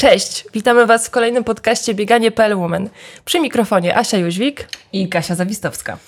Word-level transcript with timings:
Cześć, 0.00 0.44
witamy 0.52 0.86
Was 0.86 1.06
w 1.06 1.10
kolejnym 1.10 1.44
podcaście 1.44 1.94
Bieganie.pl 1.94 2.56
Woman. 2.56 2.88
Przy 3.24 3.40
mikrofonie 3.40 3.96
Asia 3.96 4.18
Jóźwik 4.18 4.68
i 4.92 5.08
Kasia 5.08 5.34
Zawistowska. 5.34 5.98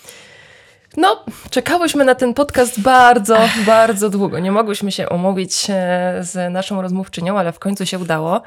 No, 0.97 1.25
czekałyśmy 1.51 2.05
na 2.05 2.15
ten 2.15 2.35
podcast 2.35 2.81
bardzo, 2.81 3.39
bardzo 3.67 4.11
długo. 4.11 4.39
Nie 4.39 4.53
mogłyśmy 4.53 4.93
się 4.93 5.09
umówić 5.09 5.67
e, 5.71 5.75
z 6.21 6.53
naszą 6.53 6.83
rozmówczynią, 6.83 7.39
ale 7.39 7.53
w 7.53 7.59
końcu 7.59 7.87
się 7.87 7.99
udało. 7.99 8.43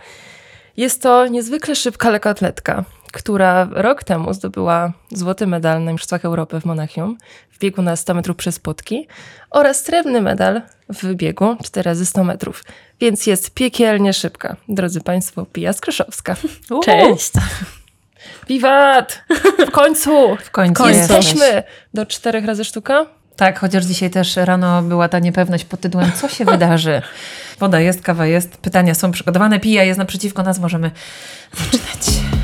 Jest 0.78 1.02
to 1.02 1.28
niezwykle 1.28 1.76
szybka 1.76 2.10
lekkoatletka, 2.10 2.84
która 3.14 3.68
rok 3.72 4.04
temu 4.04 4.34
zdobyła 4.34 4.94
złoty 5.12 5.48
medal 5.48 5.84
na 5.84 5.92
Mistrzostwach 5.92 6.26
Europy 6.26 6.62
w 6.62 6.66
Monachium 6.66 7.18
w 7.52 7.60
biegu 7.60 7.82
na 7.82 7.96
100 7.96 8.14
metrów 8.14 8.38
przez 8.38 8.60
płotki 8.60 9.08
oraz 9.50 9.84
srebrny 9.84 10.22
medal 10.22 10.62
w 10.90 11.14
biegu 11.14 11.58
4 11.64 11.84
razy 11.84 12.06
100 12.06 12.24
metrów. 12.24 12.64
Więc 13.00 13.28
jest 13.28 13.54
piekielnie 13.54 14.14
szybka. 14.14 14.56
Drodzy 14.70 15.02
Państwo, 15.02 15.46
Pija 15.46 15.74
Skryszowska. 15.74 16.36
Cześć! 16.86 17.32
Wiwat! 18.48 19.24
W 19.68 19.72
końcu! 19.72 20.38
W 20.44 20.52
końcu 20.52 20.90
jesteśmy! 20.90 21.64
Do 21.94 22.06
czterech 22.06 22.46
razy 22.46 22.66
sztuka? 22.66 23.06
Tak, 23.36 23.60
chociaż 23.60 23.86
dzisiaj 23.86 24.10
też 24.10 24.36
rano 24.36 24.82
była 24.82 25.10
ta 25.10 25.20
niepewność 25.20 25.66
pod 25.66 25.80
tytułem 25.80 26.12
co 26.22 26.30
się 26.30 26.46
wydarzy. 26.46 27.02
Woda 27.60 27.80
jest, 27.80 28.02
kawa 28.02 28.26
jest, 28.26 28.58
pytania 28.58 28.96
są 28.96 29.12
przygotowane, 29.12 29.60
pija 29.60 29.84
jest 29.84 29.98
naprzeciwko 29.98 30.44
nas, 30.44 30.60
możemy 30.60 30.92
zaczynać. 31.54 32.35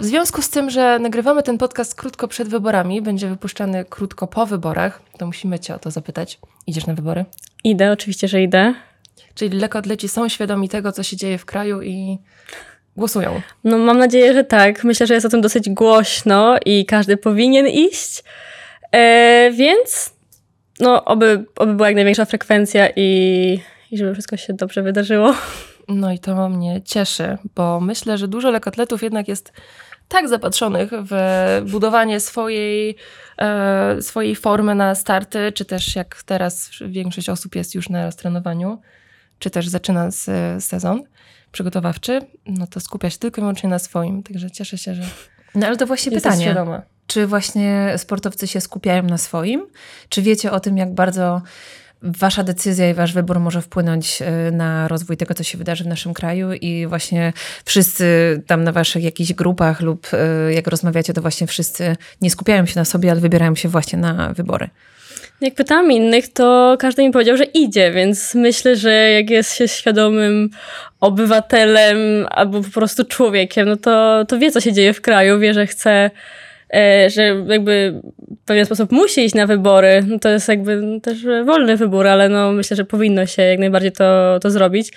W 0.00 0.04
związku 0.04 0.42
z 0.42 0.50
tym, 0.50 0.70
że 0.70 0.98
nagrywamy 0.98 1.42
ten 1.42 1.58
podcast 1.58 1.94
krótko 1.94 2.28
przed 2.28 2.48
wyborami, 2.48 3.02
będzie 3.02 3.28
wypuszczany 3.28 3.84
krótko 3.84 4.26
po 4.26 4.46
wyborach, 4.46 5.02
to 5.18 5.26
musimy 5.26 5.58
Cię 5.58 5.74
o 5.74 5.78
to 5.78 5.90
zapytać. 5.90 6.38
Idziesz 6.66 6.86
na 6.86 6.94
wybory? 6.94 7.24
Idę, 7.64 7.92
oczywiście, 7.92 8.28
że 8.28 8.42
idę. 8.42 8.74
Czyli 9.34 9.58
lekkoatleci 9.58 10.08
są 10.08 10.28
świadomi 10.28 10.68
tego, 10.68 10.92
co 10.92 11.02
się 11.02 11.16
dzieje 11.16 11.38
w 11.38 11.44
kraju 11.44 11.82
i 11.82 12.18
głosują. 12.96 13.40
No 13.64 13.78
mam 13.78 13.98
nadzieję, 13.98 14.34
że 14.34 14.44
tak. 14.44 14.84
Myślę, 14.84 15.06
że 15.06 15.14
jest 15.14 15.26
o 15.26 15.28
tym 15.28 15.40
dosyć 15.40 15.70
głośno 15.70 16.56
i 16.66 16.86
każdy 16.86 17.16
powinien 17.16 17.68
iść. 17.68 18.24
E, 18.92 19.50
więc 19.50 20.12
no, 20.80 21.04
oby, 21.04 21.44
oby 21.56 21.74
była 21.74 21.88
jak 21.88 21.96
największa 21.96 22.24
frekwencja 22.24 22.88
i, 22.96 23.60
i 23.90 23.98
żeby 23.98 24.12
wszystko 24.12 24.36
się 24.36 24.52
dobrze 24.54 24.82
wydarzyło. 24.82 25.34
No 25.88 26.12
i 26.12 26.18
to 26.18 26.48
mnie 26.48 26.82
cieszy, 26.82 27.38
bo 27.54 27.80
myślę, 27.80 28.18
że 28.18 28.28
dużo 28.28 28.50
lekotletów 28.50 29.02
jednak 29.02 29.28
jest 29.28 29.52
tak 30.08 30.28
zapatrzonych 30.28 30.90
w 30.92 31.12
budowanie 31.70 32.20
swojej, 32.20 32.96
e, 33.38 34.02
swojej 34.02 34.36
formy 34.36 34.74
na 34.74 34.94
starty, 34.94 35.52
czy 35.52 35.64
też 35.64 35.96
jak 35.96 36.22
teraz 36.22 36.70
większość 36.88 37.28
osób 37.28 37.54
jest 37.54 37.74
już 37.74 37.88
na 37.88 38.12
trenowaniu, 38.12 38.80
czy 39.38 39.50
też 39.50 39.68
zaczyna 39.68 40.10
z, 40.10 40.24
sezon 40.64 41.02
przygotowawczy, 41.52 42.20
no 42.46 42.66
to 42.66 42.80
skupia 42.80 43.10
się 43.10 43.18
tylko 43.18 43.40
i 43.40 43.42
wyłącznie 43.42 43.68
na 43.68 43.78
swoim. 43.78 44.22
Także 44.22 44.50
cieszę 44.50 44.78
się, 44.78 44.94
że. 44.94 45.02
No 45.54 45.66
ale 45.66 45.76
to 45.76 45.86
właśnie 45.86 46.12
pytanie. 46.12 46.44
Świadoma. 46.44 46.82
Czy 47.06 47.26
właśnie 47.26 47.94
sportowcy 47.96 48.46
się 48.46 48.60
skupiają 48.60 49.02
na 49.02 49.18
swoim? 49.18 49.66
Czy 50.08 50.22
wiecie 50.22 50.52
o 50.52 50.60
tym, 50.60 50.76
jak 50.76 50.94
bardzo 50.94 51.42
Wasza 52.02 52.42
decyzja 52.42 52.90
i 52.90 52.94
Wasz 52.94 53.12
wybór 53.12 53.40
może 53.40 53.62
wpłynąć 53.62 54.22
e, 54.22 54.50
na 54.50 54.88
rozwój 54.88 55.16
tego, 55.16 55.34
co 55.34 55.42
się 55.42 55.58
wydarzy 55.58 55.84
w 55.84 55.86
naszym 55.86 56.14
kraju 56.14 56.52
i 56.52 56.86
właśnie 56.86 57.32
wszyscy 57.64 58.04
tam 58.46 58.64
na 58.64 58.72
Waszych 58.72 59.04
jakichś 59.04 59.32
grupach 59.32 59.80
lub 59.80 60.06
e, 60.12 60.52
jak 60.52 60.66
rozmawiacie, 60.66 61.12
to 61.12 61.22
właśnie 61.22 61.46
wszyscy 61.46 61.96
nie 62.20 62.30
skupiają 62.30 62.66
się 62.66 62.80
na 62.80 62.84
sobie, 62.84 63.10
ale 63.10 63.20
wybierają 63.20 63.54
się 63.54 63.68
właśnie 63.68 63.98
na 63.98 64.32
wybory. 64.32 64.68
Jak 65.40 65.54
pytałam 65.54 65.92
innych, 65.92 66.32
to 66.32 66.76
każdy 66.78 67.02
mi 67.02 67.10
powiedział, 67.10 67.36
że 67.36 67.44
idzie, 67.44 67.92
więc 67.92 68.34
myślę, 68.34 68.76
że 68.76 68.92
jak 68.92 69.30
jest 69.30 69.54
się 69.54 69.68
świadomym 69.68 70.50
obywatelem 71.00 71.98
albo 72.30 72.62
po 72.62 72.70
prostu 72.70 73.04
człowiekiem, 73.04 73.68
no 73.68 73.76
to, 73.76 74.24
to 74.28 74.38
wie, 74.38 74.52
co 74.52 74.60
się 74.60 74.72
dzieje 74.72 74.92
w 74.92 75.00
kraju, 75.00 75.38
wie, 75.38 75.54
że 75.54 75.66
chce 75.66 76.10
że 77.08 77.22
jakby 77.46 78.00
w 78.42 78.44
pewien 78.44 78.66
sposób 78.66 78.92
musi 78.92 79.24
iść 79.24 79.34
na 79.34 79.46
wybory. 79.46 80.04
No 80.06 80.18
to 80.18 80.28
jest 80.28 80.48
jakby 80.48 81.00
też 81.02 81.26
wolny 81.44 81.76
wybór, 81.76 82.06
ale 82.06 82.28
no 82.28 82.52
myślę, 82.52 82.76
że 82.76 82.84
powinno 82.84 83.26
się 83.26 83.42
jak 83.42 83.58
najbardziej 83.58 83.92
to, 83.92 84.38
to 84.42 84.50
zrobić. 84.50 84.92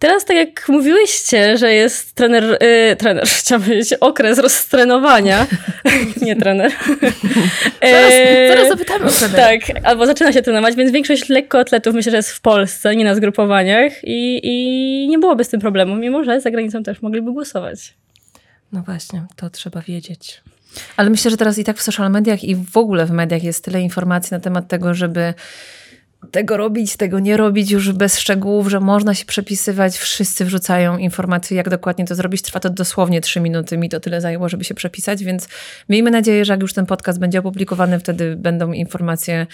Teraz, 0.00 0.24
tak 0.24 0.36
jak 0.36 0.68
mówiłyście, 0.68 1.58
że 1.58 1.74
jest 1.74 2.14
trener, 2.14 2.44
yy, 2.60 2.96
trener, 2.96 3.24
chciałam 3.40 3.62
powiedzieć, 3.62 3.94
okres 4.00 4.38
roztrenowania, 4.38 5.46
nie 6.26 6.36
trener. 6.36 6.72
zaraz, 7.82 8.12
zaraz 8.48 8.68
zapytamy 8.68 9.04
o 9.04 9.10
trenera. 9.10 9.42
Tak, 9.42 9.60
albo 9.84 10.06
zaczyna 10.06 10.32
się 10.32 10.42
trenować, 10.42 10.76
więc 10.76 10.90
większość 10.90 11.28
lekkoatletów 11.28 11.94
myślę, 11.94 12.10
że 12.10 12.16
jest 12.16 12.30
w 12.30 12.40
Polsce, 12.40 12.96
nie 12.96 13.04
na 13.04 13.14
zgrupowaniach 13.14 13.92
i, 14.04 14.40
i 14.42 15.08
nie 15.08 15.18
byłoby 15.18 15.44
z 15.44 15.48
tym 15.48 15.60
problemu, 15.60 15.96
mimo 15.96 16.24
że 16.24 16.40
za 16.40 16.50
granicą 16.50 16.82
też 16.82 17.02
mogliby 17.02 17.32
głosować. 17.32 17.94
No 18.72 18.82
właśnie, 18.82 19.22
to 19.36 19.50
trzeba 19.50 19.80
wiedzieć. 19.80 20.42
Ale 20.96 21.10
myślę, 21.10 21.30
że 21.30 21.36
teraz 21.36 21.58
i 21.58 21.64
tak 21.64 21.76
w 21.76 21.82
social 21.82 22.10
mediach 22.10 22.44
i 22.44 22.56
w 22.56 22.76
ogóle 22.76 23.06
w 23.06 23.10
mediach 23.10 23.42
jest 23.42 23.64
tyle 23.64 23.80
informacji 23.80 24.34
na 24.34 24.40
temat 24.40 24.68
tego, 24.68 24.94
żeby 24.94 25.34
tego 26.30 26.56
robić, 26.56 26.96
tego 26.96 27.18
nie 27.18 27.36
robić 27.36 27.70
już 27.70 27.92
bez 27.92 28.18
szczegółów, 28.18 28.68
że 28.68 28.80
można 28.80 29.14
się 29.14 29.24
przepisywać. 29.24 29.98
Wszyscy 29.98 30.44
wrzucają 30.44 30.98
informacje, 30.98 31.56
jak 31.56 31.68
dokładnie 31.68 32.04
to 32.04 32.14
zrobić. 32.14 32.42
Trwa 32.42 32.60
to 32.60 32.70
dosłownie 32.70 33.20
trzy 33.20 33.40
minuty. 33.40 33.78
Mi 33.78 33.88
to 33.88 34.00
tyle 34.00 34.20
zajęło, 34.20 34.48
żeby 34.48 34.64
się 34.64 34.74
przepisać, 34.74 35.24
więc 35.24 35.48
miejmy 35.88 36.10
nadzieję, 36.10 36.44
że 36.44 36.52
jak 36.52 36.62
już 36.62 36.72
ten 36.72 36.86
podcast 36.86 37.18
będzie 37.18 37.38
opublikowany, 37.38 38.00
wtedy 38.00 38.36
będą 38.36 38.72
informacje 38.72 39.46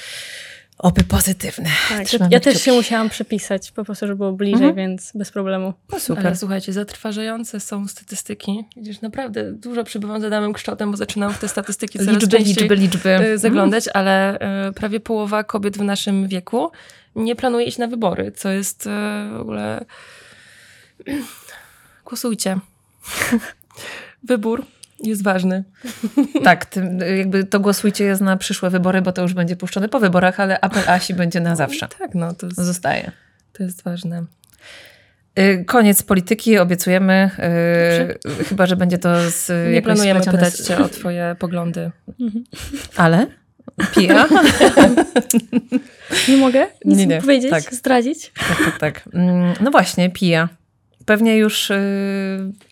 Oby 0.78 1.04
pozytywne. 1.04 1.70
Tak, 1.88 2.31
ja 2.31 2.41
też 2.41 2.62
się 2.62 2.72
musiałam 2.72 3.09
przepisać, 3.09 3.70
po 3.70 3.84
prostu, 3.84 4.06
żeby 4.06 4.16
było 4.16 4.32
bliżej, 4.32 4.69
mhm. 4.69 4.75
więc 4.75 5.12
bez 5.14 5.31
problemu. 5.31 5.75
No 5.92 6.00
super. 6.00 6.26
Ale 6.26 6.37
słuchajcie, 6.37 6.72
zatrważające 6.72 7.60
są 7.60 7.88
statystyki. 7.88 8.64
Widzisz, 8.76 9.00
naprawdę 9.00 9.53
dużo 9.53 9.84
przybywam 9.84 10.20
za 10.20 10.31
damym 10.31 10.53
kształtem, 10.53 10.91
bo 10.91 10.97
zaczynam 10.97 11.32
w 11.32 11.38
te 11.38 11.48
statystyki 11.48 11.98
coraz 11.98 12.15
liczby, 12.15 12.38
liczby, 12.38 12.76
liczby. 12.76 13.20
Y, 13.20 13.38
zaglądać, 13.38 13.86
mhm. 13.88 14.06
ale 14.06 14.38
y, 14.69 14.72
prawie 14.72 15.00
połowa 15.00 15.44
kobiet 15.44 15.78
w 15.78 15.82
naszym 15.82 16.28
wieku 16.28 16.70
nie 17.16 17.36
planuje 17.36 17.66
iść 17.66 17.78
na 17.78 17.86
wybory, 17.86 18.32
co 18.32 18.50
jest 18.50 18.86
y, 18.86 18.91
w 19.31 19.41
ogóle... 19.41 19.84
Głosujcie. 22.04 22.59
Wybór 24.22 24.65
jest 25.00 25.22
ważny. 25.22 25.64
Tak, 26.44 26.64
tym, 26.64 26.98
jakby 27.18 27.44
to 27.44 27.60
głosujcie 27.60 28.04
jest 28.04 28.20
na 28.20 28.36
przyszłe 28.36 28.70
wybory, 28.70 29.02
bo 29.02 29.12
to 29.12 29.22
już 29.22 29.34
będzie 29.34 29.56
puszczone 29.56 29.88
po 29.88 30.00
wyborach, 30.00 30.40
ale 30.40 30.60
apel 30.60 30.82
Asi 30.86 31.14
będzie 31.14 31.40
na 31.40 31.56
zawsze. 31.56 31.88
Tak, 31.98 32.14
no 32.14 32.34
to 32.34 32.46
jest, 32.46 32.58
zostaje. 32.58 33.12
To 33.52 33.62
jest 33.62 33.82
ważne. 33.82 34.24
Y, 35.38 35.64
koniec 35.64 36.02
polityki, 36.02 36.58
obiecujemy. 36.58 37.30
Yy, 38.24 38.44
chyba, 38.44 38.66
że 38.66 38.76
będzie 38.76 38.98
to 38.98 39.30
z. 39.30 39.72
Nie 39.72 39.82
planujemy 39.82 40.20
pytać 40.20 40.54
z... 40.54 40.68
Cię 40.68 40.78
o 40.78 40.88
Twoje 40.88 41.36
poglądy. 41.38 41.90
Mhm. 42.20 42.44
Ale? 42.96 43.26
Pija? 43.94 44.28
nie 46.28 46.36
mogę 46.36 46.66
nic 46.84 46.98
nie, 46.98 47.06
nie. 47.06 47.20
powiedzieć, 47.20 47.50
tak. 47.50 47.74
zdradzić? 47.74 48.32
Tak, 48.48 48.58
tak, 48.64 48.78
tak. 48.78 49.08
Mm, 49.14 49.54
no 49.60 49.70
właśnie, 49.70 50.10
pija. 50.10 50.48
Pewnie 51.06 51.36
już 51.36 51.70
yy, 51.70 51.76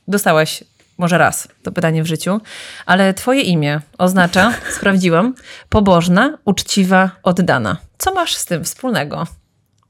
dostałaś 0.09 0.65
może 0.99 1.19
raz 1.19 1.49
to 1.63 1.73
pytanie 1.73 2.03
w 2.03 2.07
życiu, 2.07 2.41
ale 2.87 3.15
twoje 3.15 3.41
imię 3.41 3.81
oznacza, 3.99 4.53
sprawdziłam, 4.77 5.35
pobożna, 5.69 6.39
uczciwa, 6.45 7.11
oddana. 7.23 7.77
Co 7.99 8.15
masz 8.15 8.35
z 8.35 8.45
tym 8.45 8.65
wspólnego? 8.65 9.27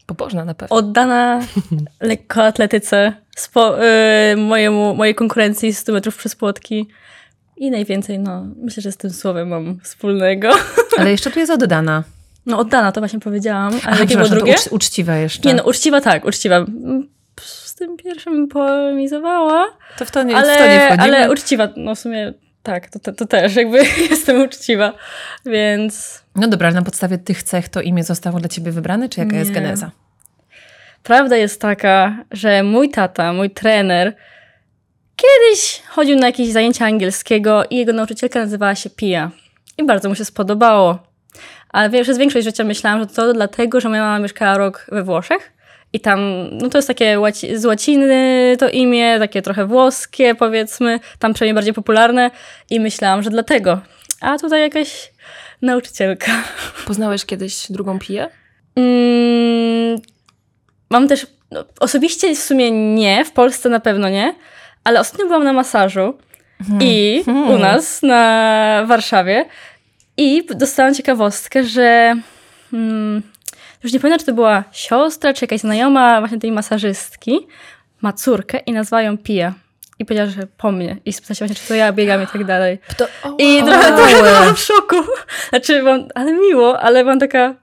Pobożna 0.06 0.44
na 0.44 0.54
pewno. 0.54 0.76
Oddana 0.76 1.40
lekkoatletyce, 2.00 3.12
spo, 3.36 3.76
yy, 3.76 4.36
mojemu, 4.36 4.94
mojej 4.94 5.14
konkurencji 5.14 5.74
100 5.74 5.92
metrów 5.92 6.16
przez 6.16 6.36
płotki. 6.36 6.88
I 7.56 7.70
najwięcej, 7.70 8.18
no, 8.18 8.46
myślę, 8.56 8.82
że 8.82 8.92
z 8.92 8.96
tym 8.96 9.10
słowem 9.10 9.48
mam 9.48 9.80
wspólnego. 9.80 10.50
Ale 10.98 11.10
jeszcze 11.10 11.30
tu 11.30 11.38
jest 11.38 11.52
oddana. 11.52 12.04
No, 12.46 12.58
oddana, 12.58 12.92
to 12.92 13.00
właśnie 13.00 13.20
powiedziałam. 13.20 13.80
A 13.86 13.96
jakie 13.96 14.16
było 14.16 14.28
drugie? 14.28 14.54
Ucz, 14.54 14.72
uczciwa 14.72 15.16
jeszcze. 15.16 15.48
Nie, 15.48 15.54
no, 15.54 15.62
uczciwa 15.62 16.00
tak, 16.00 16.24
uczciwa 16.24 16.66
z 17.74 17.76
tym 17.76 17.96
pierwszym 17.96 18.48
polemizowała. 18.48 19.66
To 19.98 20.04
w 20.04 20.10
to 20.10 20.22
nie, 20.22 20.36
ale, 20.36 20.54
w 20.54 20.58
to 20.58 20.66
nie 20.66 20.80
wchodzimy. 20.80 21.16
Ale 21.16 21.32
uczciwa, 21.32 21.68
no 21.76 21.94
w 21.94 21.98
sumie 21.98 22.32
tak, 22.62 22.90
to, 22.90 22.98
to, 22.98 23.12
to 23.12 23.26
też 23.26 23.56
jakby 23.56 23.78
jestem 24.10 24.42
uczciwa, 24.42 24.92
więc... 25.46 26.22
No 26.36 26.48
dobra, 26.48 26.68
ale 26.68 26.74
na 26.74 26.82
podstawie 26.82 27.18
tych 27.18 27.42
cech 27.42 27.68
to 27.68 27.80
imię 27.80 28.04
zostało 28.04 28.40
dla 28.40 28.48
ciebie 28.48 28.72
wybrane, 28.72 29.08
czy 29.08 29.20
jaka 29.20 29.32
nie. 29.32 29.38
jest 29.38 29.50
geneza? 29.50 29.90
Prawda 31.02 31.36
jest 31.36 31.60
taka, 31.60 32.24
że 32.30 32.62
mój 32.62 32.90
tata, 32.90 33.32
mój 33.32 33.50
trener, 33.50 34.16
kiedyś 35.16 35.82
chodził 35.88 36.18
na 36.18 36.26
jakieś 36.26 36.48
zajęcia 36.48 36.86
angielskiego 36.86 37.64
i 37.70 37.76
jego 37.76 37.92
nauczycielka 37.92 38.40
nazywała 38.40 38.74
się 38.74 38.90
Pia. 38.90 39.30
I 39.78 39.84
bardzo 39.86 40.08
mu 40.08 40.14
się 40.14 40.24
spodobało. 40.24 40.98
Ale 41.68 42.02
przez 42.02 42.18
większość 42.18 42.44
życia 42.44 42.64
myślałam, 42.64 43.00
że 43.00 43.06
to 43.06 43.32
dlatego, 43.32 43.80
że 43.80 43.88
moja 43.88 44.02
mama 44.02 44.18
mieszkała 44.18 44.58
rok 44.58 44.86
we 44.92 45.02
Włoszech 45.02 45.54
i 45.94 46.00
tam, 46.00 46.48
no 46.52 46.68
to 46.68 46.78
jest 46.78 46.88
takie 46.88 47.20
łaci 47.20 47.58
z 47.58 47.64
łaciny 47.64 48.56
to 48.58 48.68
imię, 48.68 49.18
takie 49.18 49.42
trochę 49.42 49.66
włoskie 49.66 50.34
powiedzmy, 50.34 51.00
tam 51.18 51.34
przynajmniej 51.34 51.54
bardziej 51.54 51.74
popularne 51.74 52.30
i 52.70 52.80
myślałam, 52.80 53.22
że 53.22 53.30
dlatego. 53.30 53.80
A 54.20 54.38
tutaj 54.38 54.60
jakaś 54.60 55.10
Nauczycielka. 55.62 56.32
Poznałeś 56.86 57.24
kiedyś 57.24 57.72
drugą 57.72 57.98
piję? 57.98 58.30
Mm, 58.76 60.00
mam 60.90 61.08
też, 61.08 61.26
no, 61.50 61.64
osobiście 61.80 62.34
w 62.34 62.38
sumie 62.38 62.70
nie, 62.70 63.24
w 63.24 63.32
Polsce 63.32 63.68
na 63.68 63.80
pewno 63.80 64.08
nie, 64.08 64.34
ale 64.84 65.00
ostatnio 65.00 65.26
byłam 65.26 65.44
na 65.44 65.52
masażu 65.52 66.18
i 66.80 67.22
Hmm. 67.24 67.50
u 67.50 67.58
nas 67.58 68.02
na 68.02 68.84
Warszawie 68.86 69.44
i 70.16 70.46
dostałam 70.54 70.94
ciekawostkę, 70.94 71.64
że 71.64 72.16
mm, 72.72 73.22
już 73.84 73.92
nie 73.92 74.00
pamiętam, 74.00 74.18
czy 74.20 74.26
to 74.26 74.32
była 74.34 74.64
siostra, 74.72 75.32
czy 75.34 75.44
jakaś 75.44 75.60
znajoma 75.60 76.20
właśnie 76.20 76.38
tej 76.38 76.52
masażystki, 76.52 77.46
ma 78.02 78.12
córkę 78.12 78.58
i 78.58 78.72
nazwa 78.72 79.02
ją 79.02 79.18
Pija. 79.18 79.54
I 79.98 80.04
powiedziała, 80.04 80.30
że 80.30 80.46
po 80.56 80.72
mnie. 80.72 80.96
I 81.04 81.12
spytała 81.12 81.34
się 81.34 81.46
właśnie, 81.46 81.62
czy 81.62 81.68
to 81.68 81.74
ja 81.74 81.92
biegam 81.92 82.22
i 82.22 82.26
tak 82.26 82.44
dalej. 82.44 82.78
To, 82.96 83.04
o, 83.22 83.34
I 83.38 83.56
wow. 83.62 83.66
trochę, 83.66 83.96
trochę 83.96 84.22
byłam 84.22 84.54
w 84.54 84.58
szoku. 84.58 84.96
Znaczy, 85.48 85.82
mam, 85.82 86.08
ale 86.14 86.32
miło, 86.32 86.80
ale 86.80 87.04
mam 87.04 87.18
taka... 87.20 87.54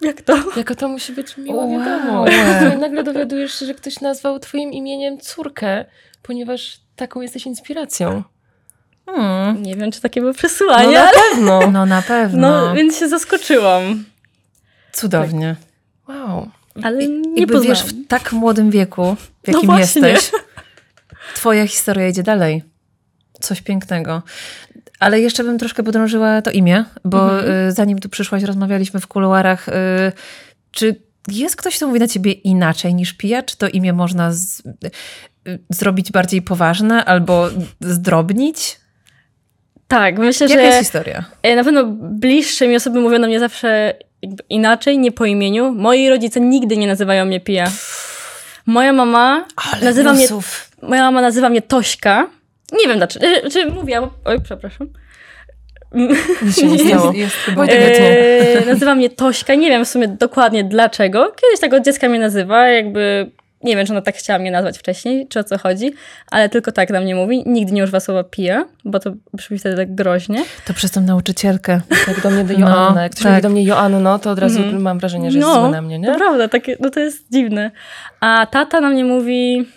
Jak 0.00 0.22
to? 0.22 0.36
Jaka 0.56 0.74
to 0.74 0.88
musi 0.88 1.12
być 1.12 1.36
miła 1.36 1.64
Wow. 1.64 1.70
wiadomość. 1.80 2.34
I 2.74 2.78
nagle 2.78 3.02
dowiadujesz 3.02 3.58
się, 3.58 3.66
że 3.66 3.74
ktoś 3.74 4.00
nazwał 4.00 4.38
twoim 4.38 4.72
imieniem 4.72 5.20
córkę, 5.20 5.84
ponieważ 6.22 6.76
taką 6.96 7.20
jesteś 7.20 7.46
inspiracją. 7.46 8.22
Hmm. 9.06 9.62
Nie 9.62 9.76
wiem, 9.76 9.90
czy 9.92 10.00
takie 10.00 10.20
były 10.20 10.32
No 10.32 10.38
przesłanie, 10.38 10.94
na 10.98 11.00
ale 11.02 11.12
pewno. 11.30 11.60
No 11.72 11.86
na 11.86 12.02
pewno. 12.02 12.48
no, 12.48 12.74
więc 12.74 12.98
się 12.98 13.08
zaskoczyłam. 13.08 14.04
Cudownie. 14.94 15.56
Wow. 16.08 16.48
Ale 16.82 17.08
nie 17.08 17.40
Jakby 17.40 17.54
poznałam. 17.54 17.66
wiesz, 17.68 17.82
w 17.94 18.06
tak 18.08 18.32
młodym 18.32 18.70
wieku, 18.70 19.14
w 19.14 19.48
No 19.48 19.52
jakim 19.52 19.66
właśnie. 19.66 20.08
jesteś, 20.08 20.40
twoja 21.34 21.66
historia 21.66 22.08
idzie 22.08 22.22
dalej. 22.22 22.62
Coś 23.40 23.60
pięknego. 23.62 24.22
Ale 25.00 25.20
jeszcze 25.20 25.44
bym 25.44 25.58
troszkę 25.58 25.82
podrążyła 25.82 26.42
to 26.42 26.50
imię, 26.50 26.84
bo 27.04 27.38
Mhm. 27.38 27.68
y, 27.68 27.72
zanim 27.72 27.98
tu 27.98 28.08
przyszłaś, 28.08 28.42
rozmawialiśmy 28.42 29.00
w 29.00 29.06
kuluarach. 29.06 29.68
Y, 29.68 29.72
czy 30.70 31.00
jest 31.28 31.56
ktoś, 31.56 31.76
kto 31.76 31.86
mówi 31.86 32.00
na 32.00 32.08
ciebie 32.08 32.32
inaczej 32.32 32.94
niż 32.94 33.12
Pija? 33.12 33.42
Czy 33.42 33.56
to 33.56 33.68
imię 33.68 33.92
można 33.92 34.32
z, 34.32 34.62
y, 35.48 35.58
zrobić 35.70 36.10
bardziej 36.12 36.42
poważne 36.42 37.04
albo 37.04 37.48
zdrobnić? 37.80 38.80
Tak, 39.88 40.18
myślę, 40.18 40.46
Jaka 40.46 40.60
że 40.60 40.66
jest 40.66 40.78
historia? 40.78 41.24
na 41.56 41.64
pewno 41.64 41.84
bliższe 42.00 42.68
mi 42.68 42.76
osoby 42.76 43.00
mówią 43.00 43.18
na 43.18 43.26
mnie 43.26 43.40
zawsze 43.40 43.94
inaczej, 44.48 44.98
nie 44.98 45.12
po 45.12 45.24
imieniu. 45.24 45.72
Moi 45.72 46.08
rodzice 46.08 46.40
nigdy 46.40 46.76
nie 46.76 46.86
nazywają 46.86 47.24
mnie 47.24 47.40
Pija. 47.40 47.64
Moja 48.66 48.92
mama 48.92 49.44
nazywa 49.82 50.12
mnie, 50.12 50.26
moja 50.82 51.02
mama 51.02 51.20
nazywa 51.22 51.48
mnie 51.48 51.62
Tośka. 51.62 52.26
Nie 52.72 52.88
wiem 52.88 52.96
dlaczego. 52.96 53.26
e, 53.26 53.50
Czy 53.50 53.66
mówiła? 53.66 54.10
Oj, 54.24 54.40
przepraszam. 54.44 54.88
Nic 56.42 56.56
się 56.56 56.66
nie 56.72 56.78
stało. 56.78 57.12
Jest, 57.12 57.36
jest. 57.68 58.66
E, 58.66 58.66
nazywa 58.66 58.94
mnie 58.94 59.10
Tośka. 59.10 59.54
Nie 59.54 59.68
wiem 59.68 59.84
w 59.84 59.88
sumie 59.88 60.08
dokładnie 60.08 60.64
dlaczego. 60.64 61.32
Kiedyś 61.42 61.60
tak 61.60 61.74
od 61.74 61.84
dziecka 61.84 62.08
mnie 62.08 62.18
nazywa, 62.18 62.68
jakby 62.68 63.30
nie 63.64 63.76
wiem, 63.76 63.86
czy 63.86 63.92
ona 63.92 64.02
tak 64.02 64.14
chciała 64.16 64.38
mnie 64.38 64.50
nazwać 64.50 64.78
wcześniej, 64.78 65.26
czy 65.28 65.38
o 65.40 65.44
co 65.44 65.58
chodzi, 65.58 65.92
ale 66.30 66.48
tylko 66.48 66.72
tak 66.72 66.90
na 66.90 67.00
mnie 67.00 67.14
mówi. 67.14 67.42
Nigdy 67.46 67.72
nie 67.72 67.82
używa 67.82 68.00
słowa 68.00 68.24
pija, 68.24 68.64
bo 68.84 69.00
to 69.00 69.12
brzmi 69.32 69.58
wtedy 69.58 69.76
tak 69.76 69.94
groźnie. 69.94 70.44
To 70.66 70.74
przez 70.74 70.90
tą 70.90 71.00
nauczycielkę. 71.00 71.80
Jak 72.08 72.20
do 72.20 72.30
mnie 72.30 72.44
do 72.44 72.58
No, 72.58 72.68
Joanna. 72.68 73.02
Jak 73.02 73.12
ktoś 73.12 73.22
tak. 73.22 73.32
mówi 73.32 73.42
do 73.42 73.48
mnie 73.48 73.64
Joanno, 73.64 74.18
to 74.18 74.30
od 74.30 74.38
razu 74.38 74.58
Mhm. 74.62 74.82
mam 74.82 74.98
wrażenie, 74.98 75.30
że 75.30 75.38
jest 75.38 75.48
No, 75.48 75.60
zły 75.62 75.70
na 75.70 75.82
mnie, 75.82 76.00
To 76.00 76.12
nie? 76.12 76.18
prawda, 76.18 76.48
takie, 76.48 76.76
no 76.80 76.90
to 76.90 77.00
jest 77.00 77.24
dziwne. 77.32 77.70
A 78.20 78.46
tata 78.50 78.80
na 78.80 78.88
mnie 78.90 79.04
mówi 79.04 79.68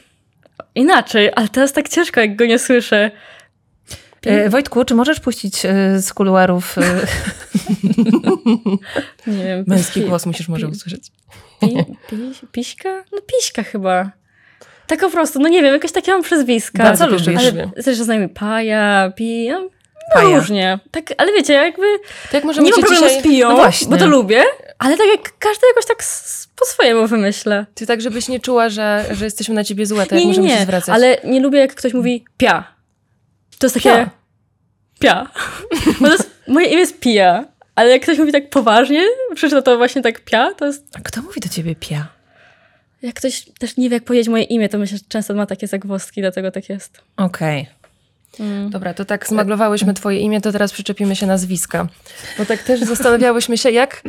inaczej, 0.76 1.32
ale 1.36 1.48
teraz 1.48 1.74
tak 1.74 1.90
ciężko, 1.90 2.20
jak 2.22 2.36
go 2.36 2.46
nie 2.46 2.60
słyszę. 2.60 3.12
E, 4.28 4.50
Wojtku, 4.50 4.86
czy 4.86 4.96
możesz 4.96 5.20
puścić 5.20 5.66
e, 5.66 6.00
z 6.02 6.14
kuluarów 6.14 6.78
e, 6.78 6.82
Nie 9.28 9.44
wiem. 9.44 9.64
Męski 9.68 10.02
głos 10.02 10.26
musisz 10.26 10.48
może 10.48 10.68
usłyszeć. 10.68 11.12
Pi, 11.60 11.68
pi, 12.10 12.18
piśka? 12.52 13.04
No 13.12 13.18
piśka 13.22 13.64
chyba. 13.64 14.12
Tak 14.88 15.00
po 15.00 15.10
prostu, 15.10 15.40
no 15.40 15.50
nie 15.50 15.62
wiem, 15.62 15.74
jakoś 15.74 15.92
takie 15.92 16.12
mam 16.12 16.22
przezwiska. 16.22 16.84
Bardzo 16.84 17.06
Co 17.06 17.12
lubisz. 17.12 17.28
Ale 17.28 17.84
też 17.84 17.98
znajomi 17.98 18.30
paja, 18.30 19.12
pi, 19.16 19.50
no, 19.50 19.70
Paja? 20.14 20.38
różnie. 20.38 20.80
Tak, 20.92 21.14
ale 21.18 21.34
wiecie, 21.34 21.54
jakby 21.54 21.86
To 22.32 22.38
jak 22.38 22.44
możemy 22.44 22.66
nie 22.66 22.72
mam 22.72 22.82
problemu 22.82 23.08
dzisiaj... 23.08 23.22
z 23.22 23.24
piją, 23.24 23.50
No 23.50 23.56
właśnie. 23.56 23.88
bo 23.88 23.98
to 23.98 24.08
lubię, 24.08 24.44
ale 24.80 24.98
tak 24.98 25.08
jak 25.08 25.38
każdy 25.40 25.68
jakoś 25.68 25.86
tak 25.86 25.98
po 26.56 26.66
swojemu 26.66 27.08
wymyśla. 27.08 27.66
Ty 27.74 27.86
tak, 27.86 28.02
żebyś 28.02 28.28
nie 28.28 28.40
czuła, 28.40 28.70
że, 28.70 29.06
że 29.12 29.26
jesteśmy 29.26 29.56
na 29.56 29.64
ciebie 29.64 29.86
złe, 29.86 30.06
to 30.06 30.16
jak 30.16 30.24
nie, 30.24 30.26
nie, 30.26 30.28
możemy 30.28 30.50
się 30.50 30.56
nie, 30.56 30.62
zwracać? 30.62 30.96
ale 30.96 31.18
nie 31.24 31.40
lubię 31.40 31.60
jak 31.60 31.76
ktoś 31.76 31.94
mówi 31.94 32.26
pia. 32.38 32.74
To 33.60 33.66
jest 33.68 33.74
takie 33.74 33.90
Pia. 33.90 34.10
Pia. 35.00 35.28
Bo 36.00 36.08
to 36.08 36.14
jest, 36.14 36.32
moje 36.48 36.68
imię 36.68 36.80
jest 36.80 37.00
pia, 37.00 37.46
ale 37.76 37.90
jak 37.90 38.02
ktoś 38.02 38.18
mówi 38.18 38.32
tak 38.32 38.50
poważnie, 38.50 39.04
przeczyta 39.36 39.62
to 39.62 39.78
właśnie 39.78 40.02
tak 40.02 40.20
pia, 40.20 40.54
to 40.54 40.66
jest 40.66 40.84
A 40.98 41.00
Kto 41.04 41.22
mówi 41.22 41.42
do 41.42 41.50
ciebie 41.50 41.76
pia? 41.76 42.18
jak 43.02 43.16
ktoś 43.16 43.46
też 43.60 43.78
nie 43.78 43.90
wie 43.90 43.96
jak 43.96 44.04
powiedzieć 44.04 44.28
moje 44.28 44.44
imię, 44.44 44.70
to 44.70 44.78
myślę, 44.78 44.98
że 44.98 45.04
często 45.08 45.34
ma 45.34 45.46
takie 45.46 45.68
zagwozdki, 45.68 46.22
dlatego 46.22 46.52
tak 46.52 46.70
jest. 46.70 47.02
Okej. 47.18 47.68
Mm. 48.40 48.70
Dobra, 48.70 48.94
to 48.94 49.06
tak 49.06 49.28
zmaglowałyśmy 49.28 49.94
twoje 49.94 50.20
imię, 50.20 50.42
to 50.42 50.52
teraz 50.52 50.72
przyczepimy 50.72 51.16
się 51.16 51.26
nazwiska. 51.26 51.88
Bo 52.38 52.46
tak 52.46 52.64
też 52.64 52.80
zastanawiałyśmy 52.80 53.58
się, 53.58 53.72
jak, 53.72 54.02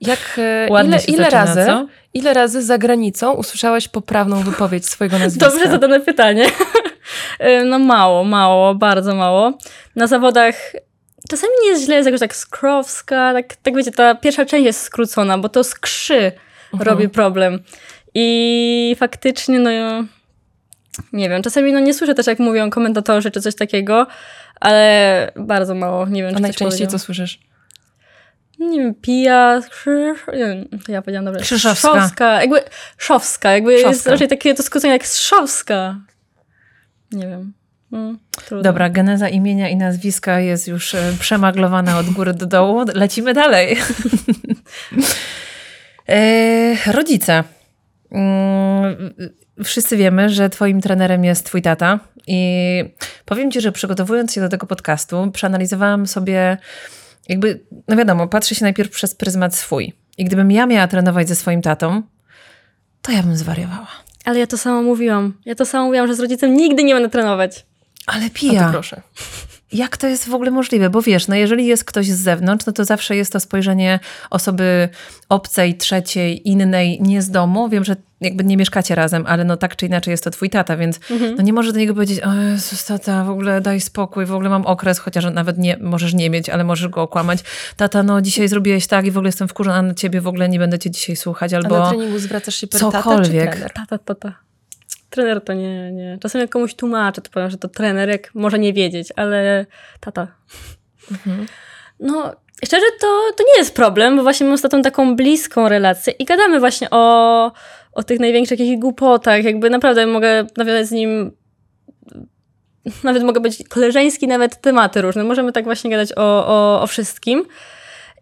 jak 0.00 0.18
e, 0.38 0.66
Ładnie 0.70 0.98
ile, 1.08 1.16
ile 1.16 1.24
zaczyna, 1.24 1.44
razy, 1.44 1.64
co? 1.66 1.88
ile 2.14 2.34
razy 2.34 2.62
za 2.62 2.78
granicą 2.78 3.32
usłyszałaś 3.32 3.88
poprawną 3.88 4.42
wypowiedź 4.42 4.88
swojego 4.88 5.18
nazwiska? 5.18 5.50
Dobrze 5.50 5.70
zadane 5.70 6.00
pytanie. 6.00 6.46
Y, 7.40 7.64
no 7.64 7.78
mało, 7.78 8.24
mało, 8.24 8.74
bardzo 8.74 9.14
mało. 9.14 9.58
Na 9.96 10.06
zawodach 10.06 10.54
czasami 11.30 11.52
nie 11.62 11.68
jest 11.68 11.84
źle, 11.84 11.94
jest 11.96 12.06
jakoś 12.06 12.20
tak 12.20 12.36
skrowska, 12.36 13.32
tak, 13.32 13.56
tak 13.56 13.76
wiecie, 13.76 13.90
ta 13.92 14.14
pierwsza 14.14 14.44
część 14.46 14.64
jest 14.64 14.80
skrócona, 14.80 15.38
bo 15.38 15.48
to 15.48 15.64
skrzy 15.64 16.32
Mhm. 16.72 16.88
robi 16.90 17.08
problem. 17.08 17.58
I 18.14 18.96
faktycznie, 18.98 19.58
no 19.58 19.70
nie 21.12 21.28
wiem, 21.28 21.42
czasami 21.42 21.72
no 21.72 21.80
nie 21.80 21.94
słyszę 21.94 22.14
też, 22.14 22.26
jak 22.26 22.38
mówią 22.38 22.70
komentatorzy 22.70 23.30
czy 23.30 23.40
coś 23.40 23.54
takiego, 23.54 24.06
ale 24.60 25.32
bardzo 25.36 25.74
mało, 25.74 26.06
nie 26.06 26.22
wiem, 26.22 26.32
A 26.32 26.36
czy 26.36 26.42
najczęściej 26.42 26.86
co 26.88 26.98
słyszysz? 26.98 27.38
Nie 28.58 28.78
wiem, 28.80 28.94
pija, 28.94 29.60
krzyż, 29.70 30.18
nie 30.32 30.38
wiem, 30.38 30.68
ja 30.88 31.02
powiedziałam 31.02 31.24
dobrze. 31.24 31.40
Krzyżowska. 31.40 31.88
Szowska, 32.00 32.40
jakby 32.40 32.62
szowska, 32.98 33.52
jakby 33.52 33.72
jest 33.72 33.84
Szowska. 33.84 34.10
raczej 34.10 34.28
takie 34.28 34.54
to 34.54 34.62
skrócenie 34.62 34.92
jak 34.92 35.04
szowska. 35.04 35.96
Nie 37.14 37.28
wiem. 37.28 37.52
Mm. 37.92 38.18
Dobra, 38.62 38.90
geneza 38.90 39.28
imienia 39.28 39.68
i 39.68 39.76
nazwiska 39.76 40.40
jest 40.40 40.68
już 40.68 40.94
e, 40.94 41.12
przemaglowana 41.20 41.98
od 41.98 42.10
góry 42.10 42.34
do 42.34 42.46
dołu. 42.46 42.84
Lecimy 42.94 43.34
dalej. 43.34 43.76
e, 46.08 46.92
rodzice. 46.92 47.44
Mm, 48.10 49.14
Wszyscy 49.64 49.96
wiemy, 49.96 50.28
że 50.28 50.50
twoim 50.50 50.80
trenerem 50.80 51.24
jest 51.24 51.46
twój 51.46 51.62
tata 51.62 52.00
i 52.26 52.84
powiem 53.24 53.50
ci, 53.50 53.60
że 53.60 53.72
przygotowując 53.72 54.32
się 54.32 54.40
do 54.40 54.48
tego 54.48 54.66
podcastu, 54.66 55.30
przeanalizowałam 55.32 56.06
sobie 56.06 56.58
jakby, 57.28 57.60
no 57.88 57.96
wiadomo, 57.96 58.28
patrzę 58.28 58.54
się 58.54 58.64
najpierw 58.64 58.90
przez 58.90 59.14
pryzmat 59.14 59.54
swój. 59.54 59.92
I 60.18 60.24
gdybym 60.24 60.50
ja 60.50 60.66
miała 60.66 60.88
trenować 60.88 61.28
ze 61.28 61.36
swoim 61.36 61.62
tatą, 61.62 62.02
to 63.02 63.12
ja 63.12 63.22
bym 63.22 63.36
zwariowała. 63.36 64.03
Ale 64.24 64.38
ja 64.38 64.46
to 64.46 64.58
samo 64.58 64.82
mówiłam. 64.82 65.32
Ja 65.44 65.54
to 65.54 65.66
samo 65.66 65.86
mówiłam, 65.86 66.06
że 66.06 66.14
z 66.14 66.20
rodzicem 66.20 66.56
nigdy 66.56 66.84
nie 66.84 66.94
będę 66.94 67.08
trenować. 67.08 67.66
Ale 68.06 68.30
pija. 68.30 68.66
to 68.66 68.72
proszę. 68.72 69.02
Jak 69.72 69.96
to 69.96 70.06
jest 70.06 70.28
w 70.28 70.34
ogóle 70.34 70.50
możliwe? 70.50 70.90
Bo 70.90 71.02
wiesz, 71.02 71.28
no 71.28 71.34
jeżeli 71.34 71.66
jest 71.66 71.84
ktoś 71.84 72.06
z 72.06 72.18
zewnątrz, 72.18 72.66
no 72.66 72.72
to 72.72 72.84
zawsze 72.84 73.16
jest 73.16 73.32
to 73.32 73.40
spojrzenie 73.40 74.00
osoby 74.30 74.88
obcej, 75.28 75.76
trzeciej, 75.76 76.48
innej, 76.48 77.02
nie 77.02 77.22
z 77.22 77.30
domu. 77.30 77.68
Wiem, 77.68 77.84
że 77.84 77.96
jakby 78.24 78.44
nie 78.44 78.56
mieszkacie 78.56 78.94
razem, 78.94 79.24
ale 79.26 79.44
no 79.44 79.56
tak 79.56 79.76
czy 79.76 79.86
inaczej 79.86 80.10
jest 80.10 80.24
to 80.24 80.30
twój 80.30 80.50
tata, 80.50 80.76
więc 80.76 81.00
no 81.36 81.42
nie 81.42 81.52
możesz 81.52 81.72
do 81.72 81.78
niego 81.78 81.94
powiedzieć, 81.94 82.20
o 82.20 82.32
Jezus, 82.34 82.84
tata, 82.84 83.24
w 83.24 83.30
ogóle 83.30 83.60
daj 83.60 83.80
spokój, 83.80 84.26
w 84.26 84.32
ogóle 84.32 84.50
mam 84.50 84.66
okres, 84.66 84.98
chociaż 84.98 85.24
nawet 85.32 85.58
nie, 85.58 85.76
możesz 85.80 86.14
nie 86.14 86.30
mieć, 86.30 86.48
ale 86.48 86.64
możesz 86.64 86.88
go 86.88 87.02
okłamać. 87.02 87.38
Tata, 87.76 88.02
no 88.02 88.20
dzisiaj 88.20 88.48
zrobiłeś 88.48 88.86
tak 88.86 89.06
i 89.06 89.10
w 89.10 89.16
ogóle 89.16 89.28
jestem 89.28 89.48
wkurzona 89.48 89.82
na 89.82 89.94
ciebie, 89.94 90.20
w 90.20 90.26
ogóle 90.26 90.48
nie 90.48 90.58
będę 90.58 90.78
cię 90.78 90.90
dzisiaj 90.90 91.16
słuchać, 91.16 91.52
A 91.52 91.58
na 91.58 91.62
albo... 91.62 91.88
treningu 91.88 92.18
zwracasz 92.18 92.54
się 92.54 92.66
per 92.66 92.80
tata 92.80 92.98
czy 92.98 93.04
cokolwiek. 93.04 93.50
trener? 93.50 93.72
Tata, 93.72 93.98
tata. 93.98 94.34
Trener 95.10 95.40
to 95.40 95.52
nie, 95.52 95.92
nie. 95.92 96.18
Czasem 96.20 96.40
jak 96.40 96.50
komuś 96.50 96.74
tłumaczę, 96.74 97.22
to 97.22 97.30
powiem, 97.30 97.50
że 97.50 97.56
to 97.58 97.68
trener, 97.68 98.08
jak 98.08 98.34
może 98.34 98.58
nie 98.58 98.72
wiedzieć, 98.72 99.08
ale 99.16 99.66
tata. 100.00 100.26
Mhm. 101.10 101.46
No, 102.00 102.32
szczerze 102.64 102.86
to, 103.00 103.06
to 103.36 103.42
nie 103.42 103.58
jest 103.58 103.74
problem, 103.74 104.16
bo 104.16 104.22
właśnie 104.22 104.46
mam 104.46 104.58
z 104.58 104.62
tatą 104.62 104.82
taką 104.82 105.16
bliską 105.16 105.68
relację 105.68 106.12
i 106.12 106.24
gadamy 106.24 106.60
właśnie 106.60 106.90
o, 106.90 107.52
o 107.94 108.02
tych 108.02 108.20
największych 108.20 108.60
jakichś 108.60 108.80
głupotach. 108.80 109.44
Jakby 109.44 109.70
naprawdę 109.70 110.06
mogę 110.06 110.46
nawiązać 110.56 110.86
z 110.86 110.90
nim 110.90 111.30
nawet 113.04 113.22
mogę 113.22 113.40
być 113.40 113.68
koleżeński, 113.68 114.28
nawet 114.28 114.60
tematy 114.60 115.02
różne. 115.02 115.24
Możemy 115.24 115.52
tak 115.52 115.64
właśnie 115.64 115.90
gadać 115.90 116.12
o, 116.16 116.46
o, 116.46 116.82
o 116.82 116.86
wszystkim. 116.86 117.44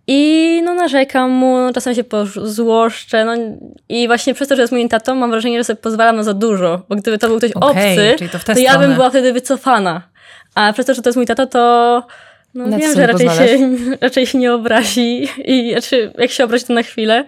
I 0.07 0.61
no 0.65 0.75
narzekam 0.75 1.31
mu, 1.31 1.59
no, 1.59 1.73
czasem 1.73 1.95
się 1.95 2.05
złoszczę, 2.45 3.25
no 3.25 3.33
i 3.89 4.07
właśnie 4.07 4.35
przez 4.35 4.49
to, 4.49 4.57
że 4.57 4.63
jest 4.63 4.73
moim 4.73 4.89
tatą, 4.89 5.15
mam 5.15 5.31
wrażenie, 5.31 5.59
że 5.59 5.65
sobie 5.65 5.77
pozwalam 5.77 6.17
na 6.17 6.23
za 6.23 6.35
dużo, 6.35 6.83
bo 6.89 6.97
gdyby 6.97 7.19
to 7.19 7.29
był 7.29 7.39
ktoś 7.39 7.53
Okej, 7.53 8.13
obcy, 8.13 8.29
to 8.29 8.55
to 8.55 8.61
ja 8.61 8.79
bym 8.79 8.95
była 8.95 9.11
wtedy 9.11 9.33
wycofana. 9.33 10.03
A 10.55 10.73
przez 10.73 10.87
to, 10.87 10.95
że 10.95 11.03
to 11.03 11.09
jest 11.09 11.17
mój 11.17 11.27
tato, 11.27 11.47
to 11.47 12.03
No 12.55 12.67
Na 12.67 12.79
wiem, 12.79 12.95
że 12.95 13.07
raczej 13.07 13.27
pozwalasz? 13.27 13.51
się, 13.51 13.77
raczej 14.01 14.27
się 14.27 14.39
nie 14.39 14.55
obrazi 14.55 15.29
i 15.45 15.73
znaczy, 15.73 16.13
jak 16.19 16.31
się 16.31 16.45
obrazi 16.45 16.65
to 16.65 16.73
na 16.73 16.83
chwilę 16.83 17.25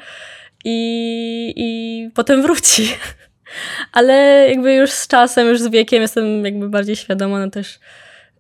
i, 0.65 1.53
i 1.57 2.11
potem 2.15 2.43
wróci. 2.43 2.89
Ale 3.93 4.47
jakby 4.49 4.75
już 4.75 4.91
z 4.91 5.09
czasem, 5.09 5.49
już 5.49 5.61
z 5.61 5.69
wiekiem 5.69 6.03
jestem 6.03 6.45
jakby 6.45 6.69
bardziej 6.69 6.97
świadoma, 6.97 7.39
no 7.39 7.51
też 7.51 7.79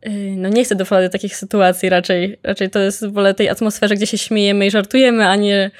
yy, 0.02 0.10
no 0.36 0.48
nie 0.48 0.64
chcę 0.64 0.74
doprowadzić 0.74 1.08
do 1.08 1.12
takich 1.12 1.36
sytuacji 1.36 1.88
raczej. 1.88 2.38
Raczej 2.42 2.70
to 2.70 2.78
jest 2.78 3.06
wolę 3.06 3.34
tej 3.34 3.48
atmosferze, 3.48 3.94
gdzie 3.94 4.06
się 4.06 4.18
śmiejemy 4.18 4.66
i 4.66 4.70
żartujemy, 4.70 5.28
a 5.28 5.36
nie 5.36 5.70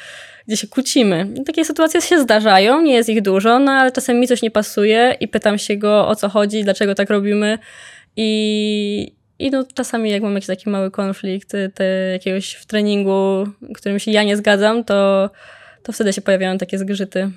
gdzie 0.49 0.57
się 0.57 0.67
kłócimy. 0.67 1.27
Takie 1.47 1.65
sytuacje 1.65 2.03
się 2.03 2.21
zdarzają, 2.21 2.83
nie 2.83 2.95
jest 2.95 3.09
ich 3.09 3.23
dużo, 3.23 3.59
no 3.59 3.73
ale 3.73 3.93
czasem 3.93 4.21
mi 4.21 4.29
coś 4.29 4.43
nie 4.43 4.51
pasuje 4.51 5.17
i 5.21 5.29
pytam 5.29 5.59
się 5.59 5.77
go 5.77 6.09
o 6.09 6.17
co 6.17 6.29
chodzi, 6.29 6.65
dlaczego 6.65 6.95
tak 6.95 7.11
robimy 7.11 7.59
i, 8.17 9.13
i 9.39 9.51
no 9.51 9.65
czasami 9.75 10.11
jak 10.11 10.23
mam 10.23 10.35
jakiś 10.35 10.47
taki 10.47 10.71
mały 10.71 10.91
konflikt 10.91 11.55
y, 11.55 11.71
te, 11.75 11.85
jakiegoś 11.85 12.53
w 12.53 12.67
treningu, 12.67 13.47
którym 13.75 13.99
się 13.99 14.11
ja 14.11 14.23
nie 14.23 14.37
zgadzam, 14.37 14.85
to, 14.85 15.31
to 15.85 15.93
wtedy 15.93 16.13
się 16.13 16.21
pojawiają 16.23 16.59
takie 16.59 16.79
zgrzyty. 16.79 17.31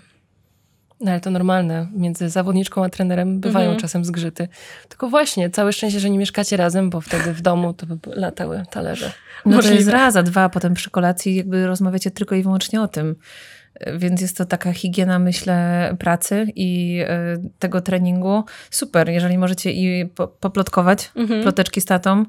No 1.02 1.12
ale 1.12 1.20
to 1.20 1.32
normalne. 1.32 1.88
Między 1.96 2.30
zawodniczką 2.30 2.84
a 2.84 2.90
trenerem 2.90 3.40
bywają 3.40 3.66
Mhm. 3.66 3.82
czasem 3.82 4.06
zgrzyty. 4.06 4.48
Tylko 4.90 5.10
właśnie, 5.10 5.50
całe 5.50 5.74
szczęście, 5.74 6.00
że 6.00 6.10
nie 6.10 6.18
mieszkacie 6.18 6.58
razem, 6.58 6.90
bo 6.90 7.02
wtedy 7.02 7.34
w 7.34 7.42
domu 7.42 7.74
to 7.74 7.86
by 7.86 7.98
latały 8.06 8.64
talerze. 8.72 9.12
No 9.46 9.52
to 9.52 9.56
Możliwe. 9.56 9.76
jest 9.76 9.90
raz, 9.90 10.16
a 10.16 10.24
dwa, 10.24 10.50
potem 10.50 10.74
przy 10.74 10.90
kolacji 10.90 11.36
jakby 11.36 11.68
rozmawiacie 11.68 12.12
tylko 12.12 12.36
i 12.36 12.44
wyłącznie 12.44 12.82
o 12.82 12.88
tym. 12.88 13.16
Więc 13.98 14.22
jest 14.22 14.38
to 14.38 14.46
taka 14.46 14.74
higiena, 14.74 15.20
myślę, 15.20 15.96
pracy 16.00 16.48
i 16.56 17.00
e, 17.08 17.38
tego 17.60 17.82
treningu. 17.82 18.44
Super, 18.72 19.10
jeżeli 19.10 19.38
możecie 19.38 19.72
i 19.72 20.06
po, 20.06 20.28
poplotkować, 20.28 21.12
Mhm. 21.16 21.44
ploteczki 21.44 21.82
z 21.82 21.86
tatą 21.86 22.26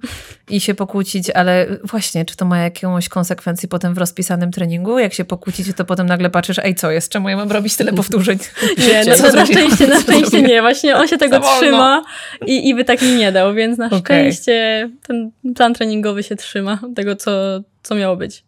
i 0.50 0.60
się 0.60 0.74
pokłócić, 0.74 1.30
ale 1.30 1.66
właśnie, 1.84 2.24
czy 2.24 2.36
to 2.36 2.44
ma 2.44 2.58
jakąś 2.58 3.08
konsekwencję 3.08 3.68
potem 3.68 3.94
w 3.94 3.98
rozpisanym 3.98 4.50
treningu? 4.50 4.98
Jak 4.98 5.14
się 5.14 5.24
pokłócicie, 5.24 5.72
to 5.74 5.84
potem 5.84 6.06
nagle 6.06 6.30
patrzysz, 6.30 6.58
ej, 6.58 6.74
co 6.74 6.90
jest? 6.90 7.12
Czemu 7.12 7.28
ja 7.28 7.36
mam 7.36 7.52
robić 7.52 7.76
tyle 7.76 7.92
powtórzeń? 7.92 8.38
Nie, 8.88 9.04
no, 9.04 9.10
na 9.10 9.16
zrobiłam? 9.16 9.46
szczęście, 9.46 9.86
na 9.86 10.00
szczęście 10.00 10.42
nie. 10.42 10.60
Właśnie 10.60 10.96
on 10.96 11.08
się 11.08 11.18
tego 11.18 11.40
trzyma 11.40 12.02
i, 12.46 12.68
i 12.68 12.74
by 12.74 12.84
tak 12.84 13.02
mi 13.02 13.12
nie 13.12 13.32
dał, 13.32 13.54
więc 13.54 13.78
na 13.78 13.86
Okej. 13.86 14.00
szczęście 14.32 14.90
ten 15.06 15.30
plan 15.54 15.74
treningowy 15.74 16.22
się 16.22 16.36
trzyma 16.36 16.78
tego, 16.96 17.16
co, 17.16 17.30
co 17.82 17.94
miało 17.94 18.16
być. 18.16 18.44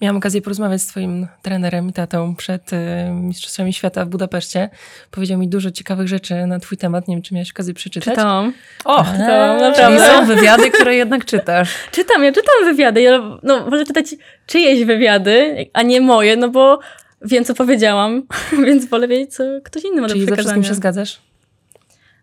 Miałam 0.00 0.16
okazję 0.16 0.42
porozmawiać 0.42 0.82
z 0.82 0.86
twoim 0.86 1.26
trenerem 1.42 1.88
i 1.88 1.92
tatą 1.92 2.36
przed 2.36 2.72
y, 2.72 2.76
Mistrzostwami 3.12 3.72
Świata 3.72 4.04
w 4.04 4.08
Budapeszcie. 4.08 4.68
Powiedział 5.10 5.38
mi 5.38 5.48
dużo 5.48 5.70
ciekawych 5.70 6.08
rzeczy 6.08 6.46
na 6.46 6.58
twój 6.60 6.78
temat. 6.78 7.08
Nie 7.08 7.14
wiem, 7.14 7.22
czy 7.22 7.34
miałeś 7.34 7.50
okazję 7.50 7.74
przeczytać. 7.74 8.08
Czytałam. 8.14 8.52
O, 8.84 9.04
Czytałam, 9.04 9.58
czyli 9.74 9.94
naprawdę. 9.94 10.06
są 10.06 10.26
wywiady, 10.26 10.70
które 10.70 10.94
jednak 10.94 11.24
czytasz. 11.24 11.74
Czytam, 11.92 12.24
ja 12.24 12.32
czytam 12.32 12.54
wywiady. 12.64 13.02
Ja 13.02 13.38
no, 13.42 13.64
wolę 13.70 13.84
czytać 13.84 14.06
czyjeś 14.46 14.84
wywiady, 14.84 15.66
a 15.72 15.82
nie 15.82 16.00
moje, 16.00 16.36
no 16.36 16.48
bo 16.48 16.78
wiem, 17.22 17.44
co 17.44 17.54
powiedziałam, 17.54 18.22
więc 18.66 18.86
wolę 18.88 19.08
wiedzieć, 19.08 19.34
co 19.34 19.44
ktoś 19.64 19.84
inny 19.84 20.00
ma 20.00 20.08
Czyli 20.08 20.20
do 20.20 20.26
ze 20.26 20.32
wszystkim 20.32 20.62
przekazania. 20.62 20.68
się 20.68 20.74
zgadzasz? 20.74 21.20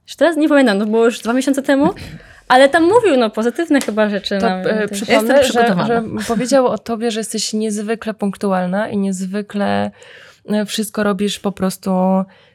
Już 0.08 0.16
teraz 0.16 0.38
nie 0.38 0.50
pamiętam, 0.50 0.80
to 0.80 0.86
było 0.86 1.06
już 1.06 1.20
dwa 1.20 1.34
miesiące 1.34 1.62
temu, 1.62 1.94
ale 2.48 2.70
tam 2.70 2.84
mówił, 2.84 3.18
no, 3.18 3.30
pozytywne 3.30 3.82
chyba 3.82 4.10
rzeczy. 4.10 4.38
To 4.40 4.50
nawet. 4.50 4.82
e, 4.82 4.88
przypomnę, 4.88 5.34
Jestem 5.34 5.44
że, 5.44 5.50
przygotowana. 5.50 5.88
że 5.88 6.04
powiedział 6.28 6.68
o 6.68 6.78
tobie, 6.78 7.12
że 7.12 7.20
jesteś 7.20 7.54
niezwykle 7.54 8.14
punktualna 8.14 8.90
i 8.90 8.98
niezwykle 8.98 9.92
e, 10.50 10.66
wszystko 10.66 11.04
robisz 11.04 11.40
po 11.40 11.52
prostu 11.52 11.92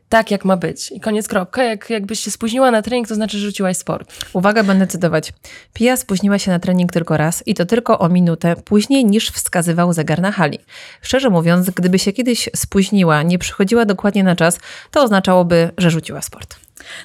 tak, 0.08 0.30
jak 0.30 0.44
ma 0.44 0.56
być. 0.56 0.92
I 0.92 1.00
koniec 1.00 1.28
kropka. 1.28 1.64
Jak, 1.64 1.90
jakbyś 1.90 2.20
się 2.20 2.30
spóźniła 2.30 2.70
na 2.70 2.82
trening, 2.82 3.08
to 3.08 3.14
znaczy, 3.14 3.38
że 3.38 3.46
rzuciłaś 3.46 3.76
sport. 3.76 4.12
Uwaga, 4.32 4.62
będę 4.62 4.86
cytować. 4.86 5.32
Pia 5.74 5.96
spóźniła 5.96 6.38
się 6.38 6.50
na 6.50 6.58
trening 6.58 6.92
tylko 6.92 7.16
raz 7.16 7.42
i 7.46 7.54
to 7.54 7.66
tylko 7.66 7.98
o 7.98 8.08
minutę 8.08 8.56
później 8.64 9.04
niż 9.04 9.30
wskazywał 9.30 9.92
zegar 9.92 10.20
na 10.20 10.32
hali. 10.32 10.58
Szczerze 11.02 11.30
mówiąc, 11.30 11.70
gdyby 11.70 11.98
się 11.98 12.12
kiedyś 12.12 12.48
spóźniła, 12.56 13.22
nie 13.22 13.38
przychodziła 13.38 13.84
dokładnie 13.84 14.24
na 14.24 14.36
czas, 14.36 14.58
to 14.90 15.02
oznaczałoby, 15.02 15.70
że 15.78 15.90
rzuciła 15.90 16.22
sport. 16.22 16.56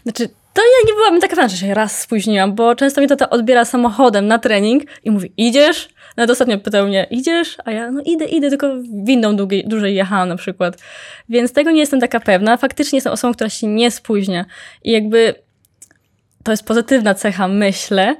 Znaczy, 0.04 0.30
to 0.56 0.62
ja 0.62 0.88
nie 0.88 0.94
byłabym 0.94 1.22
taka 1.22 1.36
pewna, 1.36 1.50
że 1.50 1.58
się 1.58 1.74
raz 1.74 2.02
spóźniłam, 2.02 2.56
bo 2.56 2.76
często 2.76 3.02
mi 3.02 3.08
tata 3.08 3.30
odbiera 3.30 3.66
samochodem 3.66 4.28
na 4.28 4.40
trening 4.40 4.84
i 5.04 5.12
mówi, 5.12 5.34
idziesz? 5.38 5.90
Nawet 6.18 6.30
ostatnio 6.30 6.58
pytał 6.58 6.88
mnie, 6.88 7.08
idziesz? 7.10 7.58
A 7.66 7.72
ja, 7.72 7.92
no 7.92 8.02
idę, 8.06 8.26
idę, 8.26 8.50
tylko 8.50 8.68
windą 9.04 9.36
długiej, 9.36 9.68
dłużej 9.68 9.96
jechałam 9.96 10.30
na 10.30 10.36
przykład. 10.36 10.78
Więc 11.30 11.54
tego 11.54 11.72
nie 11.72 11.80
jestem 11.80 12.00
taka 12.00 12.20
pewna. 12.20 12.58
Faktycznie 12.58 12.98
jestem 12.98 13.14
osobą, 13.14 13.34
która 13.34 13.50
się 13.50 13.68
nie 13.68 13.92
spóźnia. 13.92 14.46
I 14.84 14.92
jakby 14.92 15.36
to 16.44 16.52
jest 16.52 16.66
pozytywna 16.66 17.14
cecha, 17.14 17.48
myślę, 17.48 18.16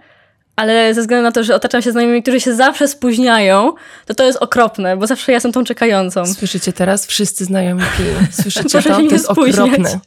ale 0.56 0.94
ze 0.94 1.02
względu 1.02 1.24
na 1.24 1.32
to, 1.32 1.44
że 1.44 1.56
otaczam 1.56 1.82
się 1.82 1.92
znajomymi, 1.92 2.22
którzy 2.22 2.40
się 2.40 2.56
zawsze 2.56 2.88
spóźniają, 2.88 3.74
to 4.06 4.14
to 4.16 4.24
jest 4.26 4.38
okropne, 4.42 4.98
bo 4.98 5.08
zawsze 5.08 5.32
ja 5.32 5.36
jestem 5.36 5.52
tą 5.52 5.64
czekającą. 5.64 6.26
Słyszycie 6.26 6.74
teraz? 6.74 7.06
Wszyscy 7.08 7.46
znajomi 7.46 7.82
piją. 7.98 8.14
Słyszycie 8.42 8.70
Proszę 8.70 8.90
to? 8.90 8.90
się 8.90 8.96
To 8.96 9.02
nie 9.02 9.08
jest 9.08 9.26
spóźniać. 9.26 9.60
okropne. 9.60 10.00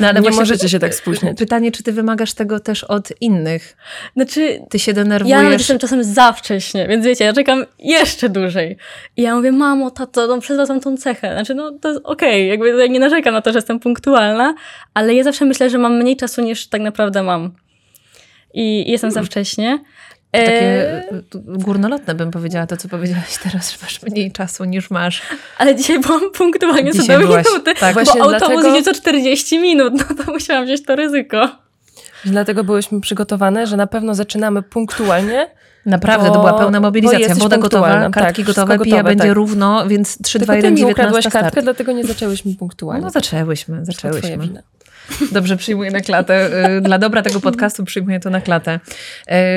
No, 0.00 0.08
ale 0.08 0.20
Nie 0.20 0.30
możecie 0.30 0.68
się 0.68 0.78
tak 0.78 0.94
spóźniać. 0.94 1.38
Pytanie, 1.38 1.72
czy 1.72 1.82
ty 1.82 1.92
wymagasz 1.92 2.32
tego 2.34 2.60
też 2.60 2.84
od 2.84 3.08
innych? 3.20 3.76
Znaczy, 4.16 4.60
Ty 4.70 4.78
się 4.78 4.90
Ja 4.90 4.94
denerwujesz. 4.94 5.52
jestem 5.52 5.78
czasem 5.78 6.04
za 6.04 6.32
wcześnie, 6.32 6.88
więc 6.88 7.04
wiecie, 7.06 7.24
ja 7.24 7.32
czekam 7.32 7.64
jeszcze 7.78 8.28
dłużej. 8.28 8.76
I 9.16 9.22
ja 9.22 9.34
mówię, 9.36 9.52
mamo, 9.52 9.90
tato, 9.90 10.26
no 10.26 10.40
przezwracam 10.40 10.80
tą 10.80 10.96
cechę. 10.96 11.32
Znaczy, 11.32 11.54
no 11.54 11.72
to 11.80 11.88
jest 11.88 12.00
okej, 12.04 12.48
jakby 12.48 12.68
ja 12.70 12.86
nie 12.86 13.00
narzekam 13.00 13.34
na 13.34 13.42
to, 13.42 13.52
że 13.52 13.58
jestem 13.58 13.80
punktualna, 13.80 14.54
ale 14.94 15.14
ja 15.14 15.24
zawsze 15.24 15.44
myślę, 15.44 15.70
że 15.70 15.78
mam 15.78 15.96
mniej 15.98 16.16
czasu 16.16 16.42
niż 16.42 16.66
tak 16.66 16.80
naprawdę 16.80 17.22
mam. 17.22 17.52
I, 18.54 18.90
jestem 18.90 19.10
za 19.10 19.22
wcześnie. 19.22 19.78
To 20.32 20.38
E, 20.38 20.44
takie 20.44 20.60
e, 20.62 21.02
górnolotne 21.34 22.14
bym 22.14 22.30
powiedziała 22.30 22.66
to, 22.66 22.76
co 22.76 22.88
powiedziałaś 22.88 23.38
teraz, 23.42 23.72
że 23.72 23.76
masz 23.82 24.02
mniej 24.02 24.32
czasu 24.32 24.64
niż 24.64 24.90
masz. 24.90 25.22
ale 25.58 25.74
dzisiaj 25.76 26.00
byłam 26.00 26.20
punktualnie 26.34 26.92
co 26.92 27.02
do 27.06 27.18
minuty, 27.18 27.74
tak. 27.80 27.94
bo 27.94 28.04
Właśnie 28.04 28.22
autobus 28.22 28.38
dlatego- 28.48 28.68
idzie 28.68 28.82
co 28.82 28.94
40 28.94 29.58
minut, 29.58 29.94
no 29.94 30.24
to 30.24 30.32
musiałam 30.32 30.64
wziąć 30.64 30.82
to 30.84 30.96
ryzyko. 30.96 31.48
Dlatego 32.24 32.64
byłyśmy 32.64 33.00
przygotowane, 33.00 33.66
że 33.66 33.76
na 33.76 33.86
pewno 33.86 34.14
zaczynamy 34.14 34.62
punktualnie. 34.62 35.50
Naprawdę, 35.86 36.28
Bo- 36.28 36.34
to 36.34 36.40
była 36.40 36.52
pełna 36.58 36.80
bo 36.80 36.86
mobilizacja. 36.86 37.34
Woda 37.34 37.58
gotowa, 37.58 38.10
kartki 38.10 38.42
tak, 38.44 38.46
gotowe, 38.46 38.78
pija 38.78 38.96
gotowe, 38.96 39.10
będzie 39.10 39.24
tak. 39.28 39.34
równo, 39.34 39.86
więc 39.88 40.22
3, 40.22 40.38
2, 40.38 40.46
Tylko 40.54 40.56
1, 40.56 40.74
ty 40.76 40.80
mi 40.82 40.90
ukradłaś 40.92 41.24
19 41.24 41.30
start. 41.30 41.44
kartkę, 41.44 41.62
dlatego 41.62 41.92
nie 41.92 42.04
zaczęłyśmy 42.04 42.54
punktualnie. 42.54 43.04
No 43.04 43.10
zaczęłyśmy, 43.10 43.84
zaczęłyśmy. 43.84 44.62
Dobrze, 45.32 45.56
przyjmuję 45.56 45.90
na 45.90 46.00
klatę. 46.00 46.50
Y, 46.76 46.80
Dla 46.80 46.98
dobra 46.98 47.22
tego 47.22 47.40
podcastu 47.40 47.84
przyjmuję 47.84 48.20
to 48.20 48.30
na 48.30 48.40
klatę. 48.40 48.80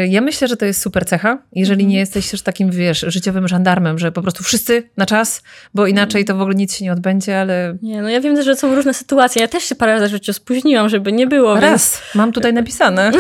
Y, 0.04 0.08
Ja 0.08 0.22
myślę, 0.22 0.48
że 0.48 0.58
to 0.58 0.66
jest 0.66 0.82
super 0.82 1.06
cecha, 1.06 1.38
jeżeli 1.54 1.86
nie 1.86 1.98
jesteś 1.98 2.32
też 2.32 2.42
takim, 2.42 2.72
wiesz, 2.72 3.06
życiowym 3.08 3.48
żandarmem, 3.48 4.00
że 4.00 4.12
po 4.12 4.22
prostu 4.22 4.44
wszyscy 4.44 4.90
na 4.98 5.06
czas, 5.06 5.44
bo 5.74 5.88
inaczej 5.88 6.26
to 6.26 6.36
w 6.36 6.42
ogóle 6.42 6.56
nic 6.56 6.76
się 6.76 6.86
nie 6.86 6.92
odbędzie, 6.94 7.40
ale 7.42 7.78
Nie, 7.82 8.02
no 8.02 8.10
ja 8.10 8.22
wiem 8.22 8.36
też, 8.36 8.46
że 8.46 8.56
są 8.56 8.76
różne 8.76 8.94
sytuacje. 8.94 9.42
Ja 9.42 9.48
też 9.48 9.64
się 9.64 9.76
parę 9.76 9.94
razy 9.94 10.08
w 10.08 10.12
życiu 10.12 10.34
spóźniłam, 10.34 10.90
żeby 10.90 11.12
nie 11.12 11.28
było, 11.28 11.54
więc 11.54 11.64
raz, 11.66 12.02
mam 12.16 12.32
tutaj 12.32 12.54
napisane. 12.62 13.12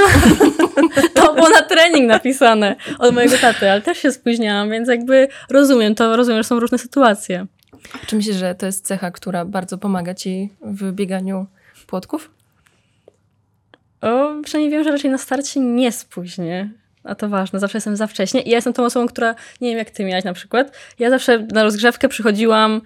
To 1.14 1.34
było 1.34 1.50
na 1.50 1.62
trening 1.62 2.08
napisane 2.08 2.76
od 3.00 3.14
mojego 3.16 3.38
taty, 3.38 3.72
ale 3.72 3.82
też 3.82 3.98
się 3.98 4.12
spóźniałam, 4.12 4.70
więc 4.70 4.90
jakby 4.90 5.28
rozumiem 5.50 5.96
to, 5.96 6.16
rozumiem, 6.18 6.40
że 6.44 6.48
są 6.48 6.60
różne 6.60 6.78
sytuacje. 6.78 7.46
Czy 8.08 8.16
myślisz, 8.16 8.36
że 8.36 8.56
to 8.56 8.66
jest 8.66 8.86
cecha, 8.86 9.12
która 9.12 9.46
bardzo 9.46 9.78
pomaga 9.78 10.14
ci 10.14 10.50
w 10.62 10.92
bieganiu 10.92 11.46
płotków? 11.86 12.32
O, 14.02 14.32
przynajmniej 14.44 14.72
wiem, 14.72 14.84
że 14.84 14.92
raczej 14.92 15.12
na 15.12 15.18
starcie 15.18 15.60
nie 15.60 15.92
spóźnię. 15.92 16.70
A 17.04 17.16
to 17.16 17.30
ważne, 17.30 17.60
zawsze 17.60 17.78
jestem 17.78 17.96
za 17.96 18.08
wcześnie. 18.08 18.42
I 18.42 18.50
ja 18.50 18.56
jestem 18.56 18.74
tą 18.74 18.86
osobą, 18.86 19.08
która, 19.08 19.36
nie 19.62 19.70
wiem 19.70 19.78
jak 19.78 19.90
ty 19.90 20.06
miałaś 20.06 20.24
na 20.24 20.34
przykład, 20.34 20.78
ja 21.00 21.10
zawsze 21.10 21.40
na 21.40 21.64
rozgrzewkę 21.64 22.10
przychodziłam, 22.10 22.82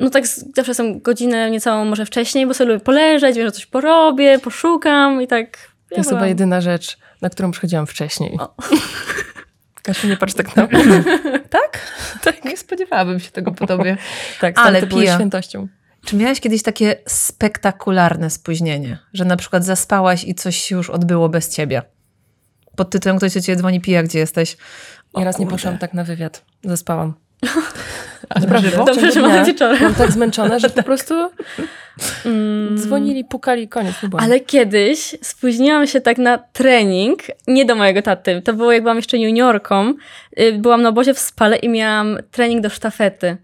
no 0.00 0.10
tak 0.10 0.26
zawsze 0.26 0.70
jestem 0.70 1.00
godzinę 1.00 1.50
niecałą 1.50 1.84
może 1.84 2.06
wcześniej, 2.06 2.46
bo 2.46 2.54
sobie 2.54 2.72
lubię 2.72 2.84
poleżeć, 2.84 3.36
wiem, 3.36 3.46
że 3.46 3.52
coś 3.52 3.66
porobię, 3.66 4.38
poszukam 4.38 5.22
i 5.22 5.26
tak. 5.26 5.58
To 5.90 5.96
jest 5.96 6.10
chyba 6.10 6.26
jedyna 6.26 6.60
rzecz, 6.60 6.98
na 7.22 7.30
którą 7.30 7.50
przychodziłam 7.50 7.86
wcześniej. 7.86 8.38
O. 8.40 8.54
Kasiu, 9.82 10.08
nie 10.08 10.16
patrz 10.16 10.34
tak 10.34 10.56
na 10.56 10.66
mnie. 10.66 11.04
Tak? 11.50 11.80
Tak, 12.22 12.44
nie 12.44 12.56
spodziewałabym 12.56 13.20
się 13.20 13.30
tego 13.30 13.52
po 13.52 13.66
tobie. 13.66 13.96
Tak, 14.40 14.58
Ale 14.58 14.86
pija. 14.86 15.14
świętością. 15.14 15.68
Czy 16.06 16.16
miałaś 16.16 16.40
kiedyś 16.40 16.62
takie 16.62 16.96
spektakularne 17.06 18.30
spóźnienie, 18.30 18.98
że 19.12 19.24
na 19.24 19.36
przykład 19.36 19.64
zaspałaś 19.64 20.24
i 20.24 20.34
coś 20.34 20.56
się 20.56 20.76
już 20.76 20.90
odbyło 20.90 21.28
bez 21.28 21.48
ciebie? 21.54 21.82
Pod 22.76 22.90
tytułem 22.90 23.16
ktoś 23.18 23.34
do 23.34 23.40
ciebie 23.40 23.56
dzwoni, 23.56 23.80
pija, 23.80 24.02
gdzie 24.02 24.18
jesteś? 24.18 24.56
O 25.12 25.18
Nieraz 25.18 25.38
nie 25.38 25.44
kurde. 25.46 25.56
poszłam 25.56 25.78
tak 25.78 25.94
na 25.94 26.04
wywiad. 26.04 26.44
Zaspałam. 26.64 27.14
Naprawdę. 28.40 28.70
ciągu 28.70 28.86
Dobrze, 28.86 29.12
że 29.12 29.20
mamy 29.20 29.44
wieczorem. 29.44 29.78
Byłam 29.78 29.94
tak 29.94 30.12
zmęczona, 30.12 30.58
że 30.58 30.70
po 30.80 30.82
prostu 30.82 31.14
Mm. 32.24 32.78
dzwonili, 32.78 33.24
pukali, 33.24 33.68
koniec. 33.68 33.94
Nie. 34.02 34.08
Ale 34.20 34.40
kiedyś 34.40 35.14
spóźniłam 35.22 35.86
się 35.86 36.00
tak 36.00 36.18
na 36.18 36.38
trening, 36.38 37.22
nie 37.46 37.64
do 37.64 37.74
mojego 37.74 38.02
taty. 38.02 38.42
To 38.42 38.52
było 38.52 38.72
jak 38.72 38.82
byłam 38.82 38.96
jeszcze 38.96 39.18
juniorką. 39.18 39.94
Y, 40.40 40.52
Byłam 40.58 40.82
na 40.82 40.88
obozie 40.88 41.14
w 41.14 41.18
Spale 41.18 41.56
i 41.56 41.68
miałam 41.68 42.18
trening 42.30 42.62
do 42.62 42.70
sztafety. 42.70 43.36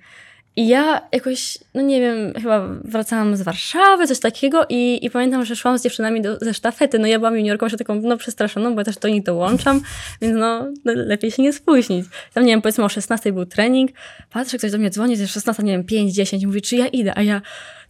I 0.56 0.68
ja 0.68 1.08
jakoś, 1.12 1.58
no 1.74 1.82
nie 1.82 2.00
wiem, 2.00 2.32
chyba 2.34 2.68
wracałam 2.84 3.36
z 3.36 3.42
Warszawy, 3.42 4.06
coś 4.06 4.20
takiego 4.20 4.66
i, 4.68 4.98
i 5.02 5.10
pamiętam, 5.10 5.44
że 5.44 5.56
szłam 5.56 5.78
z 5.78 5.82
dziewczynami 5.82 6.22
do, 6.22 6.38
ze 6.40 6.54
sztafety. 6.54 6.98
No 6.98 7.06
ja 7.06 7.18
byłam 7.18 7.36
juniorką, 7.36 7.66
jeszcze 7.66 7.78
taką 7.78 7.94
no 7.94 8.16
przestraszoną, 8.16 8.74
bo 8.74 8.80
ja 8.80 8.84
też 8.84 8.96
do 8.96 9.08
nich 9.08 9.22
dołączam, 9.22 9.80
więc 10.22 10.36
no, 10.36 10.66
lepiej 10.84 11.30
się 11.30 11.42
nie 11.42 11.52
spóźnić. 11.52 12.06
Tam 12.34 12.44
nie 12.44 12.52
wiem, 12.52 12.62
powiedzmy 12.62 12.84
o 12.84 12.88
16 12.88 13.32
był 13.32 13.46
trening, 13.46 13.90
patrzę, 14.30 14.58
ktoś 14.58 14.70
do 14.70 14.78
mnie 14.78 14.90
dzwoni, 14.90 15.18
jest 15.18 15.32
16, 15.32 15.62
nie 15.62 15.72
wiem, 15.72 15.84
5, 15.84 16.12
10, 16.12 16.46
mówi, 16.46 16.62
czy 16.62 16.76
ja 16.76 16.86
idę, 16.86 17.12
a 17.18 17.22
ja 17.22 17.42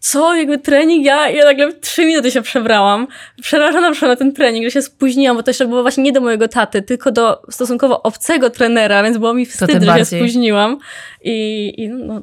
co, 0.02 0.34
jakby 0.34 0.58
trening, 0.58 1.04
ja, 1.04 1.28
ja 1.30 1.44
nagle 1.44 1.72
w 1.72 1.80
trzy 1.80 2.06
minuty 2.06 2.30
się 2.30 2.42
przebrałam. 2.42 3.06
Przerażona 3.42 3.90
przyszłam 3.90 4.10
na 4.10 4.16
ten 4.16 4.32
trening, 4.32 4.64
że 4.64 4.70
się 4.70 4.82
spóźniłam, 4.82 5.36
bo 5.36 5.42
to 5.42 5.50
jeszcze 5.50 5.66
było 5.66 5.82
właśnie 5.82 6.02
nie 6.04 6.12
do 6.12 6.20
mojego 6.20 6.48
taty, 6.48 6.82
tylko 6.82 7.12
do 7.12 7.42
stosunkowo 7.50 8.02
obcego 8.02 8.50
trenera, 8.50 9.02
więc 9.02 9.18
było 9.18 9.34
mi 9.34 9.46
wstyd, 9.46 9.70
że 9.70 9.80
bardziej. 9.80 10.04
się 10.20 10.24
spóźniłam. 10.26 10.78
I, 11.24 11.74
i 11.78 11.88
no, 11.88 12.22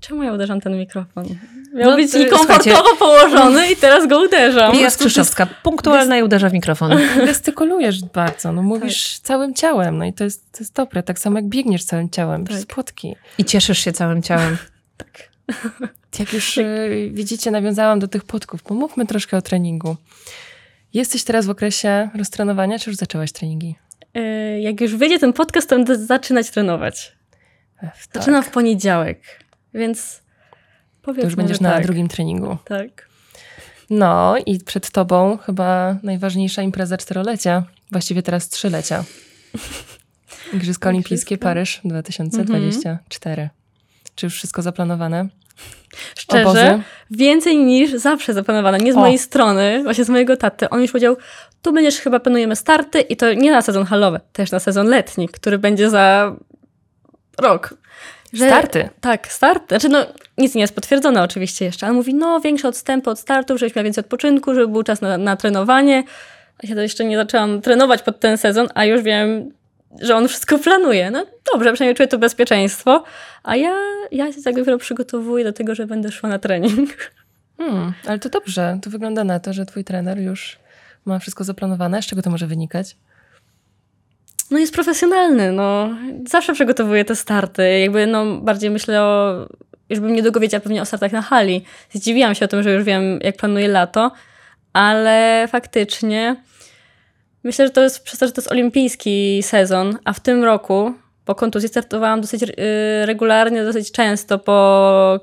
czemu 0.00 0.22
ja 0.22 0.32
uderzam 0.32 0.60
ten 0.60 0.78
mikrofon? 0.78 1.24
Miał 1.74 1.90
No, 1.90 1.96
być 1.96 2.12
to- 2.12 2.18
niekomfortowo 2.18 2.96
położony 2.98 3.70
i 3.72 3.76
teraz 3.76 4.06
go 4.06 4.20
uderzam. 4.22 4.72
Pija 4.72 4.90
Skrzyszowska, 4.90 5.46
punktualna 5.62 6.18
i 6.18 6.22
uderza 6.22 6.48
w 6.48 6.52
mikrofon. 6.52 6.92
Gestykulujesz 7.26 8.04
bardzo, 8.04 8.52
no 8.52 8.62
mówisz 8.62 9.18
całym 9.18 9.54
ciałem, 9.54 9.98
no 9.98 10.04
i 10.04 10.12
to 10.12 10.24
jest, 10.24 10.52
to 10.52 10.58
jest 10.60 10.74
dobre. 10.74 11.02
Tak 11.02 11.18
samo 11.18 11.38
jak 11.38 11.46
biegniesz 11.48 11.84
całym 11.84 12.10
ciałem, 12.10 12.44
Tak. 12.44 12.50
przez 12.54 12.66
płotki. 12.66 13.14
I 13.38 13.44
cieszysz 13.44 13.78
się 13.78 13.92
całym 13.92 14.22
ciałem. 14.22 14.56
Jak 16.18 16.32
już 16.32 16.58
y, 16.58 17.10
widzicie, 17.12 17.50
nawiązałam 17.50 17.98
do 17.98 18.08
tych 18.08 18.24
płotków. 18.24 18.62
Pomówmy 18.62 19.06
troszkę 19.06 19.36
o 19.36 19.42
treningu. 19.42 19.96
Jesteś 20.94 21.24
teraz 21.24 21.46
w 21.46 21.50
okresie 21.50 22.08
roztrenowania, 22.14 22.78
czy 22.78 22.90
już 22.90 22.96
zaczęłaś 22.96 23.32
treningi? 23.32 23.74
E, 24.14 24.60
Jak 24.60 24.80
już 24.80 24.96
wyjdzie 24.96 25.18
ten 25.18 25.32
podcast, 25.32 25.68
to 25.68 25.76
będę 25.76 25.98
zaczynać 26.06 26.50
trenować. 26.50 27.12
Ech, 27.82 27.90
Zaczynam 28.14 28.42
w 28.42 28.50
poniedziałek, 28.50 29.20
więc 29.74 30.22
powiedzmy, 31.02 31.22
To 31.22 31.26
już 31.26 31.34
będziesz 31.36 31.60
na 31.60 31.70
tak. 31.72 31.82
drugim 31.84 32.08
treningu. 32.08 32.56
Tak. 32.64 33.08
No 33.90 34.34
i 34.46 34.58
przed 34.60 34.90
tobą 34.90 35.36
chyba 35.38 35.96
najważniejsza 36.02 36.62
impreza 36.62 36.96
czterolecia, 36.96 37.64
właściwie 37.90 38.22
teraz 38.22 38.48
trzylecia. 38.48 39.04
Igrzyska 40.52 40.88
Olimpijskie. 40.88 41.38
Paryż 41.38 41.80
2024. 41.84 43.50
Czy 44.14 44.26
już 44.26 44.34
wszystko 44.34 44.62
zaplanowane? 44.62 45.28
Szczerze, 46.18 46.42
Obozy? 46.42 46.82
więcej 47.10 47.56
niż 47.56 47.90
zawsze 47.92 48.34
zaplanowane. 48.34 48.78
Nie 48.78 48.92
z 48.92 48.96
O. 48.96 49.00
mojej 49.00 49.18
strony, 49.18 49.80
właśnie 49.84 50.04
z 50.04 50.08
mojego 50.08 50.36
taty. 50.36 50.70
On 50.70 50.82
już 50.82 50.92
powiedział, 50.92 51.16
tu 51.62 51.72
będziesz 51.72 51.98
chyba 51.98 52.20
planujemy 52.20 52.56
starty 52.56 53.00
i 53.00 53.16
to 53.16 53.32
nie 53.32 53.50
na 53.50 53.62
sezon 53.62 53.84
halowy, 53.84 54.20
też 54.32 54.50
na 54.50 54.58
sezon 54.60 54.86
letni, 54.86 55.28
który 55.28 55.58
będzie 55.58 55.90
za 55.90 56.36
rok. 57.40 57.74
Że- 58.32 58.46
Starty? 58.46 58.88
Tak, 59.00 59.32
start. 59.32 59.68
Znaczy, 59.68 59.88
no, 59.88 60.06
nic 60.38 60.54
nie 60.54 60.60
jest 60.60 60.74
potwierdzone 60.74 61.22
oczywiście 61.22 61.64
jeszcze, 61.64 61.86
ale 61.86 61.94
mówi, 61.94 62.14
no, 62.14 62.40
większe 62.40 62.68
odstępy 62.68 63.10
od 63.10 63.18
startów, 63.18 63.58
żebyś 63.58 63.74
miał 63.76 63.84
więcej 63.84 64.04
odpoczynku, 64.04 64.54
żeby 64.54 64.68
był 64.68 64.82
czas 64.82 65.00
na, 65.00 65.18
na 65.18 65.36
trenowanie. 65.36 66.04
Ja 66.62 66.74
to 66.74 66.80
jeszcze 66.80 67.04
nie 67.04 67.16
zaczęłam 67.16 67.60
trenować 67.60 68.02
pod 68.02 68.20
ten 68.20 68.38
sezon, 68.38 68.68
a 68.74 68.84
już 68.84 69.02
wiem, 69.02 69.52
że 70.00 70.16
on 70.16 70.28
wszystko 70.28 70.58
planuje. 70.58 71.10
No 71.10 71.26
dobrze, 71.52 71.72
przynajmniej 71.72 71.96
czuję 71.96 72.08
to 72.08 72.18
bezpieczeństwo, 72.18 73.04
a 73.42 73.56
ja, 73.56 73.74
ja 74.12 74.32
się 74.32 74.42
tak 74.42 74.54
dopiero 74.54 74.78
przygotowuję 74.78 75.44
do 75.44 75.52
tego, 75.52 75.74
że 75.74 75.86
będę 75.86 76.12
szła 76.12 76.28
na 76.28 76.38
trening. 76.38 77.12
Hmm, 77.58 77.92
ale 78.06 78.18
to 78.18 78.28
dobrze. 78.28 78.78
To 78.82 78.90
wygląda 78.90 79.24
na 79.24 79.40
to, 79.40 79.52
że 79.52 79.66
twój 79.66 79.84
trener 79.84 80.18
już 80.18 80.58
ma 81.04 81.18
wszystko 81.18 81.44
zaplanowane. 81.44 82.02
Z 82.02 82.06
czego 82.06 82.22
to 82.22 82.30
może 82.30 82.46
wynikać? 82.46 82.96
No 84.50 84.58
jest 84.58 84.74
profesjonalny, 84.74 85.52
no. 85.52 85.90
Zawsze 86.28 86.52
przygotowuje 86.52 87.04
te 87.04 87.16
starty. 87.16 87.78
Jakby, 87.78 88.06
no, 88.06 88.36
bardziej 88.36 88.70
myślę 88.70 89.02
o... 89.02 89.34
Już 89.88 90.00
bym 90.00 90.12
niedługo 90.12 90.40
wiedziała 90.40 90.60
pewnie 90.60 90.82
o 90.82 90.84
startach 90.84 91.12
na 91.12 91.22
hali. 91.22 91.64
Zdziwiłam 91.90 92.34
się 92.34 92.44
o 92.44 92.48
tym, 92.48 92.62
że 92.62 92.74
już 92.74 92.84
wiem, 92.84 93.18
jak 93.22 93.36
planuje 93.36 93.68
lato, 93.68 94.12
ale 94.72 95.48
faktycznie 95.48 96.36
myślę, 97.44 97.66
że 97.66 97.70
to 97.70 97.82
jest 97.82 98.04
przez 98.04 98.18
to, 98.18 98.26
że 98.26 98.32
to 98.32 98.40
jest 98.40 98.52
olimpijski 98.52 99.42
sezon, 99.42 99.98
a 100.04 100.12
w 100.12 100.20
tym 100.20 100.44
roku 100.44 100.94
po 101.24 101.34
kontuzji 101.34 101.68
startowałam 101.68 102.20
dosyć 102.20 102.42
y, 102.42 102.46
regularnie, 103.06 103.64
dosyć 103.64 103.92
często, 103.92 104.38
po 104.38 105.20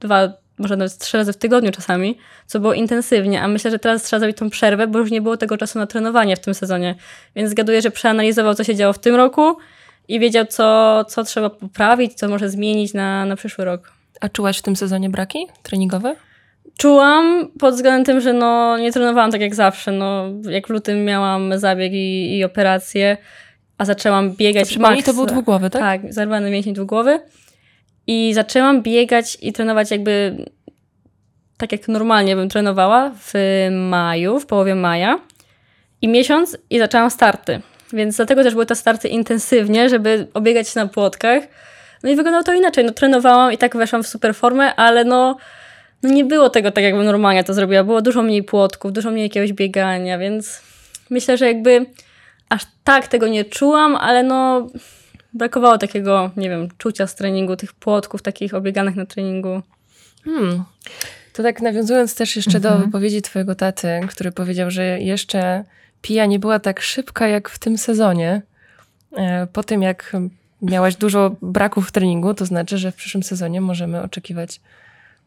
dwa, 0.00 0.32
może 0.58 0.76
nawet 0.76 0.98
trzy 0.98 1.16
razy 1.16 1.32
w 1.32 1.36
tygodniu 1.36 1.72
czasami, 1.72 2.18
co 2.46 2.60
było 2.60 2.72
intensywnie, 2.72 3.42
a 3.42 3.48
myślę, 3.48 3.70
że 3.70 3.78
teraz 3.78 4.02
trzeba 4.02 4.20
zrobić 4.20 4.36
tą 4.36 4.50
przerwę, 4.50 4.86
bo 4.86 4.98
już 4.98 5.10
nie 5.10 5.22
było 5.22 5.36
tego 5.36 5.56
czasu 5.56 5.78
na 5.78 5.86
trenowanie 5.86 6.36
w 6.36 6.40
tym 6.40 6.54
sezonie. 6.54 6.94
Więc 7.36 7.50
zgaduję, 7.50 7.82
że 7.82 7.90
przeanalizował, 7.90 8.54
co 8.54 8.64
się 8.64 8.74
działo 8.74 8.92
w 8.92 8.98
tym 8.98 9.14
roku 9.14 9.56
i 10.08 10.20
wiedział, 10.20 10.46
co, 10.46 11.04
co 11.04 11.24
trzeba 11.24 11.50
poprawić, 11.50 12.14
co 12.14 12.28
może 12.28 12.48
zmienić 12.48 12.94
na, 12.94 13.26
na 13.26 13.36
przyszły 13.36 13.64
rok. 13.64 13.92
A 14.20 14.28
czułaś 14.28 14.58
w 14.58 14.62
tym 14.62 14.76
sezonie 14.76 15.10
braki 15.10 15.46
treningowe? 15.62 16.16
Czułam 16.78 17.48
pod 17.58 17.74
względem 17.74 18.04
tym, 18.04 18.20
że 18.20 18.32
no, 18.32 18.78
nie 18.78 18.92
trenowałam 18.92 19.30
tak 19.30 19.40
jak 19.40 19.54
zawsze. 19.54 19.92
No, 19.92 20.24
jak 20.50 20.66
w 20.66 20.70
lutym 20.70 21.04
miałam 21.04 21.58
zabieg 21.58 21.92
i, 21.92 22.38
i 22.38 22.44
operację, 22.44 23.16
a 23.78 23.84
zaczęłam 23.84 24.32
biegać. 24.36 24.74
To 24.74 24.80
max- 24.80 25.04
to 25.04 25.14
był 25.14 25.26
dwugłowy, 25.26 25.70
tak? 25.70 25.82
Tak, 25.82 26.12
zerwany 26.12 26.50
mięsień 26.50 26.74
dwugłowy. 26.74 27.20
I 28.06 28.34
zaczęłam 28.34 28.82
biegać 28.82 29.38
i 29.40 29.52
trenować 29.52 29.90
jakby 29.90 30.36
tak 31.56 31.72
jak 31.72 31.88
normalnie 31.88 32.36
bym 32.36 32.48
trenowała 32.48 33.12
w 33.18 33.32
maju, 33.70 34.40
w 34.40 34.46
połowie 34.46 34.74
maja. 34.74 35.18
I 36.02 36.08
miesiąc 36.08 36.58
i 36.70 36.78
zaczęłam 36.78 37.10
starty. 37.10 37.60
Więc 37.92 38.16
dlatego 38.16 38.42
też 38.42 38.52
były 38.52 38.66
te 38.66 38.74
starty 38.74 39.08
intensywnie, 39.08 39.88
żeby 39.88 40.26
obiegać 40.34 40.68
się 40.68 40.80
na 40.80 40.86
płotkach. 40.86 41.42
No 42.02 42.10
i 42.10 42.16
wyglądało 42.16 42.44
to 42.44 42.52
inaczej. 42.52 42.84
No 42.84 42.92
trenowałam 42.92 43.52
i 43.52 43.58
tak 43.58 43.76
weszłam 43.76 44.02
w 44.02 44.08
super 44.08 44.34
formę, 44.34 44.74
ale 44.74 45.04
no, 45.04 45.36
no 46.02 46.10
nie 46.10 46.24
było 46.24 46.50
tego 46.50 46.70
tak, 46.70 46.84
jakbym 46.84 47.04
normalnie 47.04 47.44
to 47.44 47.54
zrobiła. 47.54 47.84
Było 47.84 48.02
dużo 48.02 48.22
mniej 48.22 48.42
płotków, 48.42 48.92
dużo 48.92 49.10
mniej 49.10 49.22
jakiegoś 49.22 49.52
biegania, 49.52 50.18
więc 50.18 50.62
myślę, 51.10 51.36
że 51.38 51.46
jakby 51.46 51.86
aż 52.48 52.62
tak 52.84 53.08
tego 53.08 53.28
nie 53.28 53.44
czułam, 53.44 53.96
ale 53.96 54.22
no 54.22 54.66
brakowało 55.34 55.78
takiego, 55.78 56.30
nie 56.36 56.50
wiem, 56.50 56.68
czucia 56.78 57.06
z 57.06 57.14
treningu, 57.14 57.56
tych 57.56 57.72
płotków 57.72 58.22
takich 58.22 58.54
obieganych 58.54 58.96
na 58.96 59.06
treningu. 59.06 59.62
Hmm. 60.24 60.64
To 61.32 61.42
tak 61.42 61.60
nawiązując 61.62 62.14
też 62.14 62.36
jeszcze 62.36 62.60
do 62.60 62.68
Mhm. 62.68 62.86
wypowiedzi 62.86 63.22
twojego 63.22 63.54
taty, 63.54 63.88
który 64.08 64.32
powiedział, 64.32 64.70
że 64.70 65.00
jeszcze 65.00 65.64
Pija 66.02 66.26
nie 66.26 66.38
była 66.38 66.58
tak 66.58 66.80
szybka 66.80 67.28
jak 67.28 67.48
w 67.48 67.58
tym 67.58 67.78
sezonie. 67.78 68.42
E, 69.16 69.46
Po 69.52 69.62
tym 69.62 69.82
jak 69.82 70.12
miałaś 70.62 70.96
dużo 70.96 71.36
braków 71.42 71.88
w 71.88 71.92
treningu, 71.92 72.34
to 72.34 72.46
znaczy, 72.46 72.78
że 72.78 72.92
w 72.92 72.94
przyszłym 72.94 73.22
sezonie 73.22 73.60
możemy 73.60 74.02
oczekiwać 74.02 74.60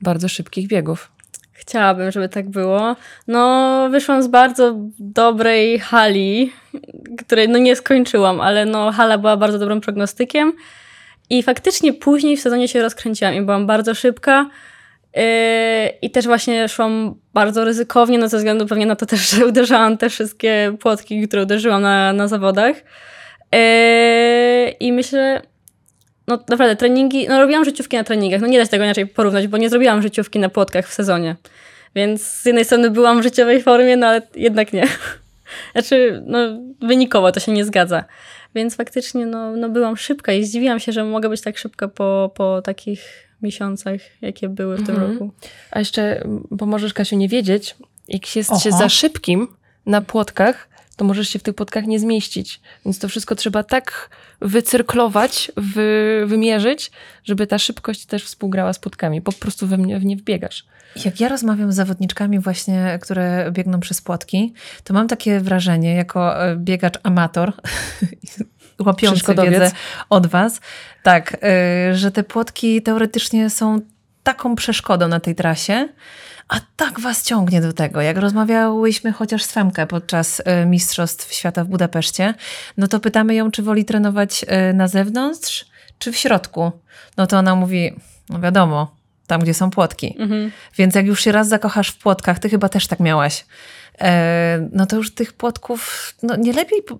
bardzo 0.02 0.28
szybkich 0.28 0.68
biegów. 0.68 1.12
Chciałabym, 1.52 2.12
żeby 2.12 2.30
tak 2.30 2.50
było. 2.50 2.96
No, 3.28 3.88
wyszłam 3.92 4.24
z 4.24 4.28
bardzo 4.28 4.76
dobrej 5.00 5.80
hali, 5.80 6.54
której 7.18 7.50
no 7.50 7.58
nie 7.58 7.76
skończyłam, 7.76 8.42
ale 8.42 8.66
no 8.66 8.92
hala 8.92 9.18
była 9.18 9.38
bardzo 9.38 9.60
dobrym 9.60 9.82
prognostykiem. 9.82 10.54
I 11.30 11.44
faktycznie 11.44 11.94
później 11.94 12.38
w 12.38 12.42
sezonie 12.42 12.68
się 12.68 12.82
rozkręciłam 12.82 13.34
i 13.34 13.42
byłam 13.42 13.68
bardzo 13.68 13.96
szybka. 13.96 14.50
Yy, 15.16 15.24
I 16.02 16.12
też 16.12 16.26
właśnie 16.26 16.70
szłam 16.70 17.16
bardzo 17.34 17.66
ryzykownie, 17.66 18.18
no 18.18 18.28
ze 18.28 18.38
względu 18.38 18.66
pewnie 18.66 18.86
na 18.86 18.96
to 18.96 19.06
też, 19.06 19.30
że 19.30 19.46
uderzałam 19.46 19.98
te 19.98 20.10
wszystkie 20.10 20.76
płotki, 20.80 21.28
które 21.28 21.44
uderzyłam 21.44 21.82
na, 21.82 22.14
na 22.14 22.28
zawodach. 22.28 22.76
Yy, 23.52 24.70
I 24.80 24.92
myślę, 24.92 25.42
no 26.28 26.40
naprawdę 26.50 26.76
treningi, 26.76 27.28
no 27.28 27.40
robiłam 27.40 27.66
życiówki 27.66 27.98
na 27.98 28.04
treningach, 28.04 28.42
no 28.42 28.48
nie 28.48 28.58
da 28.58 28.66
się 28.66 28.72
tego 28.72 28.84
inaczej 28.84 29.08
porównać, 29.08 29.48
bo 29.48 29.58
nie 29.58 29.70
zrobiłam 29.70 30.02
życiówki 30.02 30.40
na 30.40 30.50
płotkach 30.50 30.88
w 30.88 30.94
sezonie. 30.94 31.36
Więc 31.96 32.22
z 32.22 32.46
jednej 32.46 32.66
strony 32.66 32.92
byłam 32.92 33.20
w 33.20 33.24
życiowej 33.24 33.62
formie, 33.62 33.98
no 33.98 34.08
ale 34.08 34.22
jednak 34.36 34.74
nie. 34.74 34.88
Znaczy, 35.74 36.24
no 36.26 36.38
wynikowo 36.82 37.32
to 37.32 37.40
się 37.40 37.52
nie 37.52 37.66
zgadza. 37.66 38.04
Więc 38.56 38.76
faktycznie 38.76 39.26
no, 39.26 39.56
no 39.56 39.70
byłam 39.70 39.98
szybka 39.98 40.34
i 40.34 40.46
zdziwiłam 40.46 40.80
się, 40.80 40.92
że 40.92 41.04
mogę 41.04 41.30
być 41.30 41.42
tak 41.42 41.58
szybka 41.58 41.88
po, 41.88 42.32
po 42.36 42.62
takich 42.62 43.02
miesiącach, 43.42 43.96
jakie 44.22 44.50
były 44.50 44.78
w 44.78 44.86
tym 44.86 44.96
Mhm. 44.96 45.12
roku. 45.14 45.32
A 45.72 45.80
jeszcze, 45.80 46.24
bo 46.52 46.66
możesz, 46.66 46.94
Kasiu, 46.94 47.16
nie 47.16 47.30
wiedzieć, 47.30 47.76
jak 48.08 48.36
jest 48.36 48.64
się 48.64 48.72
za 48.72 48.90
szybkim 48.90 49.48
na 49.86 50.02
płotkach, 50.02 50.68
to 50.96 51.06
możesz 51.06 51.30
się 51.30 51.40
w 51.40 51.44
tych 51.44 51.56
płotkach 51.56 51.86
nie 51.86 52.00
zmieścić. 52.00 52.62
Więc 52.86 53.00
to 53.00 53.10
wszystko 53.10 53.36
trzeba 53.36 53.64
tak 53.64 54.10
wycyrklować, 54.42 55.52
wy, 55.58 56.24
wymierzyć, 56.26 56.92
żeby 57.24 57.48
ta 57.48 57.60
szybkość 57.60 58.06
też 58.06 58.24
współgrała 58.24 58.74
z 58.74 58.80
płotkami. 58.80 59.22
Po 59.22 59.32
prostu 59.32 59.68
we 59.68 59.78
mnie, 59.78 60.00
w 60.00 60.06
nie 60.06 60.18
wbiegasz. 60.18 60.66
Jak 61.06 61.20
ja 61.20 61.30
rozmawiam 61.30 61.72
z 61.72 61.76
zawodniczkami 61.76 62.40
właśnie, 62.40 63.00
które 63.02 63.52
biegną 63.52 63.80
przez 63.80 64.02
płotki, 64.02 64.54
to 64.84 64.94
mam 64.94 65.08
takie 65.08 65.40
wrażenie, 65.40 65.96
jako 65.96 66.46
e, 66.46 66.56
biegacz 66.56 66.98
amator, 67.04 67.54
łapiący 68.86 69.36
wiedzę 69.36 69.72
od 70.10 70.28
was, 70.28 70.62
tak, 71.04 71.38
e, 71.44 71.96
że 71.96 72.12
te 72.12 72.24
płotki 72.24 72.82
teoretycznie 72.82 73.50
są 73.50 73.80
taką 74.24 74.56
przeszkodą 74.56 75.08
na 75.08 75.20
tej 75.20 75.36
trasie, 75.36 75.90
a 76.50 76.56
tak 76.76 77.00
was 77.00 77.24
ciągnie 77.24 77.62
do 77.62 77.74
tego. 77.74 78.02
Jak 78.02 78.18
rozmawiałyśmy 78.18 79.12
chociaż 79.12 79.44
z 79.44 79.52
Femkę 79.52 79.88
podczas 79.88 80.42
e, 80.46 80.66
Mistrzostw 80.66 81.34
Świata 81.34 81.64
w 81.64 81.68
Budapeszcie, 81.68 82.34
no 82.78 82.88
to 82.88 83.00
pytamy 83.00 83.36
ją, 83.36 83.52
czy 83.52 83.64
woli 83.64 83.86
trenować 83.86 84.46
e, 84.48 84.74
na 84.74 84.88
zewnątrz, 84.88 85.66
czy 86.00 86.12
w 86.12 86.18
środku? 86.18 86.72
No 87.18 87.28
to 87.28 87.38
ona 87.38 87.56
mówi, 87.56 87.96
no 88.30 88.40
wiadomo, 88.40 88.96
tam 89.28 89.42
gdzie 89.42 89.54
są 89.54 89.70
płotki. 89.72 90.16
Mhm. 90.20 90.52
Więc 90.78 90.96
jak 90.96 91.06
już 91.06 91.24
się 91.24 91.32
raz 91.32 91.48
zakochasz 91.48 91.90
w 91.90 91.98
płotkach, 91.98 92.40
ty 92.40 92.50
chyba 92.50 92.70
też 92.70 92.88
tak 92.88 93.00
miałaś, 93.00 93.46
e, 94.02 94.70
no 94.72 94.86
to 94.86 94.96
już 94.96 95.14
tych 95.14 95.34
płotków, 95.34 96.14
no 96.24 96.36
nie 96.36 96.54
lepiej, 96.54 96.84
po- 96.84 97.00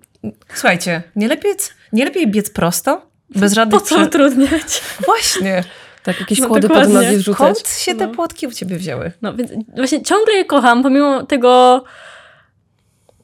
słuchajcie, 0.54 1.02
nie 1.16 1.28
lepiej, 1.28 1.52
nie 1.92 2.04
lepiej 2.04 2.26
biec 2.30 2.50
prosto, 2.50 3.06
bez 3.30 3.52
Po 3.52 3.54
żadnych... 3.54 3.82
co 3.82 3.94
prze- 3.94 4.06
utrudniać? 4.06 4.82
Właśnie, 5.06 5.64
Tak, 6.06 6.20
jakieś 6.20 6.38
No 6.40 6.48
kłody 6.48 6.68
pod 6.68 6.88
nogi 6.88 7.16
wrzucać. 7.16 7.58
skąd 7.58 7.68
się 7.78 7.94
te 7.94 8.06
No. 8.06 8.14
płotki 8.14 8.46
u 8.46 8.52
ciebie 8.52 8.76
wzięły? 8.76 9.12
No 9.22 9.34
więc 9.34 9.50
właśnie 9.76 10.02
ciągle 10.02 10.34
je 10.34 10.44
kocham, 10.44 10.82
pomimo 10.82 11.22
tego, 11.22 11.84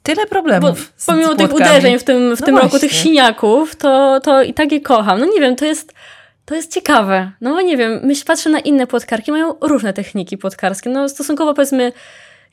Tyle 0.02 0.22
bo, 0.22 0.28
problemów 0.28 0.92
z 0.96 1.06
pomimo 1.06 1.34
tych 1.34 1.54
uderzeń 1.54 1.98
w 1.98 2.04
tym, 2.04 2.36
w 2.36 2.40
No 2.40 2.46
tym 2.46 2.56
roku, 2.58 2.78
tych 2.78 2.92
siniaków, 2.92 3.76
to, 3.76 4.20
to 4.20 4.42
i 4.42 4.54
tak 4.54 4.72
je 4.72 4.80
kocham. 4.80 5.20
No 5.20 5.26
nie 5.26 5.40
wiem, 5.40 5.56
to 5.56 5.64
jest, 5.64 5.92
to 6.44 6.54
jest 6.54 6.72
ciekawe. 6.72 7.30
No 7.40 7.50
bo 7.50 7.60
nie 7.60 7.76
wiem, 7.76 8.00
myśl, 8.02 8.24
patrzę 8.26 8.50
na 8.50 8.60
inne 8.60 8.86
płotkarki, 8.86 9.32
mają 9.32 9.54
różne 9.60 9.92
techniki 9.92 10.38
płotkarskie. 10.38 10.90
No 10.90 11.08
stosunkowo 11.08 11.54
powiedzmy 11.54 11.92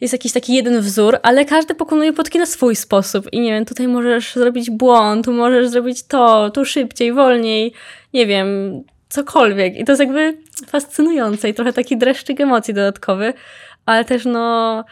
jest 0.02 0.14
jakiś 0.14 0.32
taki 0.32 0.54
jeden 0.54 0.82
wzór, 0.82 1.18
ale 1.24 1.46
każdy 1.46 1.76
pokonuje 1.76 2.14
płotki 2.14 2.40
na 2.40 2.46
swój 2.46 2.76
sposób. 2.76 3.34
I 3.34 3.40
nie 3.40 3.52
wiem, 3.52 3.66
tutaj 3.66 3.88
możesz 3.88 4.36
zrobić 4.36 4.70
błąd, 4.70 5.26
tu 5.26 5.32
możesz 5.34 5.70
zrobić 5.70 6.04
to, 6.04 6.50
tu 6.50 6.66
szybciej, 6.66 7.14
wolniej, 7.14 7.74
nie 8.14 8.26
wiem, 8.28 8.48
cokolwiek. 9.10 9.76
I 9.78 9.84
to 9.86 9.92
jest 9.92 10.00
jakby 10.00 10.38
fascynujące 10.68 11.50
i 11.50 11.54
trochę 11.54 11.74
taki 11.74 11.98
dreszczyk 11.98 12.42
emocji 12.42 12.74
dodatkowy, 12.74 13.34
ale 13.86 14.06
też 14.06 14.26
no 14.26 14.84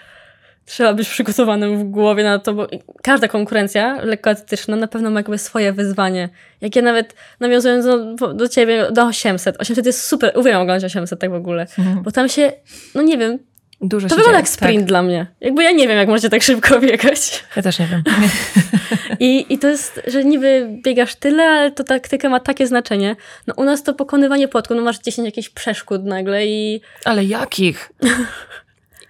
trzeba 0.66 0.94
być 0.94 1.10
przygotowanym 1.10 1.78
w 1.80 1.84
głowie 1.84 2.24
na 2.24 2.40
to, 2.40 2.54
bo 2.54 2.68
każda 3.04 3.28
konkurencja 3.28 4.02
lekkoatletyczna 4.04 4.76
na 4.76 4.88
pewno 4.88 5.10
ma 5.10 5.20
jakby 5.20 5.38
swoje 5.38 5.74
wyzwanie. 5.74 6.30
Jak 6.62 6.76
ja 6.76 6.82
nawet 6.82 7.16
nawiązując 7.40 7.86
do, 8.20 8.34
do 8.34 8.48
ciebie, 8.50 8.88
do 8.92 9.06
800. 9.06 9.56
800 9.62 9.86
jest 9.86 10.04
super, 10.04 10.32
uwielbiam 10.36 10.62
oglądać 10.62 10.84
800 10.84 11.20
tak 11.20 11.32
w 11.32 11.34
ogóle, 11.34 11.68
Mhm. 11.80 12.04
bo 12.04 12.12
tam 12.12 12.30
się, 12.30 12.52
no 12.96 13.02
nie 13.02 13.18
wiem, 13.18 13.40
Dużo 13.82 14.08
to 14.08 14.16
wygląda 14.16 14.40
jak 14.40 14.50
sprint 14.50 14.86
dla 14.86 15.04
mnie. 15.04 15.26
Jakby 15.42 15.64
ja 15.64 15.72
nie 15.72 15.88
wiem, 15.88 15.98
jak 15.98 16.08
możecie 16.08 16.30
tak 16.30 16.44
szybko 16.44 16.80
biegać. 16.88 17.44
Ja 17.56 17.62
też 17.62 17.80
nie 17.80 17.88
wiem. 17.88 18.04
I, 19.20 19.46
I 19.50 19.58
to 19.60 19.68
jest, 19.68 20.02
że 20.08 20.24
niby 20.24 20.68
biegasz 20.84 21.16
tyle, 21.16 21.44
ale 21.44 21.72
to 21.72 21.84
taktyka 21.84 22.30
ma 22.30 22.40
takie 22.40 22.68
znaczenie. 22.68 23.16
No 23.48 23.54
u 23.58 23.64
nas 23.64 23.84
to 23.84 23.94
pokonywanie 23.94 24.48
płotku, 24.48 24.76
no 24.76 24.82
masz 24.82 25.00
10 25.00 25.26
jakichś 25.26 25.50
przeszkód 25.50 26.06
nagle 26.06 26.46
i... 26.48 26.82
Ale 27.06 27.24
jakich? 27.26 27.92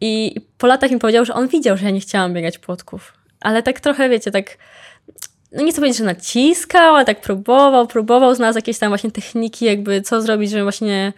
i 0.00 0.40
po 0.58 0.66
latach 0.66 0.90
mi 0.90 0.98
powiedział, 0.98 1.24
że 1.24 1.34
on 1.34 1.48
widział, 1.48 1.76
że 1.76 1.84
ja 1.84 1.90
nie 1.90 2.00
chciałam 2.00 2.34
biegać 2.34 2.58
płotków, 2.58 3.12
ale 3.40 3.62
tak 3.62 3.80
trochę, 3.80 4.08
wiecie, 4.08 4.30
tak 4.30 4.58
no 5.52 5.62
nie 5.62 5.70
chcę 5.72 5.80
powiedzieć, 5.80 5.98
że 5.98 6.04
naciskał, 6.04 6.94
ale 6.94 7.04
tak 7.04 7.20
próbował, 7.20 7.86
próbował, 7.86 8.34
znalazł 8.34 8.58
jakieś 8.58 8.78
tam 8.78 8.88
właśnie 8.90 9.10
techniki, 9.10 9.64
jakby 9.64 10.02
co 10.02 10.22
zrobić, 10.22 10.50
żeby 10.50 10.62
właśnie 10.62 11.12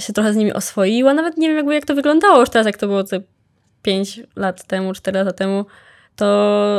się 0.00 0.12
trochę 0.12 0.32
z 0.32 0.36
nimi 0.36 0.52
oswoiła. 0.52 1.14
Nawet 1.14 1.36
nie 1.36 1.48
wiem 1.48 1.56
jakby 1.56 1.74
jak 1.74 1.84
to 1.86 1.94
wyglądało 1.94 2.40
już 2.40 2.50
teraz, 2.50 2.66
jak 2.66 2.76
to 2.76 2.86
było 2.86 3.04
te 3.04 3.20
5 3.82 4.20
lat 4.36 4.64
temu, 4.66 4.92
4 4.92 5.18
lata 5.18 5.32
temu, 5.32 5.64
to 6.16 6.26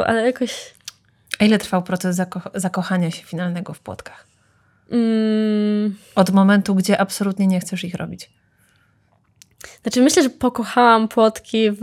ale 0.08 0.26
jakoś 0.26 0.74
A 1.40 1.46
ile 1.46 1.58
trwał 1.58 1.84
proces 1.84 2.16
zako- 2.16 2.50
zakochania 2.54 3.12
się 3.12 3.24
finalnego 3.24 3.74
w 3.74 3.80
płotkach? 3.80 4.31
Mm, 4.92 5.96
Od 6.16 6.30
momentu, 6.30 6.76
gdzie 6.76 7.02
absolutnie 7.02 7.48
nie 7.48 7.60
chcesz 7.60 7.84
ich 7.84 7.96
robić. 7.96 8.30
znaczy 9.82 10.02
myślę, 10.02 10.24
że 10.24 10.30
pokochałam 10.30 11.08
płotki 11.08 11.72
w 11.72 11.82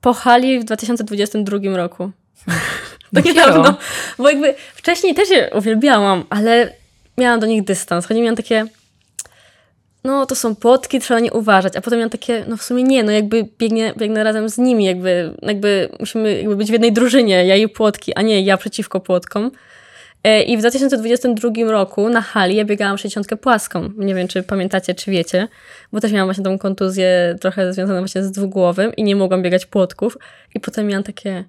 po 0.00 0.12
hali 0.12 0.60
w 0.60 0.64
2022 0.64 1.58
roku. 1.76 2.10
Dopiero. 3.12 3.34
niedawno. 3.34 3.76
Bo 4.18 4.30
jakby 4.30 4.54
wcześniej 4.74 5.14
też 5.14 5.30
je 5.30 5.50
uwielbiałam, 5.54 6.24
ale 6.30 6.72
miałam 7.18 7.40
do 7.40 7.46
nich 7.46 7.64
dystans. 7.64 8.06
Choć 8.06 8.16
miałam 8.16 8.36
takie, 8.36 8.66
no 10.04 10.26
to 10.26 10.34
są 10.34 10.56
płotki, 10.56 11.00
trzeba 11.00 11.20
na 11.20 11.24
nie 11.24 11.32
uważać. 11.32 11.76
A 11.76 11.80
potem 11.80 11.98
miałam 11.98 12.10
takie, 12.10 12.44
no 12.48 12.56
w 12.56 12.62
sumie 12.62 12.82
nie, 12.82 13.02
no 13.02 13.12
jakby 13.12 13.48
biegnę, 13.58 13.92
biegnę 13.98 14.24
razem 14.24 14.48
z 14.48 14.58
nimi, 14.58 14.84
jakby, 14.84 15.34
jakby 15.42 15.88
musimy 16.00 16.36
jakby 16.36 16.56
być 16.56 16.68
w 16.68 16.72
jednej 16.72 16.92
drużynie, 16.92 17.46
ja 17.46 17.56
i 17.56 17.68
płotki, 17.68 18.14
a 18.14 18.22
nie 18.22 18.42
ja 18.42 18.56
przeciwko 18.56 19.00
płotkom. 19.00 19.50
E, 20.24 20.42
I 20.42 20.56
w 20.56 20.60
2022 20.60 21.50
roku 21.70 22.08
na 22.08 22.20
hali 22.20 22.56
ja 22.56 22.64
biegałam 22.64 22.98
60 22.98 23.40
płaską. 23.40 23.90
Nie 23.96 24.14
wiem, 24.14 24.28
czy 24.28 24.42
pamiętacie, 24.42 24.94
czy 24.94 25.10
wiecie, 25.10 25.48
bo 25.92 26.00
też 26.00 26.12
miałam 26.12 26.26
właśnie 26.26 26.44
tą 26.44 26.58
kontuzję 26.58 27.36
trochę 27.40 27.72
związaną 27.72 27.98
właśnie 27.98 28.22
z 28.22 28.30
dwugłowym 28.30 28.96
i 28.96 29.02
nie 29.02 29.16
mogłam 29.16 29.42
biegać 29.42 29.66
płotków. 29.66 30.18
I 30.54 30.60
potem 30.60 30.86
miałam 30.86 31.04
takie, 31.04 31.44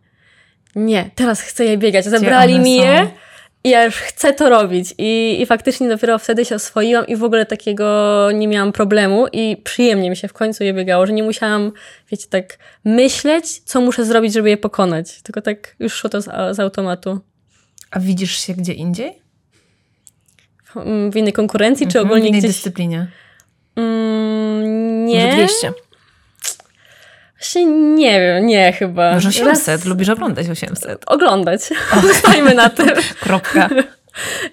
nie, 0.75 1.09
teraz 1.15 1.41
chcę 1.41 1.65
je 1.65 1.77
biegać. 1.77 2.05
Zabrali 2.05 2.59
mi 2.59 2.75
je 2.75 3.07
i 3.63 3.69
ja 3.69 3.85
już 3.85 3.95
chcę 3.95 4.33
to 4.33 4.49
robić. 4.49 4.93
I, 4.97 5.41
I 5.41 5.45
faktycznie 5.45 5.89
dopiero 5.89 6.19
wtedy 6.19 6.45
się 6.45 6.55
oswoiłam 6.55 7.07
i 7.07 7.15
w 7.15 7.23
ogóle 7.23 7.45
takiego 7.45 8.29
nie 8.33 8.47
miałam 8.47 8.71
problemu 8.71 9.27
i 9.33 9.57
przyjemnie 9.63 10.09
mi 10.09 10.17
się 10.17 10.27
w 10.27 10.33
końcu 10.33 10.63
je 10.63 10.73
biegało, 10.73 11.05
że 11.05 11.13
nie 11.13 11.23
musiałam, 11.23 11.71
wiecie, 12.11 12.25
tak 12.29 12.57
myśleć, 12.85 13.59
co 13.59 13.81
muszę 13.81 14.05
zrobić, 14.05 14.33
żeby 14.33 14.49
je 14.49 14.57
pokonać. 14.57 15.21
Tylko 15.21 15.41
tak 15.41 15.75
już 15.79 15.93
szło 15.93 16.09
to 16.09 16.21
z, 16.21 16.25
z 16.55 16.59
automatu. 16.59 17.19
A 17.91 17.99
widzisz 17.99 18.39
się 18.45 18.53
gdzie 18.53 18.73
indziej? 18.73 19.21
W 21.11 21.15
innej 21.15 21.33
konkurencji, 21.33 21.87
czy 21.87 21.97
Mhm, 21.99 22.05
ogólnie 22.05 22.23
w 22.23 22.27
innej 22.27 22.41
gdzieś... 22.41 22.51
dyscyplinie. 22.55 23.07
Mm, 23.75 25.05
Może 25.05 25.27
nie. 25.27 25.33
200. 25.33 25.73
Właśnie 27.37 27.65
nie 27.95 28.19
wiem, 28.19 28.45
nie 28.45 28.73
chyba. 28.73 29.13
Może 29.13 29.29
800, 29.29 29.67
Raz 29.67 29.85
lubisz 29.85 30.09
oglądać 30.09 30.49
800. 30.49 31.03
Oglądać. 31.07 31.61
Zostajmy 32.07 32.53
na 32.53 32.69
tym. 32.69 32.89
Kropka. 33.21 33.69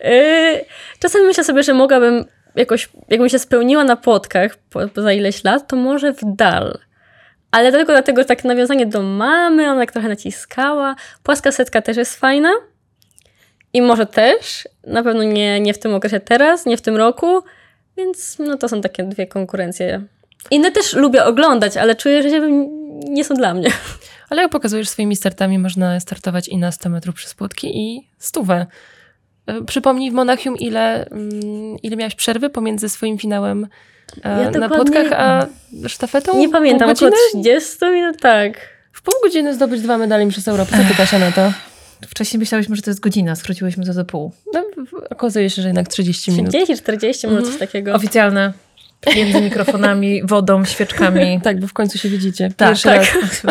Yy, 0.05 0.65
Czasami 0.99 1.25
myślę 1.25 1.45
sobie, 1.45 1.63
że 1.63 1.75
mogłabym 1.75 2.25
jakoś, 2.57 2.89
jakbym 3.09 3.29
się 3.29 3.39
spełniła 3.39 3.85
na 3.85 3.97
płotkach 3.97 4.57
po, 4.71 5.03
za 5.03 5.13
ileś 5.13 5.45
lat, 5.45 5.69
to 5.69 5.77
może 5.77 6.13
w 6.13 6.19
dal. 6.23 6.79
Ale 7.51 7.73
tylko 7.73 7.93
dlatego 7.93 8.25
tak 8.25 8.45
nawiązanie 8.45 8.87
do 8.87 9.03
mamy, 9.03 9.71
ona 9.71 9.81
tak 9.81 9.93
trochę 9.93 10.09
naciskała. 10.09 10.97
Płaska 11.23 11.53
setka 11.53 11.83
też 11.83 11.97
jest 11.97 12.17
fajna. 12.17 12.51
I 13.77 13.83
może 13.83 14.07
też, 14.07 14.69
na 14.87 15.03
pewno 15.03 15.23
nie, 15.23 15.61
nie 15.61 15.75
w 15.75 15.79
tym 15.79 15.95
okresie 15.95 16.21
teraz, 16.21 16.67
nie 16.67 16.77
w 16.77 16.83
tym 16.83 16.97
roku, 16.97 17.43
więc 17.97 18.39
no 18.39 18.57
to 18.57 18.69
są 18.69 18.81
takie 18.81 19.03
dwie 19.03 19.27
konkurencje. 19.27 20.03
Inne 20.51 20.71
też 20.73 20.93
lubię 20.93 21.25
oglądać, 21.25 21.77
ale 21.77 21.95
czuję, 21.95 22.23
że 22.23 22.31
się 22.31 22.69
nie 23.09 23.25
są 23.25 23.35
dla 23.35 23.55
mnie. 23.55 23.71
Ale 24.31 24.43
jak 24.43 24.51
pokazujesz 24.51 24.89
swoimi 24.89 25.17
startami, 25.17 25.59
można 25.59 26.01
startować 26.01 26.49
i 26.49 26.57
na 26.57 26.73
100 26.73 26.89
metrów 26.89 27.15
przez 27.15 27.35
płotki 27.35 27.71
i 27.75 28.09
stówę. 28.19 28.67
E, 29.47 29.65
Przypomnij 29.65 30.11
w 30.11 30.15
Monachium, 30.15 30.57
ile, 30.57 31.07
mm, 31.07 31.77
ile 31.83 31.97
miałaś 31.97 32.15
przerwy 32.15 32.51
pomiędzy 32.51 32.89
swoim 32.89 33.19
finałem 33.19 33.69
e, 34.25 34.43
Ja 34.43 34.51
na 34.51 34.69
płotkach, 34.69 35.13
a 35.13 35.47
sztafetą? 35.87 36.39
Nie 36.39 36.49
pamiętam, 36.49 36.91
około 36.91 37.11
godziny? 37.11 37.43
30 37.45 37.87
minut, 37.93 38.21
tak. 38.21 38.61
W 38.93 39.03
pół 39.03 39.15
godziny 39.23 39.55
zdobyć 39.55 39.81
dwa 39.81 39.99
medale 39.99 40.25
Mistrzostw 40.25 40.49
Europy. 40.49 40.71
Co 40.71 40.89
ty, 40.89 40.95
Kasia, 40.95 41.19
na 41.19 41.33
to? 41.33 41.53
Wcześniej 42.07 42.39
myślałyśmy, 42.39 42.77
że 42.77 42.83
to 42.83 42.91
jest 42.91 43.01
godzina, 43.01 43.35
skróciłyśmy 43.35 43.87
to 43.87 43.95
do 43.95 44.05
pół. 44.05 44.33
No, 44.55 44.65
okazuje 45.11 45.51
się, 45.51 45.63
że 45.63 45.69
jednak 45.69 45.89
30 45.89 46.33
minut. 46.33 46.49
30, 46.49 46.83
40, 46.83 47.27
może 47.27 47.43
coś 47.43 47.57
takiego. 47.59 47.95
Oficjalne. 47.95 48.53
Między 49.17 49.41
mikrofonami, 49.41 50.27
wodą, 50.27 50.65
świeczkami. 50.65 51.41
Tak, 51.45 51.61
bo 51.61 51.67
w 51.67 51.73
końcu 51.73 51.99
się 51.99 52.09
widzicie. 52.09 52.53
Tak, 52.57 52.69
Pierwszy 52.69 52.89
tak. 52.89 53.23
raz. 53.23 53.43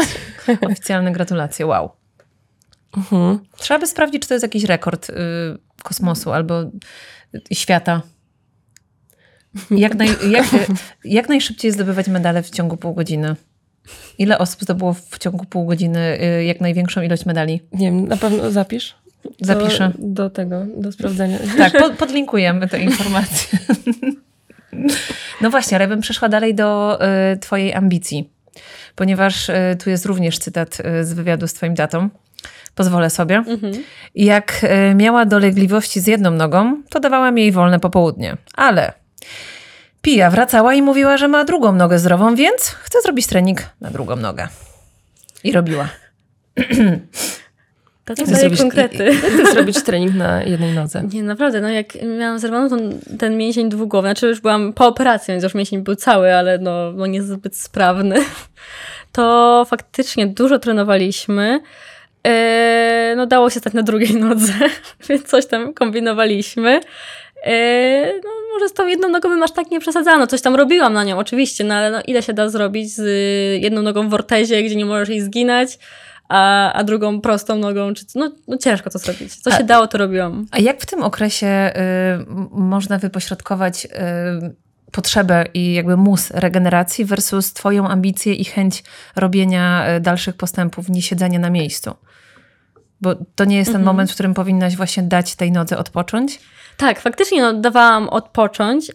Oficjalne 0.71 1.11
gratulacje, 1.11 1.65
wow. 1.65 1.91
Mhm. 2.97 3.39
Trzeba 3.57 3.79
by 3.79 3.87
sprawdzić, 3.87 4.21
czy 4.21 4.27
to 4.27 4.33
jest 4.33 4.43
jakiś 4.43 4.63
rekord 4.63 5.09
y, 5.09 5.13
kosmosu 5.83 6.31
albo 6.31 6.61
y, 6.61 6.71
świata. 7.53 8.01
Jak, 9.71 9.95
naj, 9.95 10.09
jak, 10.29 10.45
jak 11.03 11.29
najszybciej 11.29 11.71
zdobywać 11.71 12.07
medale 12.07 12.43
w 12.43 12.49
ciągu 12.49 12.77
pół 12.77 12.93
godziny? 12.93 13.35
Ile 14.17 14.37
osób 14.37 14.61
zdobyło 14.61 14.93
w 14.93 15.17
ciągu 15.19 15.45
pół 15.45 15.65
godziny 15.65 16.21
y, 16.39 16.43
jak 16.43 16.61
największą 16.61 17.01
ilość 17.01 17.25
medali? 17.25 17.61
Nie 17.71 17.87
wiem, 17.87 18.07
na 18.07 18.17
pewno 18.17 18.51
zapisz. 18.51 18.95
Zapiszę. 19.41 19.91
Do, 19.97 20.23
do 20.23 20.29
tego, 20.29 20.65
do 20.77 20.91
sprawdzenia. 20.91 21.37
Tak, 21.57 21.77
pod, 21.77 21.93
podlinkujemy 21.93 22.67
te 22.67 22.79
informacje. 22.79 23.59
No 25.41 25.49
właśnie, 25.49 25.77
ale 25.77 25.83
ja 25.83 25.89
bym 25.89 26.01
przeszła 26.01 26.29
dalej 26.29 26.55
do 26.55 26.99
y, 27.33 27.37
twojej 27.37 27.73
ambicji, 27.73 28.29
ponieważ 28.95 29.49
y, 29.49 29.77
tu 29.83 29.89
jest 29.89 30.05
również 30.05 30.39
cytat 30.39 30.77
y, 30.79 31.05
z 31.05 31.13
wywiadu 31.13 31.47
z 31.47 31.53
twoim 31.53 31.75
tatą. 31.75 32.09
Pozwolę 32.75 33.09
sobie. 33.09 33.35
Mhm. 33.35 33.73
Jak 34.15 34.61
y, 34.91 34.95
miała 34.95 35.25
dolegliwości 35.25 35.99
z 35.99 36.07
jedną 36.07 36.31
nogą, 36.31 36.83
to 36.89 36.99
dawałam 36.99 37.37
jej 37.37 37.51
wolne 37.51 37.79
popołudnie. 37.79 38.37
Ale 38.55 38.93
Pija 40.05 40.29
wracała 40.29 40.73
i 40.73 40.81
mówiła, 40.81 41.17
że 41.17 41.27
ma 41.27 41.43
drugą 41.43 41.71
nogę 41.71 41.99
zdrową, 41.99 42.35
więc 42.35 42.67
chce 42.67 43.01
zrobić 43.01 43.27
trening 43.27 43.61
na 43.81 43.89
drugą 43.89 44.15
nogę. 44.15 44.47
I 45.43 45.51
robiła. 45.51 45.87
To 48.05 48.13
daje 48.13 48.27
zrobić- 48.27 48.61
konkrety. 48.61 49.03
Jak 49.03 49.21
ty 49.21 49.51
zrobić 49.51 49.83
trening 49.83 50.15
na 50.15 50.43
jednej 50.43 50.73
nodze? 50.73 51.03
Nie, 51.13 51.23
naprawdę, 51.23 51.61
no 51.61 51.69
jak 51.69 51.87
miałam 52.19 52.39
zerwaną 52.39 52.69
ten, 52.69 52.99
ten 53.19 53.37
mięsień 53.37 53.69
dwugłowy, 53.69 54.07
znaczy 54.07 54.27
już 54.27 54.41
byłam 54.41 54.73
po 54.73 54.87
operacji, 54.87 55.31
więc 55.31 55.43
już 55.43 55.53
mięsień 55.53 55.81
był 55.81 55.95
cały, 55.95 56.35
ale 56.35 56.57
no, 56.57 56.91
no 56.91 57.05
niezbyt 57.05 57.57
sprawny, 57.57 58.15
to 59.11 59.65
faktycznie 59.69 60.27
dużo 60.27 60.59
trenowaliśmy. 60.59 61.59
E, 62.27 63.13
no 63.17 63.25
dało 63.25 63.49
się 63.49 63.59
stać 63.59 63.73
na 63.73 63.83
drugiej 63.83 64.15
nodze, 64.15 64.53
więc 65.09 65.23
coś 65.23 65.45
tam 65.45 65.73
kombinowaliśmy. 65.73 66.79
E, 67.43 68.11
no 68.23 68.34
tą 68.75 68.87
jedną 68.87 69.09
nogą 69.09 69.29
bym 69.29 69.43
aż 69.43 69.51
tak 69.51 69.71
nie 69.71 69.79
przesadzano. 69.79 70.27
Coś 70.27 70.41
tam 70.41 70.55
robiłam 70.55 70.93
na 70.93 71.03
nią, 71.03 71.17
oczywiście, 71.17 71.63
no 71.63 71.73
ale 71.73 71.91
no, 71.91 72.01
ile 72.07 72.23
się 72.23 72.33
da 72.33 72.49
zrobić 72.49 72.95
z 72.95 72.99
y, 72.99 73.59
jedną 73.61 73.81
nogą 73.81 74.09
w 74.09 74.13
ortezie, 74.13 74.63
gdzie 74.63 74.75
nie 74.75 74.85
możesz 74.85 75.09
jej 75.09 75.21
zginać, 75.21 75.79
a, 76.29 76.73
a 76.73 76.83
drugą 76.83 77.21
prostą 77.21 77.55
nogą, 77.55 77.93
czy 77.93 78.05
no, 78.15 78.31
no 78.47 78.57
ciężko 78.57 78.89
to 78.89 78.99
zrobić. 78.99 79.35
Co 79.35 79.51
się 79.51 79.57
A- 79.57 79.63
dało, 79.63 79.87
to 79.87 79.97
robiłam. 79.97 80.47
A 80.51 80.59
jak 80.59 80.81
w 80.81 80.85
tym 80.85 81.03
okresie 81.03 81.47
y, 81.47 82.25
można 82.51 82.97
wypośrodkować 82.97 83.85
y, 83.85 84.55
potrzebę 84.91 85.45
i 85.53 85.73
jakby 85.73 85.97
mus 85.97 86.31
regeneracji 86.31 87.05
versus 87.05 87.53
twoją 87.53 87.87
ambicję 87.87 88.33
i 88.33 88.45
chęć 88.45 88.83
robienia 89.15 89.95
y, 89.95 89.99
dalszych 89.99 90.35
postępów, 90.35 90.89
nie 90.89 91.01
siedzenia 91.01 91.39
na 91.39 91.49
miejscu? 91.49 91.93
Bo 93.01 93.15
to 93.35 93.45
nie 93.45 93.57
jest 93.57 93.71
ten 93.71 93.83
moment, 93.83 94.11
w 94.11 94.13
którym 94.13 94.33
powinnaś 94.33 94.75
właśnie 94.75 95.03
dać 95.03 95.35
tej 95.35 95.51
nodze 95.51 95.77
odpocząć? 95.77 96.39
Tak, 96.77 96.99
faktycznie 96.99 97.41
no, 97.41 97.53
dawałam 97.53 98.09
odpocząć, 98.09 98.91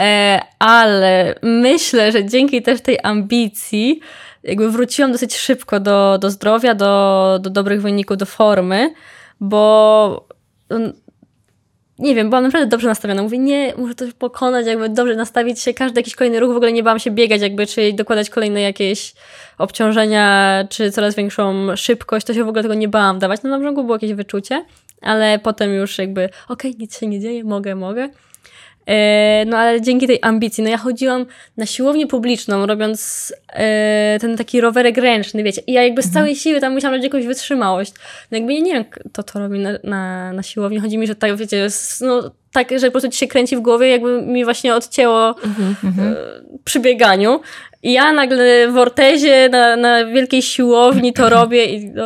e, 0.00 0.40
ale 0.58 1.34
myślę, 1.42 2.12
że 2.12 2.24
dzięki 2.24 2.62
też 2.62 2.80
tej 2.80 2.98
ambicji 3.02 4.00
jakby 4.42 4.70
wróciłam 4.70 5.12
dosyć 5.12 5.36
szybko 5.36 5.80
do, 5.80 6.18
do 6.18 6.30
zdrowia, 6.30 6.74
do, 6.74 7.38
do 7.42 7.50
dobrych 7.50 7.82
wyników, 7.82 8.16
do 8.16 8.26
formy, 8.26 8.94
bo 9.40 10.26
mm, 10.70 10.92
nie 11.98 12.14
wiem, 12.14 12.30
byłam 12.30 12.44
naprawdę 12.44 12.66
dobrze 12.66 12.88
nastawiona. 12.88 13.22
Mówię, 13.22 13.38
nie, 13.38 13.74
muszę 13.76 13.94
to 13.94 14.04
pokonać, 14.18 14.66
jakby 14.66 14.88
dobrze 14.88 15.16
nastawić 15.16 15.60
się, 15.60 15.74
każdy 15.74 16.00
jakiś 16.00 16.14
kolejny 16.14 16.40
ruch, 16.40 16.52
w 16.52 16.56
ogóle 16.56 16.72
nie 16.72 16.82
bałam 16.82 16.98
się 16.98 17.10
biegać, 17.10 17.40
jakby, 17.42 17.66
czy 17.66 17.92
dokładać 17.92 18.30
kolejne 18.30 18.60
jakieś 18.60 19.14
obciążenia, 19.58 20.64
czy 20.70 20.90
coraz 20.90 21.14
większą 21.14 21.76
szybkość, 21.76 22.26
to 22.26 22.34
się 22.34 22.44
w 22.44 22.48
ogóle 22.48 22.62
tego 22.62 22.74
nie 22.74 22.88
bałam 22.88 23.18
dawać. 23.18 23.40
No 23.42 23.50
na 23.50 23.58
brzegu 23.58 23.84
było 23.84 23.94
jakieś 23.94 24.14
wyczucie, 24.14 24.64
ale 25.02 25.38
potem 25.38 25.74
już 25.74 25.98
jakby, 25.98 26.28
okej, 26.48 26.76
nic 26.78 26.98
się 26.98 27.06
nie 27.06 27.20
dzieje, 27.20 27.44
mogę, 27.44 27.74
mogę. 27.74 28.08
E, 28.86 29.44
No 29.46 29.58
ale 29.58 29.80
dzięki 29.80 30.06
tej 30.06 30.18
ambicji, 30.22 30.64
no 30.64 30.70
ja 30.70 30.78
chodziłam 30.78 31.26
na 31.56 31.66
siłownię 31.66 32.06
publiczną, 32.06 32.66
robiąc 32.66 33.32
e, 33.48 34.18
ten 34.20 34.36
taki 34.36 34.60
rowerek 34.60 34.96
ręczny, 34.96 35.42
wiecie, 35.42 35.62
i 35.66 35.72
ja 35.72 35.82
jakby 35.82 36.02
z 36.02 36.10
całej 36.10 36.36
siły 36.36 36.60
tam 36.60 36.72
musiałam 36.72 36.94
mieć 36.94 37.04
jakąś 37.04 37.26
wytrzymałość. 37.26 37.92
No 38.30 38.38
jakby 38.38 38.54
ja 38.54 38.60
nie 38.60 38.72
wiem, 38.72 38.84
kto 38.84 39.22
to 39.22 39.38
robi 39.38 39.58
na, 39.58 39.70
na, 39.84 40.32
na 40.32 40.42
siłowni. 40.42 40.78
Chodzi 40.78 40.98
mi, 40.98 41.06
że 41.06 41.14
tak, 41.14 41.36
wiecie, 41.36 41.68
no 42.00 42.30
tak, 42.52 42.78
że 42.78 42.86
po 42.86 42.90
prostu 42.90 43.10
ci 43.10 43.18
się 43.18 43.26
kręci 43.26 43.56
w 43.56 43.60
głowie, 43.60 43.88
jakby 43.88 44.22
mi 44.22 44.44
właśnie 44.44 44.74
odcięło 44.74 45.30
e, 45.30 45.34
przy 46.64 46.80
bieganiu. 46.80 47.40
I 47.82 47.92
ja 47.92 48.12
nagle 48.12 48.68
w 48.68 48.76
ortezie 48.76 49.48
na, 49.48 49.76
na 49.76 50.06
wielkiej 50.06 50.42
siłowni 50.42 51.12
to 51.12 51.30
robię 51.38 51.64
i 51.64 51.90
no, 51.90 52.04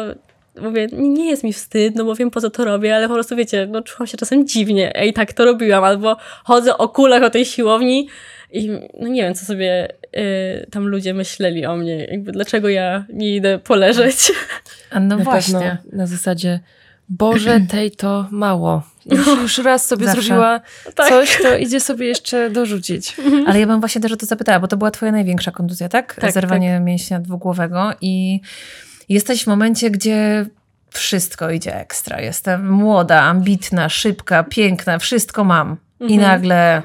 mówię, 0.61 0.87
nie, 0.92 1.31
jest 1.31 1.45
mi 1.45 1.53
wstyd, 1.53 1.95
no 1.95 2.05
bo 2.05 2.14
wiem 2.14 2.31
po 2.31 2.40
co 2.40 2.51
to 2.51 2.64
robię, 2.64 2.97
ale 2.97 3.09
po 3.09 3.14
prostu 3.14 3.37
wiecie, 3.37 3.69
no 3.71 3.83
czułam 3.83 4.07
się 4.07 4.16
czasem 4.16 4.47
dziwnie 4.47 4.92
i 5.07 5.12
tak 5.12 5.33
to 5.33 5.45
robiłam, 5.45 5.85
albo 5.85 6.16
chodzę 6.45 6.79
o 6.79 6.88
kulach 6.88 7.23
o 7.23 7.31
tej 7.31 7.45
siłowni 7.45 8.09
i 8.53 8.71
no 9.01 9.09
nie 9.09 9.23
wiem, 9.23 9.35
co 9.35 9.47
sobie 9.47 9.88
y, 10.16 10.66
tam 10.71 10.88
ludzie 10.88 11.14
myśleli 11.14 11.66
o 11.66 11.77
mnie, 11.77 12.05
jakby 12.05 12.33
dlaczego 12.33 12.69
ja 12.69 13.05
nie 13.12 13.37
idę 13.37 13.59
poleżeć. 13.59 14.33
A 14.90 15.01
no 15.01 15.16
na 15.16 15.25
właśnie. 15.25 15.79
pewno 15.83 15.99
na 15.99 16.07
zasadzie 16.07 16.61
Boże, 17.09 17.61
tej 17.71 17.90
to 17.90 18.27
mało. 18.31 18.83
Już, 19.07 19.27
już 19.27 19.59
raz 19.59 19.87
sobie 19.87 20.07
Zawsze. 20.07 20.23
zrobiła 20.23 20.61
Tak. 20.95 21.09
coś, 21.09 21.38
to 21.42 21.57
idzie 21.57 21.81
sobie 21.81 22.07
jeszcze 22.07 22.51
dorzucić. 22.51 23.16
Ale 23.47 23.61
ja 23.61 23.66
bym 23.66 23.81
właśnie 23.81 24.01
też 24.01 24.12
o 24.12 24.16
to 24.16 24.27
zapytała, 24.27 24.61
bo 24.61 24.69
to 24.69 24.77
była 24.77 24.90
twoja 24.90 25.12
największa 25.12 25.51
kontuzja, 25.51 25.88
tak? 25.88 26.14
Tak, 26.14 26.33
Zerwanie 26.33 26.81
mięśnia 26.81 27.21
dwugłowego 27.21 27.92
i 28.01 28.40
jesteś 29.09 29.45
w 29.45 29.47
momencie, 29.47 29.90
gdzie 29.90 30.47
wszystko 30.90 31.51
idzie 31.51 31.81
ekstra. 31.81 32.21
Jestem 32.21 32.71
młoda, 32.73 33.23
ambitna, 33.23 33.88
szybka, 33.88 34.45
piękna, 34.45 34.99
wszystko 34.99 35.45
mam. 35.45 35.77
I 36.01 36.14
Mhm. 36.14 36.21
nagle... 36.21 36.83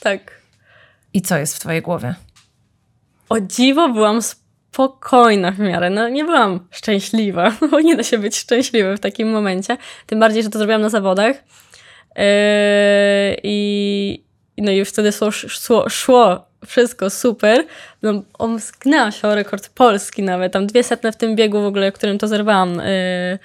Tak. 0.00 0.20
I 1.14 1.22
co 1.22 1.38
jest 1.38 1.56
w 1.56 1.60
twojej 1.60 1.82
głowie? 1.82 2.14
O 3.28 3.40
dziwo 3.40 3.88
byłam 3.88 4.22
spokojna 4.22 5.50
w 5.52 5.58
miarę. 5.58 5.90
No 5.90 6.08
nie 6.08 6.24
byłam 6.24 6.66
szczęśliwa, 6.70 7.52
bo 7.70 7.80
nie 7.80 7.96
da 7.96 8.02
się 8.02 8.18
być 8.18 8.36
szczęśliwy 8.36 8.96
w 8.96 9.00
takim 9.00 9.30
momencie. 9.30 9.76
Tym 10.06 10.20
bardziej, 10.20 10.42
że 10.42 10.50
to 10.50 10.58
zrobiłam 10.58 10.82
na 10.82 10.88
zawodach. 10.88 11.36
Yy, 12.16 12.22
I 13.42 14.24
no 14.58 14.70
i 14.70 14.84
wtedy 14.84 15.12
szło, 15.12 15.30
szło, 15.30 15.88
szło 15.88 16.47
wszystko 16.66 17.10
super. 17.10 17.64
No, 18.02 18.22
omsknęłam 18.38 19.12
się 19.12 19.28
o 19.28 19.34
rekord 19.34 19.68
polski 19.68 20.22
nawet. 20.22 20.52
Tam 20.52 20.66
dwie 20.66 20.84
setne 20.84 21.12
w 21.12 21.16
tym 21.16 21.36
biegu 21.36 21.62
w 21.62 21.66
ogóle, 21.66 21.92
którym 21.92 22.18
to 22.18 22.28
zerwałam. 22.28 22.74
Yy, 22.74 23.38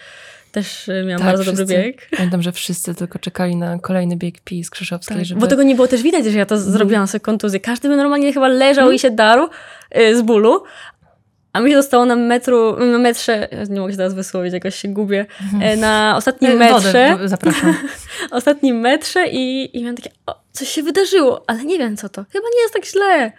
też 0.52 0.88
yy, 0.88 1.04
miałam 1.04 1.22
Tak, 1.22 1.28
bardzo 1.28 1.44
dobry 1.44 1.66
wszyscy. 1.66 1.84
bieg. 1.84 2.10
Pamiętam, 2.18 2.42
że 2.42 2.52
wszyscy 2.52 2.96
tylko 2.96 3.20
czekali 3.20 3.56
na 3.56 3.80
kolejny 3.80 4.16
bieg 4.16 4.40
Pi 4.40 4.64
z 4.64 4.70
Krzyżowskiej, 4.70 5.18
Tak, 5.18 5.26
żeby... 5.26 5.42
Bo 5.42 5.48
tego 5.48 5.64
nie 5.64 5.76
było 5.76 5.88
też 5.88 6.02
widać, 6.02 6.26
że 6.26 6.38
ja 6.38 6.46
to 6.46 6.58
zrobiłam 6.58 7.08
sobie 7.08 7.20
kontuzję. 7.20 7.60
Każdy 7.60 7.90
by 7.90 7.96
normalnie 7.96 8.34
chyba 8.34 8.48
leżał 8.48 8.92
i 8.92 9.00
się 9.00 9.12
darł 9.12 9.50
y, 9.98 10.18
z 10.18 10.22
bólu. 10.22 10.64
A 11.54 11.60
mi 11.62 11.70
się 11.70 11.76
dostało 11.76 12.06
na 12.06 12.16
metru, 12.16 12.86
na 12.92 12.98
metrze, 12.98 13.48
nie 13.70 13.80
mogę 13.80 13.92
się 13.94 13.98
teraz 13.98 14.14
wysłowić, 14.14 14.54
jakoś 14.54 14.76
się 14.76 14.88
gubię, 14.88 15.26
e, 15.62 15.78
na 15.78 16.14
ostatnim 16.18 16.58
metrze, 16.58 17.10
Wodę 17.12 17.28
zapraszam. 17.28 17.76
ostatnim 18.32 18.80
metrze 18.80 19.28
i, 19.28 19.78
i 19.78 19.82
miałam 19.82 19.96
takie, 19.96 20.10
o, 20.26 20.36
coś 20.52 20.68
się 20.70 20.84
wydarzyło, 20.84 21.44
ale 21.48 21.66
nie 21.66 21.78
wiem 21.78 21.98
co 21.98 22.10
to. 22.10 22.26
Chyba 22.32 22.46
nie 22.56 22.62
jest 22.62 22.74
tak 22.74 22.86
źle. 22.86 23.32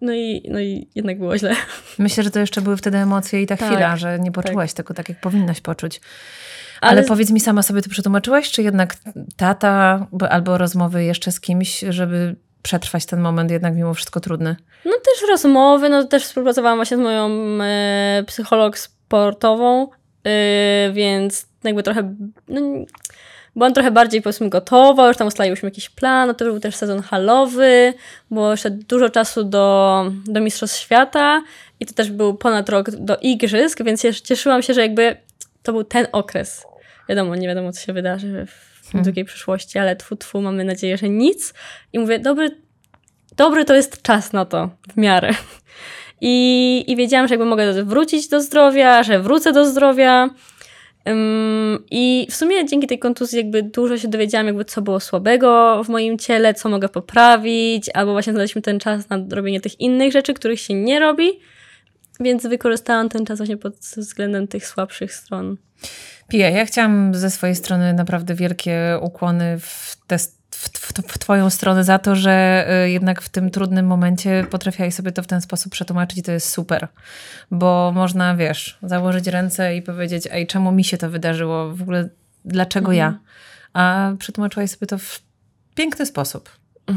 No 0.00 0.12
i, 0.14 0.42
no 0.50 0.60
i 0.60 0.88
jednak 0.94 1.18
było 1.18 1.38
źle. 1.38 1.54
Myślę, 1.98 2.22
że 2.22 2.30
to 2.30 2.40
jeszcze 2.40 2.60
były 2.60 2.76
wtedy 2.76 2.98
emocje 2.98 3.42
i 3.42 3.46
ta 3.46 3.56
Tak, 3.56 3.68
chwila, 3.68 3.96
że 3.96 4.18
nie 4.18 4.32
poczułaś 4.32 4.72
tego 4.72 4.94
tak, 4.94 5.08
jak 5.08 5.20
powinnaś 5.20 5.60
poczuć. 5.60 6.00
Ale, 6.80 6.90
Ale- 6.92 7.08
powiedz 7.08 7.30
mi, 7.30 7.40
sama 7.40 7.62
sobie 7.62 7.82
to 7.82 7.90
przetłumaczyłaś, 7.90 8.50
czy 8.50 8.62
jednak 8.62 8.96
tata 9.36 10.06
bo- 10.12 10.28
albo 10.32 10.58
rozmowy 10.58 11.04
jeszcze 11.04 11.32
z 11.32 11.40
kimś, 11.40 11.84
żeby 11.88 12.36
przetrwać 12.62 13.06
ten 13.06 13.20
moment 13.20 13.50
jednak 13.50 13.74
mimo 13.74 13.94
wszystko 13.94 14.20
trudny? 14.20 14.56
No 14.84 14.92
też 14.92 15.28
rozmowy, 15.28 15.88
no 15.88 16.04
też 16.04 16.24
współpracowałam 16.24 16.78
właśnie 16.78 16.96
z 16.96 17.00
moją 17.00 17.30
e, 17.62 18.24
psycholog 18.26 18.78
sportową, 18.78 19.88
e, 20.24 20.90
więc 20.92 21.46
jakby 21.64 21.82
trochę, 21.82 22.14
no, 22.48 22.60
byłam 23.56 23.74
trochę 23.74 23.90
bardziej 23.90 24.22
powiedzmy 24.22 24.48
gotowa, 24.48 25.08
już 25.08 25.16
tam 25.16 25.26
ustaliłyśmy 25.26 25.66
jakiś 25.66 25.90
plan, 25.90 26.28
no 26.28 26.34
to 26.34 26.44
był 26.44 26.60
też 26.60 26.76
sezon 26.76 27.02
halowy, 27.02 27.94
było 28.30 28.50
jeszcze 28.50 28.70
dużo 28.70 29.10
czasu 29.10 29.44
do, 29.44 30.04
do 30.24 30.40
Mistrzostw 30.40 30.78
Świata 30.78 31.42
i 31.80 31.86
to 31.86 31.94
też 31.94 32.10
był 32.10 32.34
ponad 32.34 32.68
rok 32.68 32.90
do 32.90 33.16
Igrzysk, 33.16 33.82
więc 33.82 34.02
cieszyłam 34.22 34.62
się, 34.62 34.74
że 34.74 34.80
jakby 34.80 35.16
to 35.62 35.72
był 35.72 35.84
ten 35.84 36.06
okres. 36.12 36.66
Wiadomo, 37.08 37.36
nie 37.36 37.48
wiadomo 37.48 37.72
co 37.72 37.80
się 37.80 37.92
wydarzy 37.92 38.46
w 38.46 38.67
długiej 38.94 39.24
przyszłości, 39.24 39.78
ale 39.78 39.96
tfu, 39.96 40.16
tfu, 40.16 40.42
mamy 40.42 40.64
nadzieję, 40.64 40.96
że 40.96 41.08
nic. 41.08 41.54
I 41.92 41.98
mówię, 41.98 42.18
dobry, 42.18 42.50
dobry 43.36 43.64
to 43.64 43.74
jest 43.74 44.02
czas 44.02 44.32
na 44.32 44.44
to, 44.44 44.70
w 44.94 44.96
miarę. 44.96 45.30
I, 46.20 46.84
I 46.86 46.96
wiedziałam, 46.96 47.28
że 47.28 47.34
jakby 47.34 47.46
mogę 47.46 47.84
wrócić 47.84 48.28
do 48.28 48.40
zdrowia, 48.40 49.02
że 49.02 49.20
wrócę 49.20 49.52
do 49.52 49.64
zdrowia. 49.64 50.30
Ym, 51.08 51.84
I 51.90 52.26
w 52.30 52.34
sumie 52.34 52.66
dzięki 52.66 52.86
tej 52.86 52.98
kontuzji 52.98 53.38
jakby 53.38 53.62
dużo 53.62 53.98
się 53.98 54.08
dowiedziałam, 54.08 54.46
jakby 54.46 54.64
co 54.64 54.82
było 54.82 55.00
słabego 55.00 55.82
w 55.84 55.88
moim 55.88 56.18
ciele, 56.18 56.54
co 56.54 56.68
mogę 56.68 56.88
poprawić, 56.88 57.90
albo 57.94 58.12
właśnie 58.12 58.32
znaleźliśmy 58.32 58.62
ten 58.62 58.80
czas 58.80 59.08
na 59.08 59.18
robienie 59.30 59.60
tych 59.60 59.80
innych 59.80 60.12
rzeczy, 60.12 60.34
których 60.34 60.60
się 60.60 60.74
nie 60.74 61.00
robi, 61.00 61.30
więc 62.20 62.46
wykorzystałam 62.46 63.08
ten 63.08 63.26
czas 63.26 63.38
właśnie 63.38 63.56
pod 63.56 63.74
względem 63.76 64.48
tych 64.48 64.66
słabszych 64.66 65.14
stron. 65.14 65.56
Pia, 66.28 66.48
ja 66.50 66.66
chciałam 66.66 67.14
ze 67.14 67.30
swojej 67.30 67.56
strony 67.56 67.94
naprawdę 67.94 68.34
wielkie 68.34 68.98
ukłony 69.02 69.58
w, 69.58 69.96
te, 70.06 70.18
w, 70.50 70.68
w, 70.68 70.92
w 70.92 71.18
Twoją 71.18 71.50
stronę 71.50 71.84
za 71.84 71.98
to, 71.98 72.16
że 72.16 72.66
y, 72.84 72.90
jednak 72.90 73.22
w 73.22 73.28
tym 73.28 73.50
trudnym 73.50 73.86
momencie 73.86 74.46
potrafiłaś 74.50 74.94
sobie 74.94 75.12
to 75.12 75.22
w 75.22 75.26
ten 75.26 75.40
sposób 75.40 75.72
przetłumaczyć 75.72 76.18
i 76.18 76.22
to 76.22 76.32
jest 76.32 76.48
super. 76.48 76.88
Bo 77.50 77.92
można, 77.94 78.36
wiesz, 78.36 78.78
założyć 78.82 79.26
ręce 79.26 79.76
i 79.76 79.82
powiedzieć, 79.82 80.28
ej, 80.30 80.46
czemu 80.46 80.72
mi 80.72 80.84
się 80.84 80.98
to 80.98 81.10
wydarzyło? 81.10 81.74
W 81.74 81.82
ogóle 81.82 82.08
dlaczego 82.44 82.92
ja? 82.92 83.18
A 83.72 84.12
przetłumaczyłaś 84.18 84.70
sobie 84.70 84.86
to 84.86 84.98
w 84.98 85.20
piękny 85.74 86.06
sposób. 86.06 86.50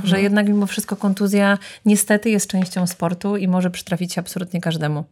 Że 0.03 0.21
jednak 0.21 0.47
mimo 0.47 0.65
wszystko 0.65 0.95
kontuzja 0.95 1.57
niestety 1.85 2.29
jest 2.29 2.47
częścią 2.47 2.87
sportu 2.87 3.37
i 3.37 3.47
może 3.47 3.69
przytrafić 3.69 4.13
się 4.13 4.21
absolutnie 4.21 4.61
każdemu. 4.61 5.03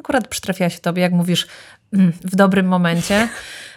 Akurat 0.00 0.28
przytrafiła 0.28 0.70
się 0.70 0.78
tobie, 0.78 1.02
jak 1.02 1.12
mówisz, 1.12 1.46
mm, 1.94 2.12
w 2.24 2.36
dobrym 2.36 2.66
momencie. 2.66 3.28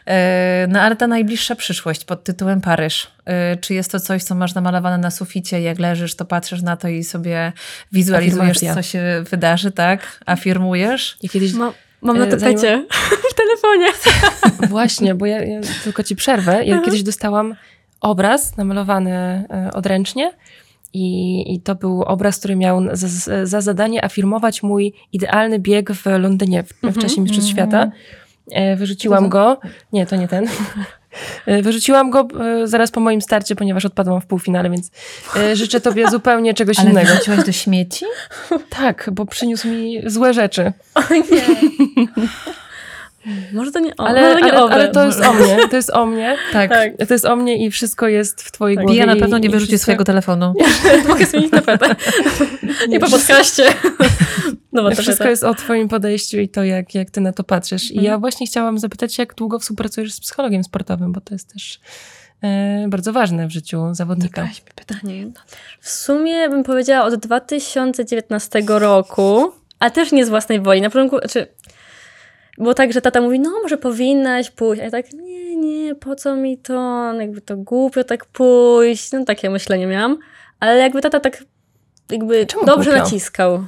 E, 0.08 0.68
No 0.70 0.82
ale 0.82 0.96
ta 0.96 1.08
najbliższa 1.08 1.56
przyszłość 1.56 2.06
pod 2.06 2.24
tytułem 2.24 2.62
Paryż. 2.62 3.08
E, 3.26 3.56
Czy 3.58 3.74
jest 3.74 3.92
to 3.92 4.00
coś, 4.00 4.24
co 4.24 4.36
masz 4.36 4.56
namalowane 4.56 4.98
na 4.98 5.12
suficie, 5.12 5.62
jak 5.62 5.80
leżysz, 5.80 6.16
to 6.16 6.26
patrzysz 6.26 6.62
na 6.62 6.78
to 6.78 6.88
i 6.88 7.04
sobie 7.04 7.54
wizualizujesz, 7.92 8.58
Afirmacja. 8.58 8.76
co 8.76 8.82
się 8.82 9.24
wydarzy, 9.30 9.72
tak? 9.72 10.20
Afirmujesz. 10.26 11.18
I 11.22 11.30
kiedyś 11.30 11.54
Ma, 11.54 11.74
mam 12.02 12.18
na 12.18 12.26
E, 12.26 12.28
tapecie 12.28 12.86
w 13.32 13.34
telefonie. 13.34 13.88
Właśnie, 14.70 15.16
bo 15.16 15.26
ja, 15.26 15.44
ja 15.44 15.60
tylko 15.84 16.04
ci 16.04 16.16
przerwę. 16.16 16.66
Ja 16.66 16.82
kiedyś 16.82 17.04
dostałam 17.04 17.56
obraz 18.02 18.58
namalowany 18.58 19.12
e, 19.14 19.70
odręcznie 19.74 20.32
i, 20.96 21.54
i 21.54 21.62
to 21.62 21.76
był 21.76 22.04
obraz, 22.04 22.40
który 22.40 22.56
miał 22.56 22.82
za, 22.92 23.46
za 23.46 23.62
zadanie 23.62 24.06
afirmować 24.06 24.64
mój 24.64 24.94
idealny 25.14 25.60
bieg 25.60 25.92
w 25.92 26.06
Londynie 26.06 26.64
w, 26.64 26.74
w 26.84 26.98
czasie 26.98 27.22
Mistrzostw 27.22 27.52
Świata. 27.52 27.92
E, 28.52 28.76
Wyrzuciłam 28.76 29.30
go. 29.30 29.60
Nie, 29.94 30.06
to 30.06 30.16
nie 30.16 30.28
ten. 30.28 30.48
E, 31.46 31.62
Wyrzuciłam 31.62 32.10
go 32.10 32.28
e, 32.64 32.68
zaraz 32.68 32.92
po 32.92 33.00
moim 33.00 33.22
starcie, 33.22 33.56
ponieważ 33.56 33.86
odpadłam 33.86 34.22
w 34.22 34.26
półfinale, 34.26 34.70
więc 34.70 34.92
życzę 35.54 35.82
tobie 35.82 36.10
zupełnie 36.12 36.54
czegoś 36.54 36.80
Ale 36.80 36.90
innego. 36.90 37.14
wrzuciłaś 37.14 37.46
do 37.46 37.52
śmieci? 37.52 38.06
Tak, 38.70 39.10
bo 39.14 39.26
przyniósł 39.26 39.68
mi 39.68 40.02
złe 40.06 40.34
rzeczy. 40.34 40.74
Może 43.54 43.72
to 43.72 43.80
nie 43.80 43.96
o, 43.96 44.08
Ale, 44.08 44.22
może 44.22 44.40
to 44.40 44.46
nie 44.46 44.54
ale, 44.54 44.74
ale 44.74 44.88
to 44.92 45.06
jest 45.06 45.22
o 45.22 45.34
mnie, 45.34 45.58
to 45.70 45.76
jest 45.76 45.90
o 45.90 46.06
mnie. 46.06 46.38
Tak. 46.54 46.70
Tak. 46.70 47.08
To 47.08 47.14
jest 47.14 47.26
o 47.26 47.36
mnie 47.36 47.66
i 47.66 47.72
wszystko 47.72 48.08
jest 48.08 48.42
w 48.42 48.52
twojej 48.52 48.78
Tak. 48.78 48.86
głowie. 48.86 49.00
Ja 49.00 49.06
na 49.06 49.16
pewno 49.16 49.38
nie 49.38 49.50
wyrzucię 49.50 49.68
wszystko- 49.70 49.84
swojego 49.84 50.04
telefonu. 50.04 50.54
Mogę 51.08 51.26
zmienić 51.26 51.52
tapetę. 51.52 51.96
Nie 52.90 53.00
po 53.00 53.10
podcaście. 53.10 53.64
No 54.74 54.84
bo 54.84 54.92
Wszystko 54.92 55.28
jest 55.30 55.44
o 55.44 55.54
twoim 55.54 55.88
podejściu 55.88 56.40
i 56.40 56.50
to, 56.50 56.64
jak, 56.64 56.96
jak 56.96 57.10
ty 57.12 57.22
na 57.22 57.32
to 57.34 57.44
patrzysz. 57.44 57.92
I 57.92 58.02
ja 58.04 58.18
właśnie 58.18 58.48
chciałam 58.48 58.80
zapytać, 58.80 59.18
jak 59.18 59.36
długo 59.36 59.60
współpracujesz 59.60 60.14
z 60.14 60.20
psychologiem 60.20 60.64
sportowym, 60.64 61.12
bo 61.12 61.22
to 61.22 61.34
jest 61.36 61.54
też 61.54 61.80
e, 62.44 62.86
bardzo 62.90 63.14
ważne 63.14 63.48
w 63.48 63.52
życiu 63.52 63.82
zawodnika. 63.92 64.44
mi 64.44 64.50
pytanie. 64.76 65.28
W 65.82 65.90
sumie 65.90 66.50
bym 66.50 66.64
powiedziała 66.64 67.06
od 67.06 67.16
2019 67.16 68.62
roku, 68.68 69.52
a 69.80 69.90
też 69.90 70.12
nie 70.12 70.26
z 70.26 70.30
własnej 70.30 70.62
woli. 70.62 70.82
Na 70.82 70.90
początku, 70.90 71.18
znaczy, 71.20 71.48
było 72.58 72.74
tak, 72.74 72.94
że 72.94 73.02
tata 73.02 73.22
mówi, 73.22 73.40
no 73.40 73.52
może 73.64 73.78
powinnaś 73.78 74.52
pójść, 74.52 74.82
a 74.82 74.86
ja 74.86 74.92
tak, 74.92 75.14
nie, 75.14 75.56
nie, 75.56 75.96
po 75.96 76.16
co 76.16 76.36
mi 76.36 76.58
to, 76.58 76.74
No, 77.14 77.22
jakby 77.22 77.42
to 77.42 77.58
głupio 77.58 78.04
tak 78.04 78.26
pójść, 78.26 79.12
no 79.12 79.26
takie 79.26 79.50
myślenie 79.50 79.88
miałam, 79.88 80.18
ale 80.60 80.78
jakby 80.80 81.02
tata 81.02 81.20
tak 81.20 81.44
jakby 82.12 82.46
Czemu 82.46 82.66
dobrze 82.66 82.90
głupio? 82.90 83.04
naciskał. 83.06 83.66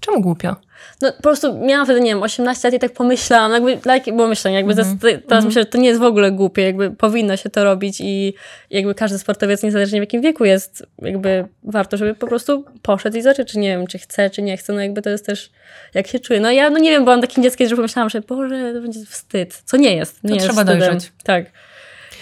Czemu 0.00 0.20
głupio? 0.20 0.56
No 1.02 1.12
po 1.12 1.22
prostu 1.22 1.58
miałam 1.58 1.86
wtedy, 1.86 2.00
nie 2.00 2.10
wiem, 2.10 2.22
18 2.22 2.68
lat 2.68 2.74
i 2.74 2.78
tak 2.78 2.92
pomyślałam, 2.92 3.52
jakby 3.52 3.76
takie 3.76 4.12
było 4.12 4.28
myślenie, 4.28 4.56
jakby 4.56 4.72
Mhm. 4.72 4.98
teraz, 4.98 5.20
teraz 5.28 5.44
myślę, 5.44 5.62
że 5.62 5.66
to 5.66 5.78
nie 5.78 5.88
jest 5.88 6.00
w 6.00 6.04
ogóle 6.04 6.32
głupie, 6.32 6.62
jakby 6.62 6.90
powinno 6.90 7.36
się 7.36 7.50
to 7.50 7.64
robić 7.64 8.00
i 8.00 8.34
jakby 8.70 8.94
każdy 8.94 9.18
sportowiec, 9.18 9.62
niezależnie 9.62 10.00
w 10.00 10.02
jakim 10.02 10.20
wieku 10.22 10.44
jest, 10.44 10.86
jakby 11.02 11.44
warto, 11.64 11.96
żeby 11.96 12.14
po 12.14 12.26
prostu 12.26 12.64
poszedł 12.82 13.16
i 13.16 13.22
zobaczył, 13.22 13.44
czy 13.44 13.58
nie 13.58 13.68
wiem, 13.68 13.86
czy 13.86 13.98
chce, 13.98 14.30
czy 14.30 14.42
nie 14.42 14.56
chce, 14.56 14.72
no 14.72 14.80
jakby 14.80 15.02
to 15.02 15.10
jest 15.10 15.26
też, 15.26 15.50
jak 15.94 16.06
się 16.06 16.18
czuje. 16.20 16.40
No 16.40 16.50
ja, 16.50 16.70
no 16.70 16.78
nie 16.78 16.90
wiem, 16.90 17.04
byłam 17.04 17.20
takim 17.20 17.42
dzieckiem, 17.42 17.68
że 17.68 17.76
pomyślałam, 17.76 18.10
że 18.10 18.20
Boże, 18.20 18.72
to 18.74 18.80
będzie 18.80 19.00
wstyd, 19.06 19.62
co 19.64 19.76
nie 19.76 19.96
jest, 19.96 20.24
nie 20.24 20.34
jest 20.34 20.46
trzeba 20.46 20.62
wstydem. 20.62 20.80
dojrzeć. 20.90 21.12
Tak. 21.24 21.44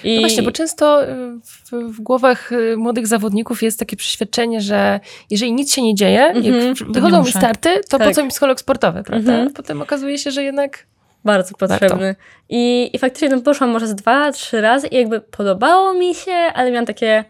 I 0.04 0.14
No 0.14 0.20
właśnie, 0.20 0.42
bo 0.42 0.52
często 0.52 1.04
y, 1.04 1.08
w, 1.44 1.72
w 1.72 2.00
głowach 2.00 2.52
y, 2.52 2.76
młodych 2.76 3.06
zawodników 3.06 3.62
jest 3.62 3.78
takie 3.78 3.96
przeświadczenie, 3.96 4.60
że 4.60 5.00
jeżeli 5.30 5.52
nic 5.52 5.72
się 5.74 5.82
nie 5.82 5.94
dzieje, 5.94 6.24
Mhm. 6.26 6.66
jak 6.68 6.78
To 6.78 6.84
wychodzą 6.84 7.24
mi 7.24 7.30
starty, 7.30 7.80
to 7.88 7.98
po 7.98 8.04
Tak. 8.04 8.14
co 8.14 8.22
mi 8.24 8.30
psycholog 8.30 8.60
sportowy, 8.60 9.02
prawda? 9.02 9.32
Mhm. 9.32 9.52
Potem 9.52 9.82
okazuje 9.82 10.18
się, 10.18 10.30
że 10.30 10.42
jednak 10.42 10.86
Bardzo 11.24 11.54
potrzebny. 11.54 12.16
I, 12.48 12.90
I 12.92 12.98
faktycznie 12.98 13.28
no, 13.28 13.40
poszłam 13.40 13.70
może 13.70 13.86
z 13.86 13.94
dwa, 13.94 14.32
trzy 14.32 14.60
razy 14.60 14.86
i 14.86 14.96
jakby 14.96 15.20
podobało 15.20 15.92
mi 15.94 16.14
się, 16.14 16.32
ale 16.32 16.70
miałam 16.70 16.86
takie, 16.86 17.24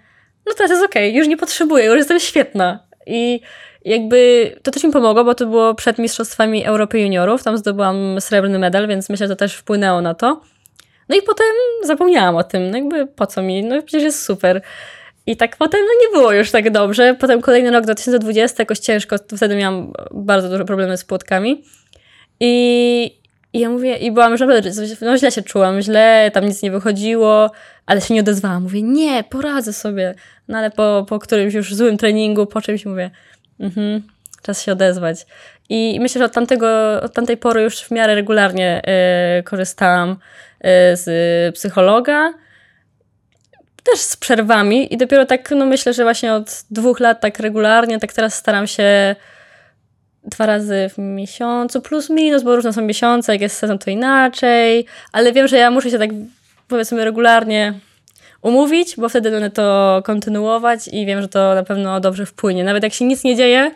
no 0.47 0.55
teraz 0.55 0.71
jest 0.71 0.85
okej, 0.85 1.15
już 1.15 1.29
nie 1.29 1.37
potrzebuję, 1.37 1.85
już 1.85 1.97
jestem 1.97 2.21
świetna. 2.21 2.79
I 3.07 3.41
jakby 3.85 4.51
to 4.63 4.71
też 4.71 4.85
mi 4.85 4.93
pomogło, 4.93 5.25
bo 5.25 5.35
to 5.35 5.47
było 5.47 5.75
przed 5.75 5.99
Mistrzostwami 5.99 6.65
Europy 6.65 7.01
Juniorów, 7.01 7.43
tam 7.43 7.59
zdobyłam 7.59 8.21
srebrny 8.21 8.59
medal, 8.59 8.89
więc 8.89 9.09
myślę, 9.09 9.27
że 9.27 9.35
to 9.35 9.39
też 9.39 9.55
wpłynęło 9.55 10.01
na 10.01 10.15
to. 10.15 10.41
No 11.09 11.17
i 11.17 11.23
potem 11.23 11.47
zapomniałam 11.85 12.37
o 12.37 12.45
tym, 12.45 12.71
no 12.71 12.77
jakby 12.77 13.07
po 13.07 13.27
co 13.27 13.43
mi, 13.43 13.65
no 13.65 13.83
przecież 13.83 14.03
jest 14.03 14.25
super. 14.25 14.63
I 15.27 15.37
tak 15.37 15.57
potem 15.57 15.81
no 15.81 16.07
nie 16.07 16.19
było 16.19 16.33
już 16.33 16.51
tak 16.51 16.71
dobrze. 16.71 17.17
Potem 17.21 17.41
kolejny 17.41 17.71
rok 17.71 17.85
2020 17.85 18.63
jakoś 18.63 18.79
ciężko, 18.79 19.17
wtedy 19.37 19.57
miałam 19.57 19.93
bardzo 20.11 20.49
duże 20.49 20.65
problemy 20.65 20.97
z 20.97 21.05
płotkami. 21.05 21.65
I, 22.41 23.21
i 23.53 23.61
ja 23.61 23.71
mówię, 23.71 23.97
i 23.97 24.13
byłam, 24.13 24.37
że 24.37 24.47
no 25.01 25.19
źle 25.19 25.31
się 25.31 25.43
czułam, 25.43 25.81
źle, 25.81 26.31
tam 26.35 26.45
nic 26.45 26.63
nie 26.63 26.71
wychodziło, 26.71 27.51
ale 27.87 28.01
się 28.01 28.15
nie 28.15 28.21
odezwałam. 28.21 28.63
Mówię, 28.63 28.83
nie, 28.83 29.25
poradzę 29.25 29.73
sobie. 29.73 30.15
No 30.49 30.59
ale 30.59 30.71
po, 30.71 31.07
po 31.09 31.19
którymś 31.19 31.55
już 31.55 31.75
złym 31.75 31.97
treningu, 31.97 32.47
po 32.47 32.61
czymś 32.61 32.87
mówię, 32.87 33.11
mhm, 33.61 34.03
czas 34.43 34.63
się 34.63 34.73
odezwać. 34.73 35.27
I 35.69 35.99
myślę, 36.01 36.19
że 36.19 36.25
od, 36.25 36.33
tamtego, 36.33 37.01
od 37.03 37.13
tamtej 37.13 37.37
pory 37.37 37.63
już 37.63 37.81
w 37.81 37.91
miarę 37.91 38.15
regularnie 38.15 38.83
y, 39.39 39.43
korzystałam 39.43 40.17
z 40.95 41.05
psychologa, 41.55 42.33
też 43.85 44.01
z 44.01 44.17
przerwami 44.17 44.95
i 44.95 44.97
dopiero 44.97 45.27
tak, 45.27 45.51
no 45.51 45.67
myślę, 45.67 45.95
że 45.95 46.03
właśnie 46.03 46.35
od 46.35 46.65
dwóch 46.71 47.01
lat 47.01 47.21
tak 47.21 47.39
regularnie, 47.39 47.99
tak 47.99 48.13
teraz 48.13 48.35
staram 48.35 48.67
się 48.67 49.17
dwa 50.25 50.47
razy 50.47 50.91
w 50.95 50.99
miesiącu, 50.99 51.81
plus 51.81 52.11
minus, 52.11 52.43
bo 52.43 52.57
różne 52.57 52.73
są 52.73 52.83
miesiące, 52.83 53.33
jak 53.33 53.41
jest 53.41 53.57
sezon 53.57 53.79
to 53.79 53.91
inaczej, 53.91 54.87
ale 55.13 55.33
wiem, 55.33 55.49
że 55.49 55.57
ja 55.57 55.71
muszę 55.71 55.91
się 55.91 55.99
tak 55.99 56.11
powiedzmy 56.69 57.05
regularnie 57.05 57.75
umówić, 58.43 58.97
bo 58.97 59.09
wtedy 59.09 59.31
będę 59.31 59.51
to 59.51 60.01
kontynuować 60.05 60.89
i 60.89 61.07
wiem, 61.07 61.23
że 61.23 61.29
to 61.29 61.55
na 61.55 61.63
pewno 61.63 62.01
dobrze 62.01 62.27
wpłynie. 62.27 62.65
Nawet 62.65 62.83
jak 62.83 62.93
się 62.93 63.05
nic 63.05 63.25
nie 63.25 63.37
dzieje, 63.37 63.71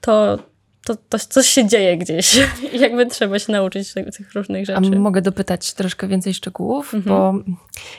to, 0.00 0.38
to, 0.86 0.96
to 1.08 1.18
coś 1.18 1.46
się 1.48 1.66
dzieje 1.68 1.96
gdzieś 1.98 2.36
i 2.74 2.78
jakby 2.80 3.06
trzeba 3.06 3.38
się 3.38 3.52
nauczyć 3.52 3.92
tych, 3.94 4.34
różnych 4.34 4.70
A 4.70 4.74
rzeczy. 4.84 4.98
mogę 4.98 5.22
dopytać 5.22 5.74
troszkę 5.74 6.08
więcej 6.08 6.34
szczegółów, 6.34 6.94
Mhm. 6.94 7.16
bo 7.16 7.34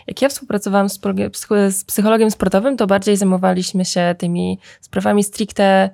jak 0.08 0.22
ja 0.22 0.30
współpracowałam 0.30 0.90
z, 0.90 1.00
psychologiem- 1.00 1.30
psycho- 1.30 1.72
z 1.72 1.84
psychologiem 1.84 2.32
sportowym, 2.32 2.78
to 2.78 2.88
bardziej 2.88 3.18
zajmowaliśmy 3.18 3.86
się 3.86 4.16
tymi 4.18 4.60
sprawami 4.82 5.24
stricte 5.24 5.90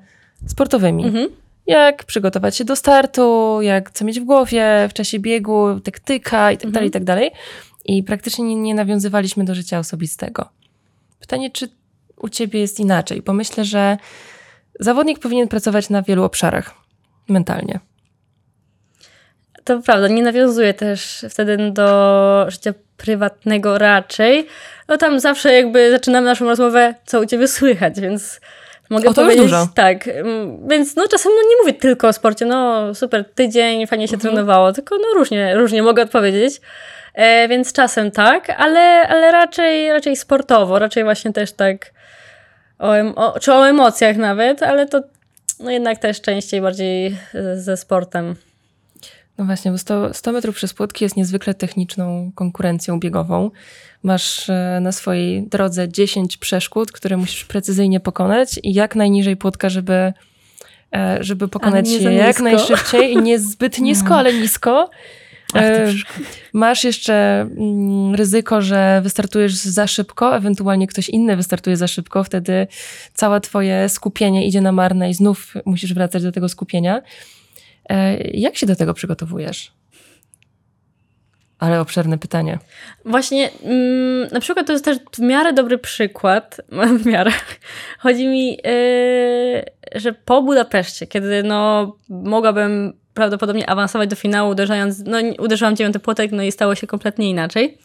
sportowymi. 0.48 1.06
Mhm. 1.06 1.28
Jak 1.68 2.04
przygotować 2.04 2.56
się 2.58 2.66
do 2.66 2.76
startu, 2.76 3.58
jak 3.62 3.92
co 3.92 4.06
mieć 4.06 4.20
w 4.20 4.24
głowie 4.24 4.88
w 4.90 4.94
czasie 4.94 5.20
biegu, 5.20 5.80
taktyka 5.80 6.52
i 6.52 6.58
tak 6.58 6.72
dalej, 6.72 6.90
i 6.90 6.92
tak 6.92 7.04
dalej. 7.04 7.32
I 7.86 8.04
praktycznie 8.04 8.46
nie, 8.46 8.56
nie 8.56 8.76
nawiązywaliśmy 8.76 9.46
do 9.46 9.56
życia 9.56 9.80
osobistego. 9.80 10.50
Pytanie, 11.20 11.52
czy 11.52 11.68
u 12.18 12.30
ciebie 12.30 12.60
jest 12.60 12.80
inaczej? 12.80 13.22
Bo 13.22 13.34
myślę, 13.34 13.66
że 13.66 13.98
zawodnik 14.80 15.20
powinien 15.20 15.48
pracować 15.48 15.90
na 15.90 16.02
wielu 16.02 16.24
obszarach 16.24 16.83
mentalnie. 17.30 17.80
To 19.64 19.80
prawda, 19.80 20.08
nie 20.08 20.24
nawiązuję 20.24 20.74
też 20.74 21.26
wtedy 21.30 21.72
do 21.72 22.46
życia 22.50 22.74
prywatnego 22.98 23.78
raczej. 23.78 24.48
No 24.88 24.98
tam 24.98 25.20
zawsze 25.20 25.54
jakby 25.54 25.92
zaczynamy 25.92 26.26
naszą 26.26 26.46
rozmowę, 26.46 26.96
co 27.06 27.20
u 27.20 27.26
ciebie 27.26 27.48
słychać, 27.48 28.00
więc 28.02 28.42
mogę 28.90 29.10
O, 29.10 29.14
to 29.14 29.22
już 29.22 29.30
powiedzieć 29.30 29.52
dużo. 29.52 29.68
tak. 29.76 30.08
mm, 30.08 30.68
Więc 30.68 30.96
no 30.96 31.08
czasem 31.08 31.32
no 31.36 31.50
nie 31.50 31.56
mówię 31.62 31.74
tylko 31.74 32.08
o 32.08 32.14
sporcie, 32.14 32.46
no 32.46 32.96
super 32.96 33.26
tydzień, 33.36 33.88
fajnie 33.88 34.08
się 34.08 34.18
trenowało, 34.18 34.74
tylko 34.74 34.96
no 34.98 35.08
różnie, 35.16 35.56
różnie 35.56 35.84
mogę 35.84 36.04
odpowiedzieć. 36.04 36.62
E, 37.14 37.48
więc 37.48 37.74
czasem 37.74 38.12
tak, 38.12 38.50
ale, 38.50 39.08
ale 39.08 39.32
raczej, 39.32 39.90
raczej 39.92 40.16
sportowo, 40.16 40.80
raczej 40.80 41.04
właśnie 41.04 41.34
też 41.34 41.52
tak 41.52 41.92
o, 42.80 42.92
o, 43.16 43.40
czy 43.40 43.54
o 43.54 43.68
emocjach 43.68 44.18
nawet, 44.18 44.64
ale 44.64 44.88
to 44.88 45.02
no 45.64 45.72
jednak 45.72 45.98
też 45.98 46.22
częściej 46.22 46.62
bardziej 46.62 47.06
e, 47.34 47.60
ze 47.60 47.78
sportem. 47.78 48.36
No 49.38 49.46
właśnie, 49.46 49.72
bo 49.72 49.78
100, 49.78 50.14
100 50.14 50.32
metrów 50.32 50.56
przez 50.56 50.74
płotki 50.74 51.06
jest 51.06 51.18
niezwykle 51.18 51.54
techniczną 51.54 52.32
konkurencją 52.36 53.00
biegową. 53.00 53.52
Masz 54.04 54.50
e, 54.50 54.80
na 54.82 54.92
swojej 54.92 55.48
drodze 55.48 55.90
10 55.90 56.38
przeszkód, 56.38 56.92
które 56.92 57.18
musisz 57.18 57.46
precyzyjnie 57.46 58.00
pokonać 58.00 58.60
i 58.64 58.74
jak 58.74 58.96
najniżej 58.96 59.38
płotka, 59.38 59.70
żeby, 59.70 60.14
e, 60.96 61.18
żeby 61.22 61.48
pokonać 61.48 61.90
je 61.90 62.14
jak 62.14 62.40
najszybciej 62.40 63.14
i 63.14 63.18
nie 63.18 63.40
zbyt 63.40 63.80
nisko, 63.90 64.16
ale 64.16 64.34
nisko. 64.34 64.90
E, 65.56 65.94
Masz 66.54 66.84
jeszcze 66.84 67.14
mm, 67.42 68.16
ryzyko, 68.16 68.62
że 68.62 69.02
wystartujesz 69.04 69.54
za 69.54 69.88
szybko, 69.88 70.36
ewentualnie 70.36 70.88
ktoś 70.88 71.10
inny 71.10 71.36
wystartuje 71.36 71.78
za 71.78 71.88
szybko, 71.88 72.24
wtedy 72.24 72.68
całe 73.14 73.42
twoje 73.42 73.90
skupienie 73.90 74.48
idzie 74.48 74.62
na 74.62 74.72
marne 74.72 75.10
i 75.10 75.14
znów 75.14 75.54
musisz 75.66 75.94
wracać 75.94 76.24
do 76.24 76.32
tego 76.32 76.50
skupienia. 76.50 77.02
E, 77.90 78.18
Jak 78.18 78.58
się 78.58 78.66
do 78.66 78.76
tego 78.76 78.94
przygotowujesz? 78.94 79.72
Ale 81.60 81.82
obszerne 81.82 82.18
pytanie. 82.18 82.60
Właśnie, 83.06 83.50
mm, 83.64 84.28
na 84.32 84.40
przykład 84.40 84.68
to 84.68 84.74
jest 84.74 84.86
też 84.86 84.98
w 85.12 85.20
miarę 85.20 85.54
dobry 85.54 85.78
przykład, 85.78 86.62
w 87.04 87.06
miarę, 87.06 87.32
chodzi 88.00 88.28
mi, 88.28 88.50
yy, 88.52 89.66
że 89.96 90.14
po 90.14 90.42
Budapeszcie, 90.42 91.08
kiedy 91.08 91.44
no 91.44 91.92
mogłabym 92.10 92.94
prawdopodobnie 93.14 93.70
awansować 93.70 94.10
do 94.10 94.16
finału, 94.16 94.52
uderzając, 94.52 95.00
no 95.06 95.18
uderzyłam 95.40 95.76
dziewiąty 95.76 96.00
płotek, 96.00 96.32
no 96.32 96.44
i 96.44 96.52
stało 96.52 96.76
się 96.76 96.88
kompletnie 96.88 97.30
inaczej. 97.30 97.78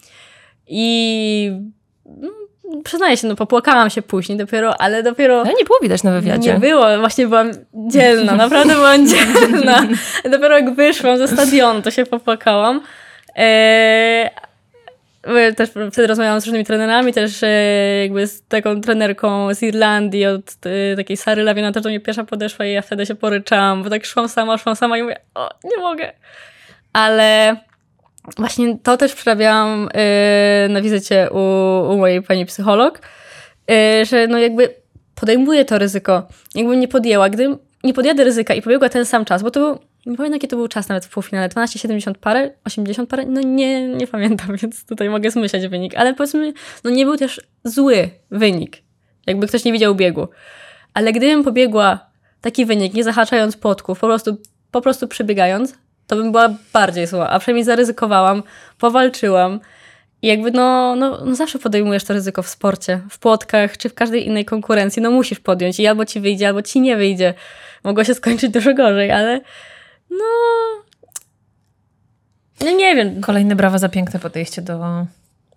I 0.67 1.51
no, 2.05 2.29
przyznaję 2.83 3.17
się, 3.17 3.27
no 3.27 3.35
popłakałam 3.35 3.89
się 3.89 4.01
później 4.01 4.37
dopiero, 4.37 4.81
ale 4.81 5.03
dopiero... 5.03 5.41
Ale 5.41 5.53
nie 5.53 5.65
było 5.65 5.79
widać 5.81 6.03
na 6.03 6.11
wywiadzie. 6.11 6.53
Nie 6.53 6.59
było, 6.59 6.99
właśnie 6.99 7.27
byłam 7.27 7.51
dzielna, 7.73 8.35
naprawdę 8.35 8.73
byłam 8.73 9.07
dzielna. 9.09 9.87
Dopiero 10.31 10.55
jak 10.55 10.75
wyszłam 10.75 11.17
ze 11.17 11.27
stadionu, 11.27 11.81
to 11.81 11.91
się 11.91 12.05
popłakałam. 12.05 12.81
Eee, 13.35 14.29
też 15.55 15.69
wtedy 15.69 16.07
rozmawiałam 16.07 16.41
z 16.41 16.45
różnymi 16.45 16.65
trenerami, 16.65 17.13
też 17.13 17.43
e, 17.43 17.47
jakby 18.01 18.27
z 18.27 18.43
taką 18.47 18.81
trenerką 18.81 19.53
z 19.53 19.63
Irlandii, 19.63 20.25
od 20.25 20.55
e, 20.65 20.95
takiej 20.95 21.17
Sary 21.17 21.43
Lawina, 21.43 21.71
też 21.71 21.83
do 21.83 21.89
mnie 21.89 21.99
pierwsza 21.99 22.23
podeszła 22.23 22.65
i 22.65 22.71
ja 22.71 22.81
wtedy 22.81 23.05
się 23.05 23.15
poryczałam, 23.15 23.83
bo 23.83 23.89
tak 23.89 24.05
szłam 24.05 24.29
sama, 24.29 24.57
szłam 24.57 24.75
sama 24.75 24.97
i 24.97 25.03
mówię, 25.03 25.15
o, 25.35 25.49
nie 25.63 25.77
mogę. 25.77 26.11
Ale 26.93 27.55
właśnie 28.37 28.77
to 28.83 28.97
też 28.97 29.15
przerabiałam 29.15 29.89
e, 29.93 30.67
na 30.69 30.81
wizycie 30.81 31.29
u, 31.31 31.37
u 31.93 31.97
mojej 31.97 32.21
pani 32.21 32.45
psycholog, 32.45 33.01
że 34.03 34.27
no 34.27 34.37
jakby 34.37 34.73
podejmuję 35.15 35.65
to 35.65 35.77
ryzyko. 35.77 36.27
Jakbym 36.55 36.79
nie 36.79 36.87
podjęła, 36.87 37.29
gdybym 37.29 37.57
nie 37.83 37.93
podjadę 37.93 38.23
ryzyka 38.23 38.53
i 38.53 38.61
pobiegła 38.61 38.89
ten 38.89 39.05
sam 39.05 39.25
czas, 39.25 39.43
bo 39.43 39.51
to 39.51 39.59
był 39.59 39.88
nie 40.05 40.17
pamiętam 40.17 40.33
jaki 40.33 40.47
to 40.47 40.55
był 40.55 40.67
czas 40.67 40.89
nawet 40.89 41.05
w 41.05 41.09
półfinale, 41.09 41.49
12,70 41.49 42.13
parę, 42.13 42.51
80 42.65 43.09
parę, 43.09 43.25
no 43.25 43.41
nie, 43.41 43.87
nie 43.87 44.07
pamiętam, 44.07 44.55
więc 44.61 44.85
tutaj 44.85 45.09
mogę 45.09 45.31
zmyślać 45.31 45.67
wynik, 45.67 45.95
ale 45.95 46.13
powiedzmy, 46.13 46.53
no 46.83 46.89
nie 46.89 47.05
był 47.05 47.17
też 47.17 47.41
zły 47.63 48.09
wynik, 48.31 48.77
jakby 49.27 49.47
ktoś 49.47 49.63
nie 49.63 49.71
widział 49.71 49.95
biegu. 49.95 50.27
Ale 50.93 51.13
gdybym 51.13 51.43
pobiegła 51.43 52.09
taki 52.41 52.65
wynik, 52.65 52.93
nie 52.93 53.03
zahaczając 53.03 53.57
płotków, 53.57 53.99
po 53.99 54.07
prostu, 54.07 54.37
po 54.71 54.81
prostu 54.81 55.07
przebiegając, 55.07 55.75
to 56.07 56.15
bym 56.15 56.31
była 56.31 56.49
bardziej 56.73 57.07
zła, 57.07 57.29
a 57.29 57.39
przynajmniej 57.39 57.63
zaryzykowałam, 57.63 58.43
powalczyłam. 58.77 59.59
I 60.21 60.27
jakby 60.27 60.51
no, 60.51 60.95
no, 60.95 61.25
no 61.25 61.35
zawsze 61.35 61.59
podejmujesz 61.59 62.03
to 62.03 62.13
ryzyko 62.13 62.43
w 62.43 62.47
sporcie, 62.47 63.01
w 63.09 63.19
płotkach 63.19 63.77
czy 63.77 63.89
w 63.89 63.93
każdej 63.93 64.27
innej 64.27 64.45
konkurencji, 64.45 65.01
no 65.01 65.11
musisz 65.11 65.39
podjąć 65.39 65.79
i 65.79 65.87
albo 65.87 66.05
ci 66.05 66.19
wyjdzie, 66.19 66.47
albo 66.47 66.61
ci 66.61 66.81
nie 66.81 66.97
wyjdzie. 66.97 67.33
Mogło 67.83 68.03
się 68.03 68.13
skończyć 68.13 68.51
dużo 68.51 68.73
gorzej, 68.73 69.11
ale 69.11 69.41
no. 70.09 70.25
No 72.61 72.71
nie 72.71 72.95
wiem. 72.95 73.21
Kolejne 73.21 73.55
brawa 73.55 73.77
za 73.77 73.89
piękne 73.89 74.19
podejście 74.19 74.61
do, 74.61 75.05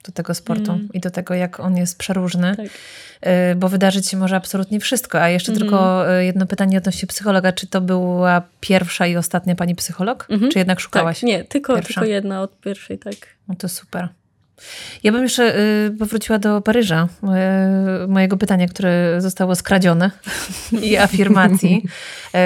do 0.04 0.12
tego 0.12 0.34
sportu 0.34 0.72
mm. 0.72 0.88
i 0.92 1.00
do 1.00 1.10
tego, 1.10 1.34
jak 1.34 1.60
on 1.60 1.76
jest 1.76 1.98
przeróżny, 1.98 2.56
tak. 2.56 2.66
Y, 2.66 3.54
bo 3.56 3.68
wydarzyć 3.68 4.08
się 4.08 4.16
może 4.16 4.36
absolutnie 4.36 4.80
wszystko. 4.80 5.22
A 5.22 5.28
jeszcze 5.28 5.52
mm. 5.52 5.60
tylko 5.60 6.06
y, 6.18 6.24
jedno 6.24 6.46
pytanie 6.46 6.78
odnośnie 6.78 7.08
psychologa. 7.08 7.52
Czy 7.52 7.66
to 7.66 7.80
była 7.80 8.42
pierwsza 8.60 9.06
i 9.06 9.16
ostatnia 9.16 9.54
pani 9.54 9.74
psycholog? 9.74 10.26
Mm 10.30 10.40
-hmm. 10.40 10.52
Czy 10.52 10.58
jednak 10.58 10.80
szukałaś? 10.80 11.20
Tak, 11.20 11.28
nie, 11.28 11.44
tylko, 11.44 11.82
tylko 11.82 12.04
jedna 12.04 12.42
od 12.42 12.60
pierwszej, 12.60 12.98
tak. 12.98 13.14
No 13.48 13.54
to 13.54 13.68
super. 13.68 14.08
Ja 15.02 15.12
bym 15.12 15.22
jeszcze 15.22 15.58
y, 15.58 15.96
powróciła 15.98 16.38
do 16.38 16.60
Paryża, 16.60 17.08
y, 18.04 18.08
mojego 18.08 18.36
pytania, 18.36 18.66
które 18.66 19.20
zostało 19.20 19.54
skradzione 19.54 20.10
i 20.82 20.96
afirmacji. 20.96 21.84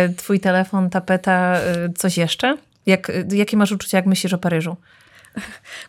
Y, 0.08 0.14
twój 0.14 0.40
telefon, 0.40 0.90
tapeta, 0.90 1.60
y, 1.88 1.92
coś 1.92 2.16
jeszcze? 2.16 2.56
Jak, 2.86 3.12
jakie 3.32 3.56
masz 3.56 3.72
uczucia, 3.72 3.98
jak 3.98 4.06
myślisz 4.06 4.32
o 4.32 4.38
Paryżu? 4.38 4.76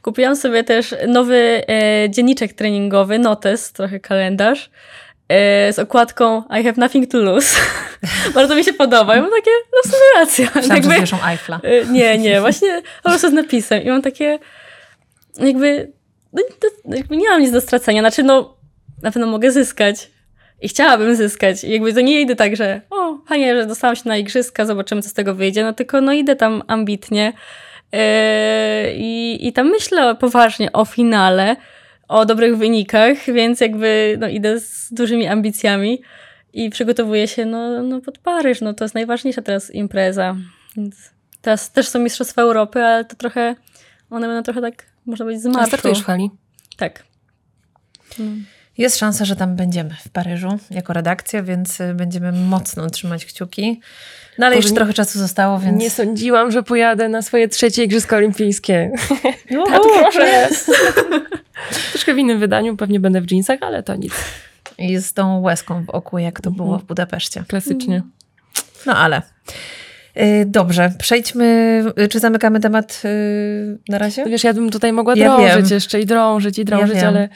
Kupiłam 0.01 0.36
sobie 0.36 0.63
też 0.63 0.95
nowy 1.07 1.63
e, 1.67 2.09
dzienniczek 2.09 2.53
treningowy, 2.53 3.19
notes, 3.19 3.71
trochę 3.71 3.99
kalendarz, 3.99 4.69
e, 5.30 5.73
z 5.73 5.80
okładką 5.80 6.43
I 6.59 6.63
have 6.63 6.73
nothing 6.78 7.11
to 7.11 7.17
lose. 7.17 7.59
Bardzo 8.36 8.55
mi 8.55 8.63
się 8.63 8.73
podoba. 8.73 9.17
I 9.17 9.21
mam 9.21 9.32
takie, 9.32 9.51
no 9.73 9.82
w 9.84 9.86
sumie 9.86 10.05
racja. 10.15 10.45
Myślałam, 10.55 10.91
jakby, 10.91 11.05
że 11.05 11.17
Eiffla. 11.28 11.59
E, 11.63 11.86
nie, 11.86 12.17
nie, 12.17 12.41
właśnie 12.41 12.82
po 13.03 13.09
prostu 13.09 13.30
z 13.30 13.34
napisem. 13.34 13.84
I 13.84 13.89
mam 13.89 14.01
takie, 14.01 14.39
jakby 15.39 15.91
no, 16.34 16.95
jakby 16.95 17.17
nie 17.17 17.30
mam 17.30 17.41
nic 17.41 17.51
do 17.51 17.61
stracenia. 17.61 18.01
Znaczy, 18.01 18.23
no, 18.23 18.57
na 19.03 19.11
pewno 19.11 19.28
mogę 19.28 19.51
zyskać. 19.51 20.11
I 20.61 20.69
chciałabym 20.69 21.15
zyskać. 21.15 21.63
I 21.63 21.71
jakby 21.71 21.93
to 21.93 22.01
nie 22.01 22.21
idę 22.21 22.36
tak, 22.36 22.55
że 22.55 22.82
o, 22.89 23.17
fajnie, 23.28 23.55
że 23.61 23.65
dostałam 23.65 23.95
się 23.95 24.03
na 24.05 24.17
igrzyska, 24.17 24.65
zobaczymy, 24.65 25.01
co 25.01 25.09
z 25.09 25.13
tego 25.13 25.36
wyjdzie. 25.36 25.63
No 25.63 25.73
tylko, 25.73 26.01
no 26.01 26.13
idę 26.13 26.36
tam 26.36 26.63
ambitnie. 26.67 27.34
Yy, 27.91 27.99
i, 28.95 29.47
I 29.47 29.53
tam 29.53 29.69
myślę 29.69 30.15
poważnie 30.15 30.71
o 30.71 30.86
finale, 30.86 31.55
o 32.07 32.25
dobrych 32.25 32.57
wynikach, 32.57 33.17
więc 33.34 33.61
jakby 33.61 34.17
no, 34.19 34.28
idę 34.28 34.59
z 34.59 34.93
dużymi 34.93 35.28
ambicjami 35.28 36.01
i 36.53 36.69
przygotowuję 36.69 37.28
się 37.28 37.45
no, 37.45 37.84
no 37.84 38.01
pod 38.01 38.17
Paryż. 38.17 38.61
No, 38.61 38.73
to 38.73 38.84
jest 38.84 38.95
najważniejsza 38.95 39.41
teraz 39.41 39.75
impreza. 39.75 40.36
Więc 40.78 40.95
teraz 41.41 41.71
też 41.71 41.88
są 41.88 41.99
Mistrzostwa 41.99 42.41
Europy, 42.41 42.84
ale 42.84 43.05
to 43.05 43.15
trochę, 43.15 43.55
one 44.09 44.28
będą 44.28 44.43
trochę 44.43 44.61
tak 44.61 44.86
można 45.08 45.26
być 45.26 45.41
z 45.41 45.45
marszu. 45.45 45.60
A 45.60 45.66
startujesz 45.66 45.99
w 45.99 46.05
hali? 46.05 46.30
Tak. 46.78 47.03
Hmm. 48.18 48.45
Jest 48.78 48.97
szansa, 48.97 49.26
że 49.26 49.36
tam 49.36 49.55
będziemy 49.55 49.95
w 50.05 50.10
Paryżu 50.10 50.60
jako 50.72 50.93
redakcja, 50.93 51.43
więc 51.43 51.82
y, 51.82 51.93
będziemy 51.93 52.32
mocno 52.32 52.89
trzymać 52.89 53.26
kciuki. 53.26 53.82
No 54.38 54.45
ale 54.45 54.55
jeszcze 54.55 54.72
trochę 54.74 54.93
czasu 54.93 55.20
zostało, 55.20 55.60
więc... 55.60 55.82
Nie 55.82 55.89
sądziłam, 55.89 56.51
że 56.51 56.64
pojadę 56.64 57.10
na 57.10 57.22
swoje 57.22 57.47
trzecie 57.47 57.84
Igrzyska 57.84 58.18
Olimpijskie. 58.18 58.91
No, 59.51 59.66
Tato, 59.66 59.89
proszę! 60.01 60.49
Troszkę 61.91 62.14
w 62.14 62.18
innym 62.18 62.39
wydaniu, 62.39 62.78
pewnie 62.78 62.99
będę 62.99 63.22
w 63.22 63.32
jeansach, 63.32 63.60
ale 63.62 63.84
to 63.84 63.95
nic. 63.95 64.14
I 64.78 64.97
z 64.97 65.14
tą 65.14 65.39
łezką 65.41 65.86
w 65.86 65.89
oku, 65.89 66.18
jak 66.18 66.41
to 66.41 66.51
było 66.51 66.80
w 66.80 66.84
Budapeszcie. 66.84 67.43
Klasycznie. 67.47 68.01
No 68.86 68.97
ale... 68.97 69.22
Y, 70.22 70.45
dobrze, 70.45 70.91
przejdźmy. 70.99 71.84
Czy 72.09 72.20
zamykamy 72.20 72.59
temat 72.59 73.01
y, 73.05 73.78
na 73.89 73.97
razie? 73.97 74.26
Wiesz, 74.26 74.43
ja 74.43 74.53
bym 74.53 74.70
tutaj 74.70 74.93
mogła 74.93 75.13
ja 75.15 75.30
drążyć 75.30 75.70
wiem. 75.70 75.76
jeszcze 75.76 76.01
i 76.01 76.05
drążyć 76.05 76.59
i 76.59 76.65
drążyć, 76.65 76.95
ja 76.95 77.07
ale, 77.07 77.30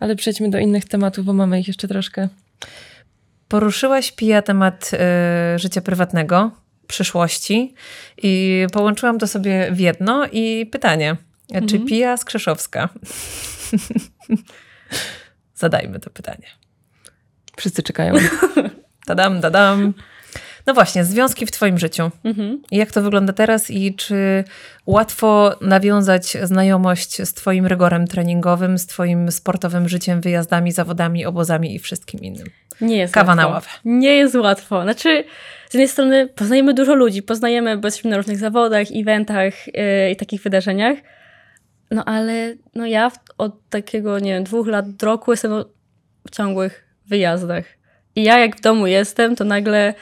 ale 0.00 0.16
przejdźmy 0.16 0.50
do 0.50 0.58
innych 0.58 0.84
tematów, 0.84 1.24
bo 1.24 1.32
mamy 1.32 1.60
ich 1.60 1.68
jeszcze 1.68 1.88
troszkę. 1.88 2.28
Poruszyłaś, 3.48 4.12
Pija, 4.12 4.42
temat 4.42 4.90
y, 5.54 5.58
życia 5.58 5.80
prywatnego, 5.80 6.50
przyszłości 6.86 7.74
i 8.22 8.66
połączyłam 8.72 9.18
to 9.18 9.26
sobie 9.26 9.68
w 9.72 9.80
jedno 9.80 10.26
i 10.32 10.66
pytanie. 10.66 11.16
Mhm. 11.48 11.68
Czy 11.68 11.80
Pija 11.80 12.16
Skrzeszowska? 12.16 12.88
Zadajmy 15.54 16.00
to 16.00 16.10
pytanie. 16.10 16.46
Wszyscy 17.56 17.82
czekają. 17.82 18.14
Tadam, 19.06 19.40
dadam. 19.40 19.94
No 20.68 20.74
właśnie, 20.74 21.04
związki 21.04 21.46
w 21.46 21.50
Twoim 21.50 21.78
życiu. 21.78 22.10
Mhm. 22.24 22.62
Jak 22.70 22.92
to 22.92 23.02
wygląda 23.02 23.32
teraz 23.32 23.70
i 23.70 23.94
czy 23.94 24.44
łatwo 24.86 25.56
nawiązać 25.60 26.36
znajomość 26.42 27.22
z 27.22 27.34
Twoim 27.34 27.66
rygorem 27.66 28.06
treningowym, 28.06 28.78
z 28.78 28.86
Twoim 28.86 29.32
sportowym 29.32 29.88
życiem, 29.88 30.20
wyjazdami, 30.20 30.72
zawodami, 30.72 31.26
obozami 31.26 31.74
i 31.74 31.78
wszystkim 31.78 32.20
innym? 32.20 32.46
Nie 32.80 32.96
jest 32.96 33.14
Kawa 33.14 33.32
łatwo. 33.32 33.48
na 33.48 33.54
ławę. 33.54 33.66
Nie 33.84 34.16
jest 34.16 34.34
łatwo. 34.34 34.82
Znaczy, 34.82 35.24
z 35.70 35.74
jednej 35.74 35.88
strony 35.88 36.26
poznajemy 36.26 36.74
dużo 36.74 36.94
ludzi, 36.94 37.22
poznajemy, 37.22 37.78
bo 37.78 37.86
jesteśmy 37.86 38.10
na 38.10 38.16
różnych 38.16 38.38
zawodach, 38.38 38.86
eventach 38.94 39.66
yy, 39.66 40.10
i 40.10 40.16
takich 40.16 40.42
wydarzeniach. 40.42 40.98
No 41.90 42.04
ale 42.04 42.54
no 42.74 42.86
ja 42.86 43.10
od 43.38 43.68
takiego, 43.70 44.18
nie 44.18 44.32
wiem, 44.32 44.44
dwóch 44.44 44.66
lat 44.66 45.02
roku 45.02 45.30
jestem 45.30 45.52
w 46.26 46.30
ciągłych 46.30 46.84
wyjazdach. 47.06 47.64
I 48.16 48.22
ja 48.22 48.38
jak 48.38 48.56
w 48.56 48.60
domu 48.60 48.86
jestem, 48.86 49.36
to 49.36 49.44
nagle 49.44 49.94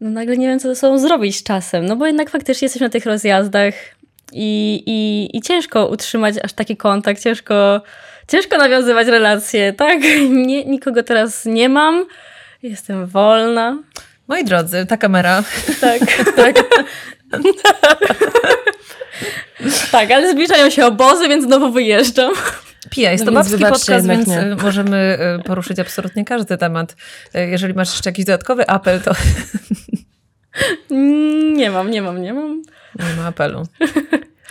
no 0.00 0.10
nagle 0.10 0.36
nie 0.36 0.48
wiem, 0.48 0.60
co 0.60 0.68
ze 0.68 0.76
sobą 0.76 0.98
zrobić 0.98 1.36
z 1.36 1.42
czasem, 1.42 1.86
no 1.86 1.96
bo 1.96 2.06
jednak 2.06 2.30
faktycznie 2.30 2.66
jesteśmy 2.66 2.86
na 2.86 2.90
tych 2.90 3.06
rozjazdach 3.06 3.74
i, 4.32 4.82
i, 4.86 5.36
i 5.36 5.42
ciężko 5.42 5.86
utrzymać 5.86 6.34
aż 6.42 6.52
taki 6.52 6.76
kontakt, 6.76 7.22
ciężko, 7.22 7.82
ciężko 8.28 8.58
nawiązywać 8.58 9.08
relacje, 9.08 9.72
tak? 9.72 10.00
Nie, 10.46 10.64
nikogo 10.64 11.02
teraz 11.02 11.44
nie 11.44 11.68
mam, 11.68 12.06
jestem 12.62 13.06
wolna. 13.06 13.78
Moi 14.28 14.44
drodzy, 14.44 14.86
ta 14.86 14.96
kamera. 14.96 15.42
Tak, 15.80 16.00
tak. 16.36 16.56
tak, 19.92 20.10
ale 20.10 20.32
zbliżają 20.32 20.70
się 20.70 20.86
obozy, 20.86 21.28
więc 21.28 21.44
znowu 21.44 21.72
wyjeżdżam. 21.72 22.32
Pija, 22.90 23.12
jest 23.12 23.24
no 23.24 23.30
to 23.30 23.34
babski 23.34 23.58
podcast, 23.58 24.06
więc 24.06 24.26
nie. 24.26 24.42
Y, 24.42 24.56
możemy 24.56 25.18
y, 25.40 25.42
poruszyć 25.42 25.78
absolutnie 25.78 26.24
każdy 26.24 26.58
temat. 26.58 26.96
Y, 27.36 27.46
jeżeli 27.46 27.74
masz 27.74 27.92
jeszcze 27.92 28.10
jakiś 28.10 28.24
dodatkowy 28.24 28.68
apel, 28.68 29.00
to... 29.00 29.12
Nie 31.56 31.70
mam, 31.70 31.90
nie 31.90 32.02
mam, 32.02 32.22
nie 32.22 32.34
mam. 32.34 32.62
Nie 32.98 33.16
ma 33.16 33.26
apelu. 33.26 33.62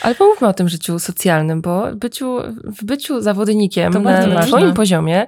Ale 0.02 0.16
pomówmy 0.16 0.48
o 0.48 0.54
tym 0.54 0.70
życiu 0.70 1.00
socjalnym, 1.00 1.62
bo 1.62 1.96
byciu, 1.96 2.38
w 2.64 2.84
byciu 2.86 3.22
zawodnikiem 3.22 3.94
to 3.94 4.00
na, 4.00 4.28
na 4.28 4.48
swoim 4.48 4.74
poziomie 4.74 5.28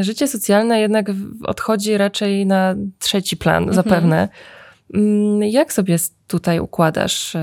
życie 0.00 0.28
socjalne 0.28 0.80
jednak 0.80 1.06
odchodzi 1.44 1.96
raczej 1.96 2.46
na 2.46 2.74
trzeci 2.98 3.36
plan, 3.36 3.62
mhm. 3.62 3.74
zapewne. 3.74 4.28
Mm, 4.94 5.42
Jak 5.42 5.72
sobie 5.72 5.96
tutaj 6.26 6.60
układasz 6.60 7.34
e, 7.34 7.38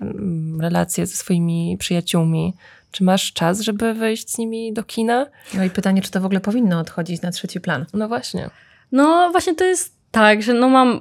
mm, 0.00 0.60
relacje 0.60 1.06
ze 1.06 1.16
swoimi 1.16 1.76
przyjaciółmi? 1.78 2.54
Czy 2.90 3.04
masz 3.04 3.32
czas, 3.32 3.60
żeby 3.60 3.94
wyjść 3.94 4.30
z 4.30 4.38
nimi 4.38 4.72
do 4.72 4.82
kina? 4.82 5.26
No 5.54 5.64
i 5.64 5.70
pytanie, 5.70 6.02
czy 6.02 6.10
to 6.10 6.20
w 6.20 6.24
ogóle 6.24 6.40
powinno 6.40 6.78
odchodzić 6.78 7.22
na 7.22 7.30
trzeci 7.30 7.60
plan? 7.60 7.86
No 7.94 8.08
właśnie. 8.08 8.50
No 8.92 9.28
właśnie 9.30 9.54
to 9.54 9.64
jest 9.64 9.94
tak, 10.10 10.42
że 10.42 10.54
no 10.54 10.68
mam 10.68 11.00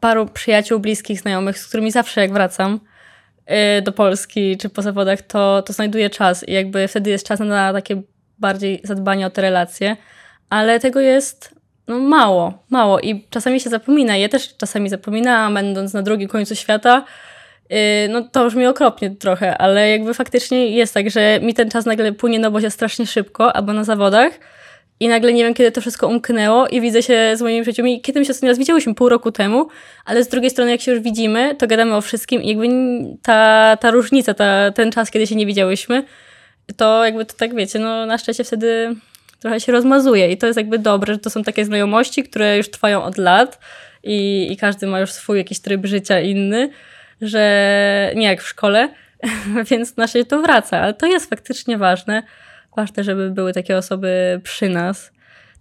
paru 0.00 0.26
przyjaciół, 0.26 0.80
bliskich, 0.80 1.20
znajomych, 1.20 1.58
z 1.58 1.68
którymi 1.68 1.90
zawsze 1.90 2.20
jak 2.20 2.32
wracam 2.32 2.80
y, 3.78 3.82
do 3.82 3.92
Polski 3.92 4.56
czy 4.56 4.68
po 4.68 4.82
zawodach, 4.82 5.22
to, 5.22 5.62
to 5.62 5.72
znajduję 5.72 6.10
czas 6.10 6.48
i 6.48 6.52
jakby 6.52 6.88
wtedy 6.88 7.10
jest 7.10 7.26
czas 7.26 7.40
na 7.40 7.72
takie 7.72 8.02
bardziej 8.38 8.80
zadbanie 8.84 9.26
o 9.26 9.30
te 9.30 9.42
relacje, 9.42 9.96
ale 10.50 10.80
tego 10.80 11.00
jest 11.00 11.54
no, 11.88 11.98
mało, 11.98 12.64
mało 12.70 13.00
i 13.00 13.26
czasami 13.30 13.60
się 13.60 13.70
zapomina. 13.70 14.16
Ja 14.16 14.28
też 14.28 14.56
czasami 14.56 14.88
zapominałam, 14.88 15.54
będąc 15.54 15.92
na 15.92 16.02
drugim 16.02 16.28
końcu 16.28 16.54
świata, 16.54 17.04
y, 17.72 18.08
no 18.10 18.22
to 18.22 18.46
brzmi 18.46 18.66
okropnie 18.66 19.10
trochę, 19.10 19.58
ale 19.58 19.90
jakby 19.90 20.14
faktycznie 20.14 20.68
jest 20.70 20.94
tak, 20.94 21.10
że 21.10 21.40
mi 21.40 21.54
ten 21.54 21.70
czas 21.70 21.86
nagle 21.86 22.12
płynie 22.12 22.38
na 22.38 22.48
obozie 22.48 22.70
strasznie 22.70 23.06
szybko, 23.06 23.56
albo 23.56 23.72
na 23.72 23.84
zawodach, 23.84 24.32
i 25.00 25.08
nagle 25.08 25.32
nie 25.32 25.44
wiem, 25.44 25.54
kiedy 25.54 25.72
to 25.72 25.80
wszystko 25.80 26.08
umknęło 26.08 26.68
i 26.68 26.80
widzę 26.80 27.02
się 27.02 27.36
z 27.36 27.42
moimi 27.42 27.62
przyjaciółmi. 27.62 28.00
Kiedy 28.00 28.18
my 28.18 28.24
się 28.24 28.30
ostatni 28.30 28.48
raz 28.48 28.58
widziałyśmy 28.58 28.94
pół 28.94 29.08
roku 29.08 29.32
temu, 29.32 29.68
ale 30.04 30.24
z 30.24 30.28
drugiej 30.28 30.50
strony, 30.50 30.70
jak 30.70 30.80
się 30.80 30.92
już 30.92 31.00
widzimy, 31.00 31.54
to 31.58 31.66
gadamy 31.66 31.96
o 31.96 32.00
wszystkim 32.00 32.42
i 32.42 32.48
jakby 32.48 32.68
ta, 33.22 33.76
ta 33.80 33.90
różnica, 33.90 34.34
ta, 34.34 34.70
ten 34.70 34.92
czas, 34.92 35.10
kiedy 35.10 35.26
się 35.26 35.36
nie 35.36 35.46
widziałyśmy, 35.46 36.04
to 36.76 37.04
jakby 37.04 37.24
to 37.24 37.34
tak 37.34 37.54
wiecie, 37.54 37.78
no 37.78 38.06
na 38.06 38.18
szczęście 38.18 38.44
wtedy 38.44 38.96
trochę 39.40 39.60
się 39.60 39.72
rozmazuje 39.72 40.32
i 40.32 40.38
to 40.38 40.46
jest 40.46 40.56
jakby 40.56 40.78
dobre, 40.78 41.14
że 41.14 41.20
to 41.20 41.30
są 41.30 41.42
takie 41.42 41.64
znajomości, 41.64 42.22
które 42.22 42.56
już 42.56 42.70
trwają 42.70 43.02
od 43.02 43.18
lat 43.18 43.58
i, 44.02 44.48
i 44.52 44.56
każdy 44.56 44.86
ma 44.86 45.00
już 45.00 45.12
swój 45.12 45.38
jakiś 45.38 45.60
tryb 45.60 45.86
życia 45.86 46.20
inny, 46.20 46.70
że 47.20 48.12
nie 48.16 48.26
jak 48.26 48.42
w 48.42 48.48
szkole, 48.48 48.88
więc 49.70 49.96
na 49.96 50.06
szczęście 50.06 50.30
to 50.30 50.42
wraca, 50.42 50.80
ale 50.80 50.94
to 50.94 51.06
jest 51.06 51.30
faktycznie 51.30 51.78
ważne, 51.78 52.22
ważne, 52.76 53.04
żeby 53.04 53.30
były 53.30 53.52
takie 53.52 53.76
osoby 53.76 54.40
przy 54.44 54.68
nas. 54.68 55.12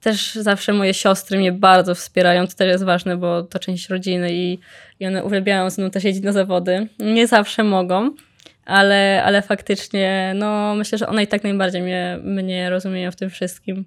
Też 0.01 0.35
zawsze 0.35 0.73
moje 0.73 0.93
siostry 0.93 1.37
mnie 1.37 1.51
bardzo 1.51 1.95
wspierają, 1.95 2.47
to 2.47 2.53
też 2.53 2.67
jest 2.67 2.83
ważne, 2.83 3.17
bo 3.17 3.43
to 3.43 3.59
część 3.59 3.89
rodziny 3.89 4.33
i, 4.33 4.59
i 4.99 5.07
one 5.07 5.23
uwielbiają 5.23 5.69
ze 5.69 5.81
mną 5.81 5.91
też 5.91 6.03
jeździć 6.03 6.23
na 6.23 6.31
zawody. 6.31 6.87
Nie 6.99 7.27
zawsze 7.27 7.63
mogą, 7.63 8.15
ale, 8.65 9.23
ale 9.25 9.41
faktycznie, 9.41 10.33
no 10.35 10.75
myślę, 10.75 10.97
że 10.97 11.07
one 11.07 11.23
i 11.23 11.27
tak 11.27 11.43
najbardziej 11.43 11.81
mnie, 11.81 12.19
mnie 12.23 12.69
rozumieją 12.69 13.11
w 13.11 13.15
tym 13.15 13.29
wszystkim. 13.29 13.85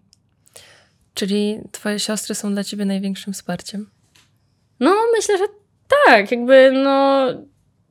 Czyli 1.15 1.61
twoje 1.73 1.99
siostry 1.99 2.35
są 2.35 2.53
dla 2.53 2.65
ciebie 2.65 2.85
największym 2.85 3.33
wsparciem? 3.33 3.91
No, 4.81 4.95
myślę, 5.17 5.39
że 5.39 5.45
tak. 6.07 6.31
Jakby, 6.31 6.71
no, 6.73 7.27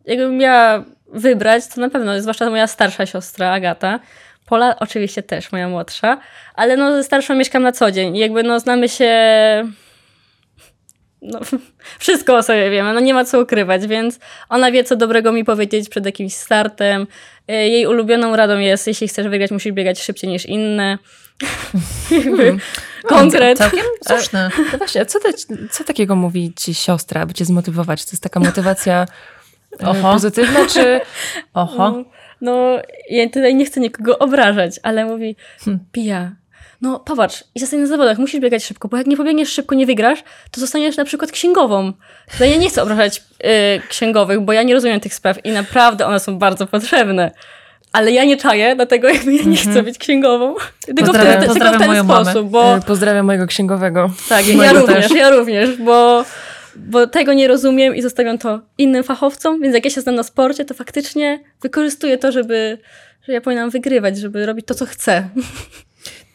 jakbym 0.06 0.38
miała 0.38 0.86
wybrać, 1.14 1.68
to 1.68 1.82
na 1.82 1.90
pewno, 1.90 2.22
zwłaszcza 2.22 2.50
moja 2.50 2.68
starsza 2.68 3.06
siostra 3.06 3.52
Agata. 3.52 4.00
Pola 4.50 4.76
oczywiście 4.80 5.24
też, 5.24 5.52
moja 5.52 5.70
młodsza, 5.70 6.20
ale 6.56 6.78
no 6.78 6.96
ze 6.96 7.04
starszą 7.04 7.36
mieszkam 7.36 7.64
na 7.64 7.72
co 7.72 7.92
dzień 7.92 8.16
i 8.16 8.20
jakby 8.20 8.44
no 8.44 8.60
znamy 8.60 8.90
się 8.90 9.14
no, 11.22 11.40
wszystko 12.00 12.38
o 12.38 12.44
sobie 12.44 12.70
wiemy, 12.70 12.94
no 12.94 13.00
nie 13.00 13.14
ma 13.14 13.26
co 13.26 13.42
ukrywać, 13.42 13.88
więc 13.88 14.20
ona 14.50 14.72
wie, 14.72 14.84
co 14.84 14.96
dobrego 14.96 15.32
mi 15.32 15.46
powiedzieć 15.46 15.90
przed 15.90 16.06
jakimś 16.06 16.34
startem. 16.34 17.08
Y, 17.52 17.54
Jej 17.54 17.88
ulubioną 17.88 18.36
radą 18.36 18.60
jest, 18.60 18.88
jeśli 18.88 19.08
chcesz 19.08 19.28
wygrać, 19.28 19.52
musisz 19.52 19.72
biegać 19.72 20.02
szybciej 20.02 20.30
niż 20.30 20.46
inne. 20.46 20.98
Jakby 22.26 22.58
konkret. 23.08 23.58
Całkiem 23.58 23.86
słuszne. 24.08 24.50
No 24.72 24.78
właśnie, 24.78 25.02
a 25.02 25.06
co, 25.06 25.20
te, 25.20 25.30
co 25.72 25.84
takiego 25.84 26.16
mówi 26.16 26.54
ci 26.56 26.74
siostra, 26.74 27.22
aby 27.22 27.34
cię 27.34 27.46
zmotywować? 27.46 28.06
To 28.06 28.12
jest 28.12 28.24
taka 28.24 28.40
motywacja 28.40 29.06
e, 29.84 29.88
Oho. 29.88 30.14
pozytywna, 30.14 30.60
czy... 30.68 31.02
Oho. 31.54 32.04
No, 32.42 32.78
ja 33.10 33.30
tutaj 33.30 33.56
nie 33.56 33.66
chcę 33.66 33.80
nikogo 33.80 34.20
obrażać, 34.20 34.80
ale 34.84 35.06
mówi, 35.06 35.36
Pija, 35.92 36.32
no 36.82 37.00
popatrz, 37.00 37.44
i 37.56 37.60
zostań 37.60 37.80
na 37.80 37.88
zawodach, 37.88 38.18
musisz 38.18 38.40
biegać 38.40 38.64
szybko, 38.66 38.88
bo 38.88 38.98
jak 38.98 39.08
nie 39.08 39.18
pobiegniesz 39.18 39.50
szybko, 39.54 39.76
nie 39.76 39.86
wygrasz, 39.86 40.24
to 40.52 40.60
zostaniesz 40.62 40.98
na 40.98 41.06
przykład 41.06 41.32
księgową. 41.32 41.94
No 42.40 42.46
ja 42.46 42.56
nie 42.58 42.70
chcę 42.70 42.84
obrażać 42.84 43.18
y, 43.78 43.82
księgowych, 43.90 44.40
bo 44.42 44.54
ja 44.54 44.64
nie 44.64 44.74
rozumiem 44.74 45.00
tych 45.00 45.14
spraw 45.14 45.46
i 45.46 45.52
naprawdę 45.52 46.06
one 46.08 46.20
są 46.20 46.38
bardzo 46.40 46.68
potrzebne. 46.68 47.32
Ale 47.94 48.12
ja 48.12 48.24
nie 48.26 48.38
czaję, 48.38 48.76
dlatego 48.76 49.10
jakby 49.10 49.34
ja 49.36 49.44
nie 49.44 49.58
chcę 49.58 49.84
być 49.84 49.98
księgową. 49.98 50.56
Tylko 50.86 51.04
w 51.04 51.08
Pozdrawiam- 51.08 51.32
ten, 51.32 51.40
tylko 51.40 51.54
w 51.54 51.58
pozdrawiam 51.58 51.80
ten 51.80 51.88
moją 51.90 52.04
mamę. 52.04 52.26
sposób, 52.26 52.50
bo... 52.50 52.76
E, 52.76 52.82
Pozdrawiam 52.82 53.26
mojego 53.26 53.48
księgowego. 53.48 54.10
Tak, 54.30 54.48
ja 54.48 54.74
również, 54.74 55.12
ja 55.12 55.30
również, 55.30 55.78
bo, 55.78 56.26
bo 56.88 57.08
tego 57.08 57.34
nie 57.34 57.48
rozumiem 57.48 57.96
i 57.96 58.02
zostawiam 58.02 58.38
to 58.38 58.60
innym 58.78 59.04
fachowcom, 59.04 59.62
więc 59.62 59.76
jak 59.76 59.86
ja 59.86 59.92
się 59.92 60.02
znam 60.02 60.16
na 60.16 60.24
sporcie, 60.24 60.66
to 60.66 60.74
faktycznie 60.74 61.40
wykorzystuję 61.62 62.18
to, 62.18 62.32
żeby, 62.32 62.78
że 63.28 63.34
ja 63.34 63.42
powinnam 63.42 63.70
wygrywać, 63.70 64.18
żeby 64.18 64.46
robić 64.46 64.66
to, 64.66 64.76
co 64.76 64.86
chcę. 64.86 65.30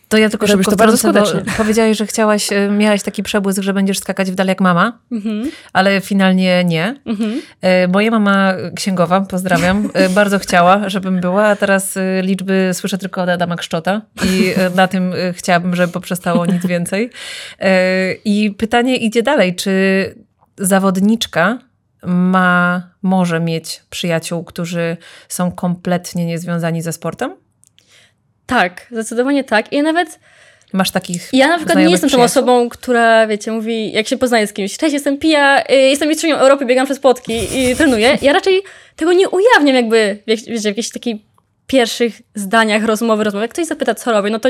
To 0.08 0.18
ja 0.18 0.30
tylko 0.30 0.46
Robisz 0.46 0.56
szybko 0.66 0.70
to 0.70 0.76
bardzo 0.76 0.96
wtrącę, 0.96 1.26
skutecznie. 1.26 1.52
Powiedziałeś, 1.62 1.98
że 1.98 2.06
chciałaś, 2.06 2.52
e, 2.52 2.68
miałaś 2.70 3.02
taki 3.02 3.22
przebłysk, 3.22 3.62
że 3.62 3.72
będziesz 3.72 3.98
skakać 3.98 4.30
w 4.30 4.34
dal 4.34 4.46
jak 4.46 4.60
mama, 4.60 4.98
Mhm, 5.12 5.50
ale 5.72 6.00
finalnie 6.00 6.64
nie. 6.64 7.00
mhm. 7.06 7.42
E, 7.60 7.88
Moja 7.88 8.10
mama 8.10 8.54
księgowa, 8.76 9.20
pozdrawiam, 9.20 9.90
e, 9.94 10.08
bardzo 10.20 10.38
chciała, 10.38 10.88
żebym 10.88 11.20
była, 11.20 11.44
a 11.46 11.56
teraz 11.56 11.98
liczby 12.22 12.70
słyszę 12.72 12.98
tylko 12.98 13.22
od 13.22 13.28
Adama 13.28 13.56
Kszczota 13.56 14.02
i 14.24 14.54
na 14.76 14.88
tym 14.88 15.12
chciałabym, 15.32 15.76
żeby 15.76 15.92
poprzestało 15.92 16.46
nic 16.46 16.66
więcej. 16.66 17.10
I 18.24 18.54
pytanie 18.58 18.96
idzie 18.96 19.22
dalej, 19.22 19.54
czy 19.54 19.70
zawodniczka 20.58 21.58
ma, 22.06 22.82
może 23.02 23.40
mieć 23.40 23.82
przyjaciół, 23.90 24.44
którzy 24.44 24.96
są 25.28 25.52
kompletnie 25.52 26.26
niezwiązani 26.26 26.82
ze 26.82 26.92
sportem? 26.92 27.34
Tak, 28.46 28.86
zdecydowanie 28.90 29.44
tak. 29.44 29.72
I 29.72 29.82
nawet, 29.82 30.20
Masz 30.72 30.90
takich 30.90 31.28
ja 31.32 31.48
na 31.48 31.56
przykład 31.56 31.78
nie 31.78 31.82
jestem 31.84 32.00
tą 32.00 32.06
przyjaciół? 32.16 32.24
osobą, 32.24 32.68
która, 32.68 33.26
wiecie, 33.26 33.52
mówi, 33.52 33.92
jak 33.92 34.08
się 34.08 34.16
poznaje 34.18 34.46
z 34.46 34.52
kimś, 34.52 34.76
cześć, 34.78 34.92
jestem 34.92 35.18
Pija, 35.18 35.64
y, 35.70 35.74
jestem 35.74 36.08
mistrzynią 36.08 36.36
Europy, 36.36 36.66
biegam 36.66 36.84
przez 36.86 36.98
płotki 37.00 37.32
i 37.58 37.76
trenuję. 37.76 38.18
Ja 38.22 38.32
raczej 38.32 38.62
tego 38.96 39.12
nie 39.12 39.28
ujawniam 39.28 39.76
jakby, 39.76 40.18
wie- 40.26 40.36
wiecie, 40.36 40.60
w 40.60 40.64
jakichś 40.64 40.90
takich 40.90 41.16
pierwszych 41.66 42.22
zdaniach 42.34 42.84
rozmowy, 42.84 43.24
rozmowy. 43.24 43.44
Jak 43.44 43.52
ktoś 43.52 43.66
zapyta, 43.66 43.94
co 43.94 44.12
robię, 44.12 44.30
no 44.30 44.38
to 44.38 44.48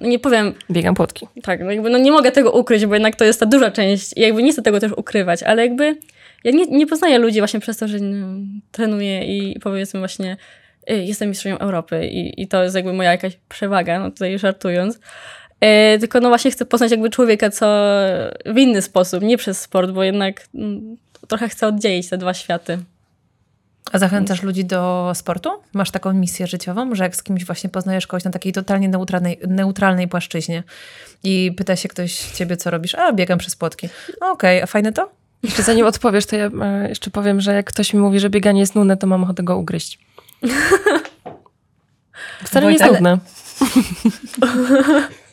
nie 0.00 0.18
powiem, 0.18 0.54
Biegam 0.70 0.94
płotki. 0.94 1.26
Tak, 1.42 1.60
no 1.60 1.70
jakby 1.70 1.90
no 1.90 1.98
nie 1.98 2.12
mogę 2.12 2.32
tego 2.32 2.52
ukryć, 2.52 2.86
bo 2.86 2.94
jednak 2.94 3.16
to 3.16 3.24
jest 3.24 3.40
ta 3.40 3.46
duża 3.46 3.70
część 3.70 4.16
i 4.16 4.20
jakby 4.20 4.42
nie 4.42 4.52
chcę 4.52 4.62
tego 4.62 4.80
też 4.80 4.92
ukrywać, 4.92 5.42
ale 5.42 5.62
jakby 5.62 5.96
ja 6.44 6.52
nie, 6.52 6.66
nie 6.66 6.86
poznaję 6.86 7.18
ludzi 7.18 7.38
właśnie 7.38 7.60
przez 7.60 7.76
to, 7.76 7.88
że 7.88 7.98
no, 7.98 8.26
trenuję 8.70 9.24
i 9.24 9.60
powiedzmy 9.60 10.00
właśnie 10.00 10.36
y, 10.90 10.94
jestem 10.94 11.28
mistrzem 11.28 11.56
Europy 11.60 12.06
i, 12.06 12.42
i 12.42 12.48
to 12.48 12.62
jest 12.62 12.76
jakby 12.76 12.92
moja 12.92 13.10
jakaś 13.10 13.38
przewaga, 13.48 13.98
no 13.98 14.10
tutaj 14.10 14.38
żartując. 14.38 15.00
E, 15.60 15.98
tylko 15.98 16.20
no 16.20 16.28
właśnie 16.28 16.50
chcę 16.50 16.64
poznać 16.64 16.90
jakby 16.90 17.10
człowieka, 17.10 17.50
co 17.50 17.66
w 18.46 18.58
inny 18.58 18.82
sposób, 18.82 19.22
nie 19.22 19.36
przez 19.36 19.60
sport, 19.60 19.90
bo 19.90 20.02
jednak 20.02 20.46
mm, 20.54 20.96
trochę 21.28 21.48
chcę 21.48 21.66
oddzielić 21.66 22.08
te 22.08 22.18
dwa 22.18 22.34
światy. 22.34 22.78
A 23.92 23.98
zachęcasz 23.98 24.42
ludzi 24.42 24.64
do 24.64 25.12
sportu? 25.14 25.50
Masz 25.72 25.90
taką 25.90 26.12
misję 26.12 26.46
życiową, 26.46 26.94
że 26.94 27.04
jak 27.04 27.16
z 27.16 27.22
kimś 27.22 27.44
właśnie 27.44 27.70
poznajesz 27.70 28.06
kogoś 28.06 28.24
na 28.24 28.30
takiej 28.30 28.52
totalnie 28.52 28.88
neutralnej, 28.88 29.40
neutralnej 29.48 30.08
płaszczyźnie 30.08 30.62
i 31.24 31.52
pyta 31.56 31.76
się 31.76 31.88
ktoś 31.88 32.14
ciebie, 32.18 32.56
co 32.56 32.70
robisz? 32.70 32.94
A, 32.94 33.12
biegam 33.12 33.38
przez 33.38 33.56
płotki. 33.56 33.88
Okej, 34.20 34.62
a 34.62 34.66
fajne 34.66 34.92
to? 34.92 35.10
Jeszcze 35.42 35.62
zanim 35.62 35.86
odpowiesz, 35.86 36.26
to 36.26 36.36
ja 36.36 36.50
e, 36.62 36.88
jeszcze 36.88 37.10
powiem, 37.10 37.40
że 37.40 37.54
jak 37.54 37.66
ktoś 37.66 37.94
mi 37.94 38.00
mówi, 38.00 38.20
że 38.20 38.30
bieganie 38.30 38.60
jest 38.60 38.74
nudne, 38.74 38.96
to 38.96 39.06
mam 39.06 39.24
ochotę 39.24 39.42
go 39.42 39.56
ugryźć. 39.56 39.98
Wcale 42.44 42.66
nie 42.66 42.72
jest 42.72 42.84
Ale- 42.84 42.92
nudne. 42.92 43.18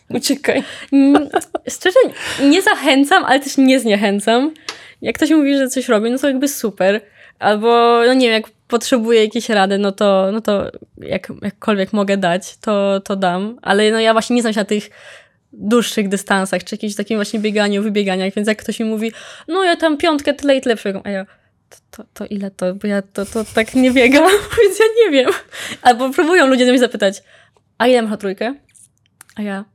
Uciekaj. 0.20 0.64
Mm, 0.93 1.30
Szczerze, 1.70 2.00
nie 2.43 2.62
zachęcam, 2.62 3.26
ale 3.26 3.39
też 3.39 3.58
nie 3.58 3.80
zniechęcam. 3.80 4.54
Jak 5.02 5.16
ktoś 5.16 5.30
mówi, 5.30 5.58
że 5.58 5.68
coś 5.70 5.88
robi, 5.88 6.12
no 6.12 6.18
to 6.18 6.28
jakby 6.28 6.47
super. 6.47 7.02
Albo, 7.39 8.01
no 8.05 8.13
nie 8.13 8.27
wiem, 8.27 8.33
jak 8.33 8.51
potrzebuję 8.67 9.23
jakiejś 9.23 9.49
rady, 9.49 9.77
no 9.77 9.91
to, 9.91 10.29
no 10.31 10.41
to 10.41 10.71
jak, 10.97 11.27
jakkolwiek 11.41 11.93
mogę 11.93 12.17
dać, 12.17 12.57
to, 12.57 12.99
to 12.99 13.15
dam. 13.15 13.59
Ale 13.61 13.91
no 13.91 13.99
ja 13.99 14.13
właśnie 14.13 14.35
nie 14.35 14.41
znam 14.41 14.53
się 14.53 14.59
na 14.59 14.65
tych 14.65 14.89
dłuższych 15.53 16.09
dystansach, 16.09 16.63
czy 16.63 16.75
jakimś 16.75 16.95
takim 16.95 17.17
właśnie 17.17 17.39
bieganiu, 17.39 17.83
wybieganiach, 17.83 18.33
więc 18.33 18.47
jak 18.47 18.57
ktoś 18.57 18.79
mi 18.79 18.85
mówi, 18.85 19.11
no 19.47 19.63
ja 19.63 19.75
tam 19.75 19.97
piątkę 19.97 20.33
tyle 20.33 20.55
i 20.55 20.61
tyle 20.61 20.75
przebiegam, 20.75 21.01
a 21.05 21.09
ja, 21.09 21.25
to, 21.91 22.03
to, 22.13 22.25
ile 22.25 22.51
to, 22.51 22.75
bo 22.75 22.87
ja 22.87 23.01
to, 23.01 23.25
to 23.25 23.45
tak 23.55 23.75
nie 23.75 23.91
biegam, 23.91 24.23
więc 24.63 24.79
ja 24.79 24.85
nie 25.05 25.11
wiem. 25.11 25.31
Albo 25.81 26.09
próbują 26.09 26.47
ludzie 26.47 26.65
mnie 26.65 26.79
zapytać, 26.79 27.23
a 27.77 27.87
ile 27.87 28.01
masz 28.01 28.19
trójkę? 28.19 28.55
A 29.35 29.41
ja, 29.41 29.65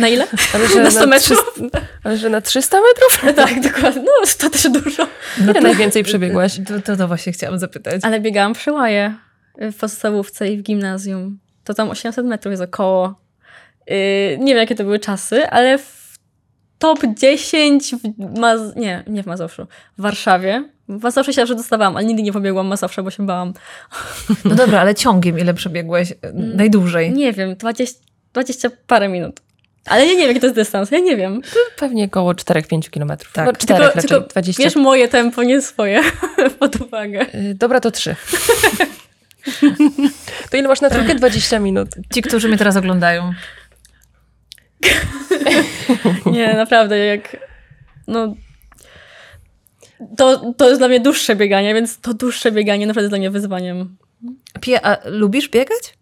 na 0.00 0.08
ile? 0.08 0.26
Ale 0.54 0.68
że 0.68 0.82
Na 0.82 0.90
100 0.90 1.00
na 1.00 1.06
metrów? 1.06 1.52
300, 1.54 1.80
ale 2.04 2.16
że 2.16 2.30
na 2.30 2.40
300 2.40 2.76
metrów? 2.80 3.34
tak, 3.44 3.60
dokładnie. 3.60 4.02
No, 4.02 4.26
to 4.38 4.50
też 4.50 4.68
dużo. 4.70 5.06
Ile 5.40 5.60
najwięcej 5.60 6.04
przebiegłaś? 6.04 6.60
To, 6.68 6.80
to, 6.80 6.96
to 6.96 7.08
właśnie 7.08 7.32
chciałam 7.32 7.58
zapytać. 7.58 8.00
Ale 8.04 8.20
biegałam 8.20 8.52
przy 8.52 8.72
łaje 8.72 9.14
w 9.58 9.76
podstawówce 9.76 10.48
i 10.48 10.58
w 10.58 10.62
gimnazjum. 10.62 11.38
To 11.64 11.74
tam 11.74 11.90
800 11.90 12.26
metrów 12.26 12.50
jest 12.50 12.62
około. 12.62 13.14
Yy, 13.86 13.94
nie 14.38 14.54
wiem, 14.54 14.58
jakie 14.58 14.74
to 14.74 14.84
były 14.84 14.98
czasy, 14.98 15.48
ale 15.50 15.78
w 15.78 16.18
top 16.78 16.98
10 17.16 17.94
w 17.94 18.38
Maz- 18.40 18.76
nie, 18.76 19.04
nie 19.06 19.22
w 19.22 19.26
Mazowszu, 19.26 19.66
w 19.98 20.02
Warszawie. 20.02 20.68
W 20.88 21.02
Mazowszu 21.02 21.32
się 21.32 21.46
że 21.46 21.54
dostawałam, 21.54 21.96
ale 21.96 22.06
nigdy 22.06 22.22
nie 22.22 22.32
pobiegłam 22.32 22.66
Mazowsza, 22.66 23.02
bo 23.02 23.10
się 23.10 23.26
bałam. 23.26 23.52
No 24.44 24.54
dobra, 24.54 24.80
ale 24.80 24.94
ciągiem 24.94 25.38
ile 25.38 25.54
przebiegłeś? 25.54 26.14
Najdłużej. 26.34 27.12
Nie 27.12 27.32
wiem, 27.32 27.56
20, 27.56 28.07
20 28.44 28.70
parę 28.86 29.08
minut. 29.08 29.40
Ale 29.86 30.06
ja 30.06 30.12
nie 30.12 30.18
wiem, 30.18 30.28
jaki 30.28 30.40
to 30.40 30.46
jest 30.46 30.56
dystans, 30.56 30.90
ja 30.90 30.98
nie 30.98 31.16
wiem. 31.16 31.40
Pewnie 31.76 32.04
około 32.04 32.32
4-5 32.32 32.90
kilometrów. 32.90 33.32
Tak. 33.32 33.46
No, 33.46 33.52
4 33.52 33.66
Tylko, 33.66 33.82
raczej, 33.94 34.08
tylko 34.08 34.28
20. 34.28 34.62
bierz 34.62 34.76
moje 34.76 35.08
tempo, 35.08 35.42
nie 35.42 35.62
swoje 35.62 36.02
pod 36.60 36.80
uwagę. 36.80 37.26
Y, 37.34 37.54
Dobra, 37.54 37.80
to 37.80 37.90
3. 37.90 38.16
to 40.50 40.56
ile 40.56 40.68
masz 40.68 40.80
na 40.80 40.90
trójkę? 40.90 41.14
20 41.14 41.58
minut. 41.58 41.88
Ci, 42.14 42.22
którzy 42.22 42.48
mnie 42.48 42.58
teraz 42.58 42.76
oglądają. 42.76 43.32
Nie, 46.26 46.54
naprawdę, 46.54 46.98
jak. 46.98 47.36
No. 48.06 48.34
To, 50.16 50.52
to 50.56 50.68
jest 50.68 50.80
dla 50.80 50.88
mnie 50.88 51.00
dłuższe 51.00 51.36
bieganie, 51.36 51.74
więc 51.74 52.00
to 52.00 52.14
dłuższe 52.14 52.52
bieganie 52.52 52.86
naprawdę 52.86 53.04
jest 53.04 53.10
dla 53.10 53.18
mnie 53.18 53.30
wyzwaniem. 53.30 53.96
Pie, 54.60 54.86
a 54.86 54.96
lubisz 55.04 55.48
biegać? 55.48 55.94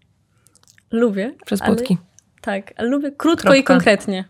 Lubię. 0.91 1.34
Przez 1.47 1.62
ale- 1.62 1.74
płotki. 1.74 1.99
Tak, 2.47 2.72
ale 2.76 2.88
lubię 2.88 3.11
krótko 3.16 3.49
i 3.55 3.64
Kropka. 3.64 3.74
konkretnie 3.74 4.24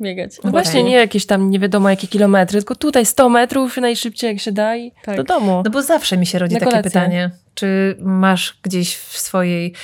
biegać. 0.00 0.30
No 0.36 0.38
Okej. 0.40 0.50
właśnie, 0.50 0.82
nie 0.84 0.94
jakieś 0.96 1.26
tam 1.26 1.50
nie 1.50 1.58
wiadomo 1.58 1.90
jakie 1.90 2.06
kilometry, 2.08 2.58
tylko 2.58 2.74
tutaj 2.74 3.06
100 3.06 3.28
metrów 3.28 3.76
najszybciej 3.76 4.28
jak 4.32 4.40
się 4.40 4.52
da 4.52 4.76
i 4.76 4.92
Tak. 5.04 5.16
do 5.16 5.24
domu. 5.24 5.62
No 5.64 5.70
bo 5.70 5.82
zawsze 5.82 6.16
mi 6.16 6.26
się 6.26 6.38
rodzi 6.38 6.54
Na 6.54 6.60
takie 6.60 6.70
kolację. 6.70 6.90
pytanie. 6.90 7.30
Czy 7.54 7.96
masz 8.00 8.58
gdzieś 8.62 8.96
w 8.96 9.18
swojej 9.18 9.74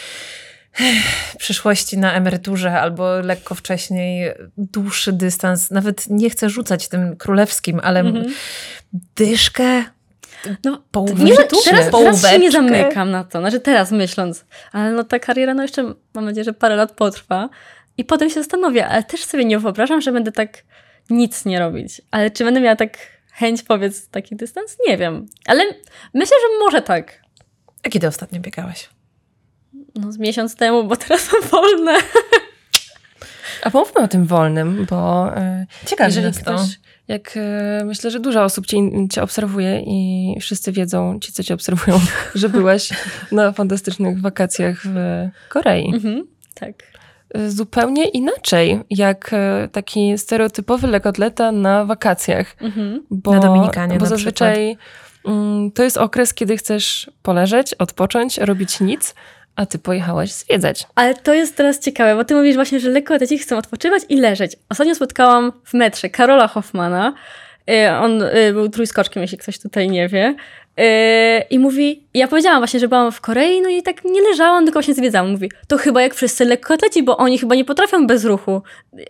ech, 0.80 1.36
przyszłości 1.38 1.98
na 1.98 2.12
emeryturze 2.12 2.80
albo 2.80 3.20
lekko 3.20 3.54
wcześniej 3.54 4.30
dłuższy 4.58 5.12
dystans? 5.12 5.70
Nawet 5.70 6.10
nie 6.10 6.30
chcę 6.30 6.50
rzucać 6.50 6.88
tym 6.88 7.16
królewskim, 7.16 7.80
ale 7.82 8.00
Mhm. 8.00 8.26
dyszkę? 9.16 9.84
No, 10.64 10.82
Połóweczkę? 10.90 11.24
nie, 11.24 11.36
teraz, 11.64 11.90
teraz 11.90 12.30
się 12.30 12.38
nie 12.38 12.50
zamykam 12.50 13.10
na 13.10 13.24
to, 13.24 13.40
znaczy 13.40 13.60
teraz 13.60 13.90
myśląc, 13.90 14.44
ale 14.72 14.92
no 14.92 15.04
ta 15.04 15.18
kariera 15.18 15.54
no 15.54 15.62
jeszcze 15.62 15.94
mam 16.14 16.24
nadzieję, 16.24 16.44
że 16.44 16.52
parę 16.52 16.76
lat 16.76 16.92
potrwa 16.92 17.48
i 17.98 18.04
potem 18.04 18.28
się 18.28 18.34
zastanowię, 18.34 18.86
ale 18.86 19.02
też 19.02 19.24
sobie 19.24 19.44
nie 19.44 19.58
wyobrażam, 19.58 20.00
że 20.00 20.12
będę 20.12 20.32
tak 20.32 20.64
nic 21.10 21.44
nie 21.44 21.58
robić, 21.58 22.02
ale 22.10 22.30
czy 22.30 22.44
będę 22.44 22.60
miała 22.60 22.76
tak 22.76 22.98
chęć, 23.32 23.62
powiedz, 23.62 24.08
taki 24.08 24.36
dystans? 24.36 24.76
Nie 24.88 24.98
wiem, 24.98 25.26
ale 25.46 25.64
myślę, 26.14 26.36
że 26.42 26.64
może 26.64 26.82
tak. 26.82 27.22
A 27.82 27.88
kiedy 27.88 28.06
ostatnio 28.06 28.40
biegałaś? 28.40 28.88
No 29.94 30.12
z 30.12 30.18
miesiąc 30.18 30.56
temu, 30.56 30.84
bo 30.84 30.96
teraz 30.96 31.32
mam 31.32 31.42
wolne. 31.42 31.94
A 33.62 33.70
pomówmy 33.70 34.00
o 34.02 34.08
tym 34.08 34.26
wolnym, 34.26 34.86
bo 34.90 35.30
e, 35.36 35.66
Ciekawe 35.86 36.08
jeżeli 36.08 36.26
nas 36.26 36.42
to. 36.42 36.66
Jak 37.08 37.36
e, 37.36 37.82
myślę, 37.84 38.10
że 38.10 38.20
dużo 38.20 38.44
osób 38.44 38.66
cię, 38.66 39.08
cię 39.10 39.22
obserwuje 39.22 39.80
i 39.86 40.36
wszyscy 40.40 40.72
wiedzą, 40.72 41.18
ci 41.20 41.32
co 41.32 41.42
cię 41.42 41.54
obserwują, 41.54 42.00
że 42.34 42.48
byłaś 42.48 42.90
na 43.32 43.52
fantastycznych 43.52 44.20
wakacjach 44.20 44.80
w 44.84 45.28
Korei. 45.48 45.94
Mhm, 45.94 46.26
tak. 46.54 46.74
E, 47.34 47.50
Zupełnie 47.50 48.08
inaczej, 48.08 48.80
jak 48.90 49.30
e, 49.32 49.68
taki 49.72 50.18
stereotypowy 50.18 50.86
lekotleta 50.86 51.52
na 51.52 51.84
wakacjach. 51.84 52.56
Mhm. 52.60 53.02
Bo, 53.10 53.32
Na 53.32 53.40
Dominikanie 53.40 53.94
Bo 53.94 54.04
na 54.04 54.06
zazwyczaj 54.06 54.76
mm, 55.24 55.70
to 55.72 55.82
jest 55.82 55.96
okres, 55.96 56.34
kiedy 56.34 56.56
chcesz 56.56 57.10
poleżeć, 57.22 57.74
odpocząć, 57.74 58.38
robić 58.38 58.80
nic, 58.80 59.14
a 59.56 59.66
ty 59.66 59.78
pojechałaś 59.78 60.32
zwiedzać. 60.32 60.86
Ale 60.94 61.14
to 61.14 61.34
jest 61.34 61.56
teraz 61.56 61.78
ciekawe, 61.78 62.16
bo 62.16 62.24
ty 62.24 62.34
mówisz 62.34 62.54
właśnie, 62.54 62.80
że 62.80 62.90
lekkoatleci 62.90 63.38
chcą 63.38 63.58
odpoczywać 63.58 64.02
i 64.08 64.16
leżeć. 64.16 64.56
Ostatnio 64.68 64.94
spotkałam 64.94 65.52
w 65.64 65.74
metrze 65.74 66.08
Karola 66.08 66.48
Hoffmana. 66.48 67.14
Y, 67.70 67.90
On 67.90 68.22
y, 68.22 68.52
był 68.52 68.68
trójskoczkiem, 68.68 69.22
jeśli 69.22 69.38
ktoś 69.38 69.58
tutaj 69.58 69.88
nie 69.88 70.08
wie. 70.08 70.34
Y, 70.80 70.84
I 71.50 71.58
mówi, 71.58 72.02
ja 72.14 72.28
powiedziałam 72.28 72.60
właśnie, 72.60 72.80
że 72.80 72.88
byłam 72.88 73.12
w 73.12 73.20
Korei, 73.20 73.60
no 73.60 73.68
i 73.68 73.82
tak 73.82 74.04
nie 74.04 74.22
leżałam, 74.22 74.64
tylko 74.64 74.76
właśnie 74.76 74.94
zwiedzałam. 74.94 75.30
Mówi, 75.30 75.50
to 75.68 75.78
chyba 75.78 76.02
jak 76.02 76.14
wszyscy 76.14 76.44
lekkoatleci, 76.44 77.02
bo 77.02 77.16
oni 77.16 77.38
chyba 77.38 77.54
nie 77.54 77.64
potrafią 77.64 78.06
bez 78.06 78.24
ruchu. 78.24 78.62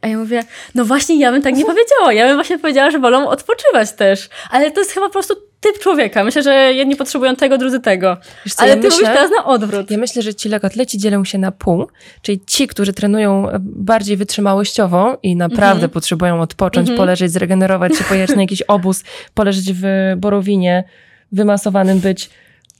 A 0.02 0.08
ja 0.08 0.18
mówię, 0.18 0.42
no 0.74 0.84
właśnie 0.84 1.18
ja 1.18 1.32
bym 1.32 1.42
tak 1.42 1.54
nie 1.54 1.64
powiedziała. 1.74 2.12
Ja 2.12 2.26
bym 2.26 2.36
właśnie 2.36 2.58
powiedziała, 2.58 2.90
że 2.90 2.98
wolą 2.98 3.28
odpoczywać 3.28 3.92
też. 3.92 4.28
Ale 4.50 4.70
to 4.70 4.80
jest 4.80 4.92
chyba 4.92 5.06
po 5.06 5.12
prostu 5.12 5.34
typ 5.72 5.82
człowieka. 5.82 6.24
Myślę, 6.24 6.42
że 6.42 6.54
jedni 6.72 6.96
potrzebują 6.96 7.36
tego, 7.36 7.58
drudzy 7.58 7.80
tego. 7.80 8.16
Co, 8.48 8.60
Ale 8.62 8.68
ja 8.70 8.76
ty 8.76 8.82
myślę- 8.82 8.98
mówisz 9.00 9.14
teraz 9.14 9.30
na 9.38 9.44
odwrót. 9.44 9.90
Ja 9.90 9.98
myślę, 9.98 10.22
że 10.22 10.34
ci 10.34 10.48
lekotleci 10.48 10.98
dzielą 10.98 11.24
się 11.24 11.38
na 11.38 11.52
pół, 11.52 11.86
czyli 12.22 12.40
ci, 12.46 12.66
którzy 12.68 12.92
trenują 12.92 13.50
e, 13.50 13.56
bardziej 13.60 14.16
wytrzymałościowo 14.16 15.18
i 15.22 15.36
naprawdę 15.36 15.88
potrzebują 15.88 16.40
odpocząć, 16.40 16.88
Mhm. 16.88 16.96
poleżeć, 16.96 17.32
zregenerować 17.32 17.96
się, 17.96 18.04
pojechać 18.04 18.36
na 18.36 18.42
jakiś 18.42 18.62
obóz, 18.62 19.04
poleżeć 19.34 19.72
w 19.72 19.82
borowinie, 20.16 20.84
wymasowanym 21.32 21.98
być. 22.00 22.30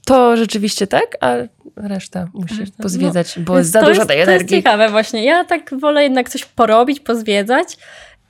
To 0.05 0.37
rzeczywiście 0.37 0.87
tak, 0.87 1.17
a 1.21 1.33
reszta 1.75 2.27
musi 2.33 2.55
pozwiedzać, 2.81 3.39
bo 3.39 3.53
Więc 3.53 3.61
jest 3.65 3.71
za 3.71 3.81
dużo 3.81 4.05
tej 4.05 4.07
To 4.07 4.13
jest 4.13 4.29
energii. 4.29 4.57
ciekawe 4.57 4.89
właśnie. 4.89 5.23
Ja 5.25 5.45
tak 5.45 5.79
wolę 5.79 6.03
jednak 6.03 6.29
coś 6.29 6.45
porobić, 6.45 6.99
pozwiedzać 6.99 7.77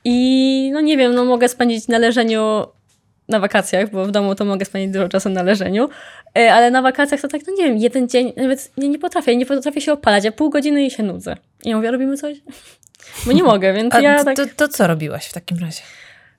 i 0.04 0.70
no 0.72 0.80
nie 0.80 0.96
wiem, 0.96 1.14
no 1.14 1.24
mogę 1.24 1.48
spędzić 1.48 1.88
na 1.88 1.98
leżeniu 1.98 2.66
na 3.28 3.40
wakacjach, 3.40 3.90
bo 3.90 4.04
w 4.04 4.10
domu 4.10 4.34
to 4.34 4.44
mogę 4.44 4.64
spędzić 4.64 4.92
dużo 4.92 5.08
czasu 5.08 5.28
na 5.28 5.42
leżeniu, 5.42 5.88
e, 6.38 6.52
ale 6.52 6.70
na 6.70 6.82
wakacjach 6.82 7.20
to 7.20 7.28
tak, 7.28 7.40
no 7.46 7.52
nie 7.58 7.64
wiem, 7.64 7.78
jeden 7.78 8.08
dzień, 8.08 8.32
nawet 8.36 8.72
nie, 8.76 8.88
nie 8.88 8.98
potrafię, 8.98 9.36
nie 9.36 9.46
potrafię 9.46 9.80
się 9.80 9.92
opalać, 9.92 10.24
ja 10.24 10.32
pół 10.32 10.50
godziny 10.50 10.86
i 10.86 10.90
się 10.90 11.02
nudzę. 11.02 11.36
I 11.64 11.70
ja 11.70 11.76
mówię, 11.76 11.90
robimy 11.90 12.16
coś? 12.16 12.36
Bo 13.26 13.32
nie 13.32 13.42
mogę, 13.42 13.72
więc 13.72 13.94
A 13.94 14.00
ja 14.00 14.18
to, 14.18 14.24
tak... 14.24 14.36
to, 14.36 14.46
to 14.56 14.68
co 14.68 14.86
robiłaś 14.86 15.26
w 15.26 15.32
takim 15.32 15.58
razie? 15.58 15.82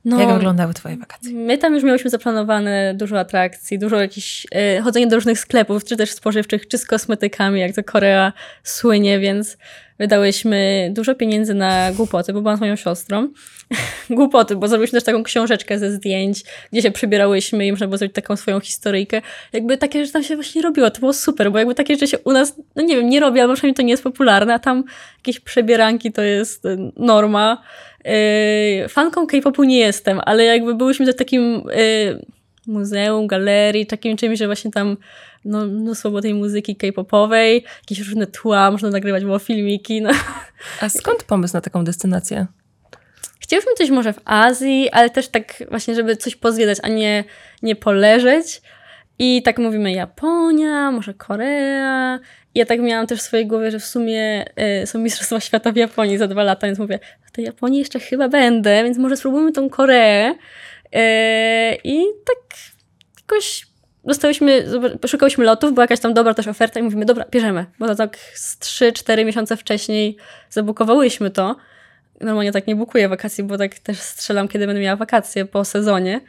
No, 0.05 0.21
Jak 0.21 0.33
wyglądały 0.33 0.73
twoje 0.73 0.97
wakacje? 0.97 1.33
My 1.33 1.57
tam 1.57 1.73
już 1.75 1.83
miałyśmy 1.83 2.09
zaplanowane 2.09 2.93
dużo 2.95 3.19
atrakcji, 3.19 3.79
dużo 3.79 3.95
jakichś 3.95 4.47
e, 4.51 4.81
chodzenie 4.81 5.07
do 5.07 5.15
różnych 5.15 5.39
sklepów, 5.39 5.85
czy 5.85 5.97
też 5.97 6.11
spożywczych, 6.11 6.67
czy 6.67 6.77
z 6.77 6.85
kosmetykami, 6.85 7.59
jak 7.59 7.75
to 7.75 7.83
Korea 7.83 8.33
słynie, 8.63 9.19
więc 9.19 9.57
wydałyśmy 10.00 10.89
dużo 10.93 11.16
pieniędzy 11.16 11.54
na 11.54 11.91
głupoty, 11.91 12.34
bo 12.34 12.41
byłam 12.41 12.58
z 12.58 12.60
moją 12.60 12.76
siostrą. 12.76 13.28
głupoty, 14.10 14.56
bo 14.56 14.68
zrobiliśmy 14.68 14.98
też 14.98 15.06
taką 15.06 15.24
książeczkę 15.24 15.80
ze 15.80 15.91
zdjęć, 15.91 16.43
gdzie 16.72 16.82
się 16.82 16.91
przybierałyśmy 16.91 17.68
i 17.68 17.72
można 17.72 17.88
było 17.88 17.98
zrobić 17.98 18.16
taką 18.16 18.36
swoją 18.36 18.60
historyjkę. 18.60 19.22
Jakby 19.54 19.78
takie 19.78 20.00
rzeczy 20.00 20.14
tam 20.14 20.24
się 20.24 20.36
właśnie 20.36 20.62
robiło, 20.62 20.91
to 20.91 21.00
było 21.00 21.14
super, 21.14 21.52
bo 21.52 21.58
jakby 21.58 21.76
takie 21.76 21.93
rzeczy 21.93 22.08
się 22.08 22.18
u 22.20 22.32
nas, 22.32 22.56
no 22.76 22.84
nie 22.84 22.95
wiem, 22.95 23.10
nie 23.10 23.20
robi, 23.20 23.39
albo 23.39 23.54
przynajmniej 23.54 23.76
to 23.76 23.82
nie 23.82 23.91
jest 23.91 24.04
popularne, 24.04 24.54
a 24.54 24.60
tam 24.60 24.84
jakieś 25.18 25.39
przebieranki 25.39 26.12
to 26.12 26.22
jest 26.22 26.66
e, 26.66 26.91
norma. 26.95 27.64
Yy, 28.06 28.89
fanką 28.89 29.28
K-popu 29.28 29.64
nie 29.64 29.80
jestem, 29.80 30.20
ale 30.26 30.43
jakby 30.43 30.76
byłyśmy 30.76 31.14
w 31.14 31.16
takim 31.16 31.64
yy, 31.76 32.26
muzeum, 32.68 33.28
galerii, 33.28 33.86
takim 33.86 34.18
czymś, 34.18 34.39
że 34.39 34.45
właśnie 34.45 34.72
tam 34.72 34.98
no, 35.48 35.66
mnóstwo 35.66 36.10
było 36.10 36.22
tej 36.22 36.34
muzyki 36.34 36.76
K-popowej, 36.76 37.64
jakieś 37.82 38.00
różne 38.00 38.28
tła, 38.28 38.72
można 38.72 38.89
nagrywać 38.89 39.24
było 39.24 39.39
filmiki. 39.39 40.02
No. 40.02 40.10
A 40.82 40.89
skąd 40.89 41.24
pomysł 41.24 41.54
na 41.54 41.62
taką 41.62 41.84
destynację? 41.84 42.48
Chcieliśmy 43.39 43.74
coś 43.74 43.89
może 43.89 44.14
w 44.14 44.20
Azji, 44.26 44.89
ale 44.91 45.10
też 45.10 45.28
tak 45.28 45.64
właśnie, 45.70 45.95
żeby 45.95 46.16
coś 46.16 46.36
pozwiedzać, 46.36 46.78
a 46.84 46.88
nie, 46.88 47.24
nie 47.62 47.76
poleżeć. 47.76 48.62
I 49.20 49.41
tak 49.41 49.60
mówimy 49.60 49.91
Japonia, 49.91 50.91
może 50.91 51.14
Korea. 51.14 52.20
I 52.56 52.60
ja 52.60 52.66
tak 52.66 52.80
miałam 52.80 53.08
też 53.08 53.20
w 53.20 53.22
swojej 53.22 53.48
głowie, 53.48 53.72
że 53.72 53.80
w 53.80 53.86
sumie 53.86 54.45
y, 54.84 54.88
są 54.88 55.00
Mistrzostwa 55.00 55.39
Świata 55.39 55.72
w 55.72 55.76
Japonii 55.76 56.18
za 56.18 56.28
dwa 56.28 56.43
lata, 56.43 56.68
więc 56.68 56.80
mówię, 56.80 57.00
w 57.26 57.32
tej 57.32 57.45
Japonii 57.45 57.80
jeszcze 57.80 58.00
chyba 58.00 58.30
będę, 58.30 58.84
więc 58.84 58.98
może 58.98 59.18
spróbujmy 59.18 59.52
tą 59.52 59.70
Koreę. 59.70 60.32
Y, 60.32 61.78
I 61.84 62.04
tak 62.26 62.58
jakoś 63.22 63.66
dostałyśmy, 64.08 64.68
zob- 64.70 65.08
szukałyśmy 65.08 65.45
lotów, 65.45 65.74
była 65.74 65.84
jakaś 65.84 65.99
tam 65.99 66.14
dobra 66.14 66.34
też 66.34 66.47
oferta 66.47 66.80
i 66.80 66.84
mówimy, 66.84 67.05
dobra, 67.05 67.26
bierzemy, 67.32 67.66
bo 67.80 67.88
to 67.88 67.95
tak 67.95 68.18
z 68.36 68.60
3-4 68.60 69.26
miesiące 69.26 69.58
wcześniej 69.58 70.18
zabukowałyśmy 70.49 71.32
to. 71.32 71.55
Normalnie 72.22 72.51
tak 72.51 72.68
nie 72.68 72.76
bukuję 72.76 73.10
wakacji, 73.10 73.43
bo 73.43 73.58
tak 73.58 73.80
też 73.80 73.99
strzelam, 73.99 74.47
kiedy 74.47 74.68
będę 74.68 74.82
miała 74.82 74.95
wakacje 74.95 75.45
po 75.45 75.66
sezonie. 75.66 76.22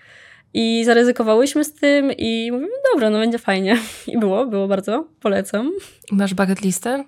I 0.54 0.82
zaryzykowałyśmy 0.84 1.64
z 1.64 1.72
tym 1.74 2.12
i 2.12 2.52
mówimy, 2.52 2.70
dobra, 2.92 3.10
no 3.10 3.18
będzie 3.18 3.38
fajnie. 3.38 3.78
I 4.06 4.18
było, 4.18 4.46
było 4.46 4.68
bardzo, 4.68 5.08
polecam. 5.20 5.72
Masz 6.12 6.34
bucket 6.34 6.60
listę? 6.62 7.04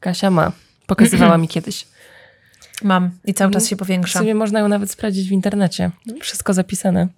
Kasia 0.00 0.30
ma. 0.30 0.52
Pokazywała 0.86 1.38
mi 1.38 1.48
kiedyś. 1.48 1.86
Mam 2.82 3.10
i 3.24 3.34
cały 3.34 3.50
czas 3.52 3.62
Mhm. 3.62 3.68
się 3.68 3.76
W 3.76 3.78
powiększa. 3.78 4.18
sumie 4.18 4.34
można 4.34 4.60
ją 4.60 4.68
nawet 4.68 4.90
sprawdzić 4.90 5.28
w 5.28 5.32
internecie. 5.32 5.90
Wszystko 6.20 6.54
zapisane. 6.54 7.08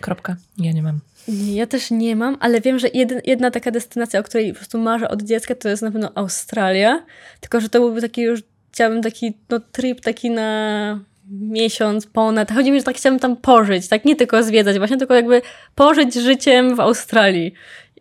Kropka. 0.00 0.36
Ja 0.58 0.72
nie 0.72 0.82
mam. 0.82 1.00
Nie, 1.28 1.56
ja 1.56 1.66
też 1.66 1.90
nie 1.90 2.16
mam, 2.16 2.36
ale 2.40 2.60
wiem, 2.60 2.78
że 2.78 2.88
jedna 3.24 3.50
taka 3.50 3.70
destynacja, 3.70 4.20
o 4.20 4.22
której 4.22 4.52
po 4.52 4.58
prostu 4.58 4.78
marzę 4.78 5.08
od 5.08 5.22
dziecka, 5.22 5.54
to 5.54 5.68
jest 5.68 5.82
na 5.82 5.90
pewno 5.90 6.12
Australia. 6.14 7.06
Tylko, 7.40 7.60
że 7.60 7.68
to 7.68 7.80
byłby 7.80 8.00
taki 8.00 8.22
już, 8.22 8.40
chciałabym 8.72 9.02
taki 9.02 9.38
no, 9.50 9.60
trip 9.72 10.00
taki 10.00 10.30
na 10.30 11.00
miesiąc, 11.30 12.06
ponad. 12.06 12.52
Chodzi 12.52 12.72
mi, 12.72 12.78
że 12.78 12.84
tak 12.84 12.96
chciałabym 12.96 13.20
tam 13.20 13.36
pożyć, 13.36 13.88
tak 13.88 14.04
nie 14.04 14.16
tylko 14.16 14.42
zwiedzać, 14.42 14.78
właśnie 14.78 14.96
tylko 14.96 15.14
jakby 15.14 15.42
pożyć 15.74 16.14
życiem 16.14 16.76
w 16.76 16.80
Australii. 16.80 17.54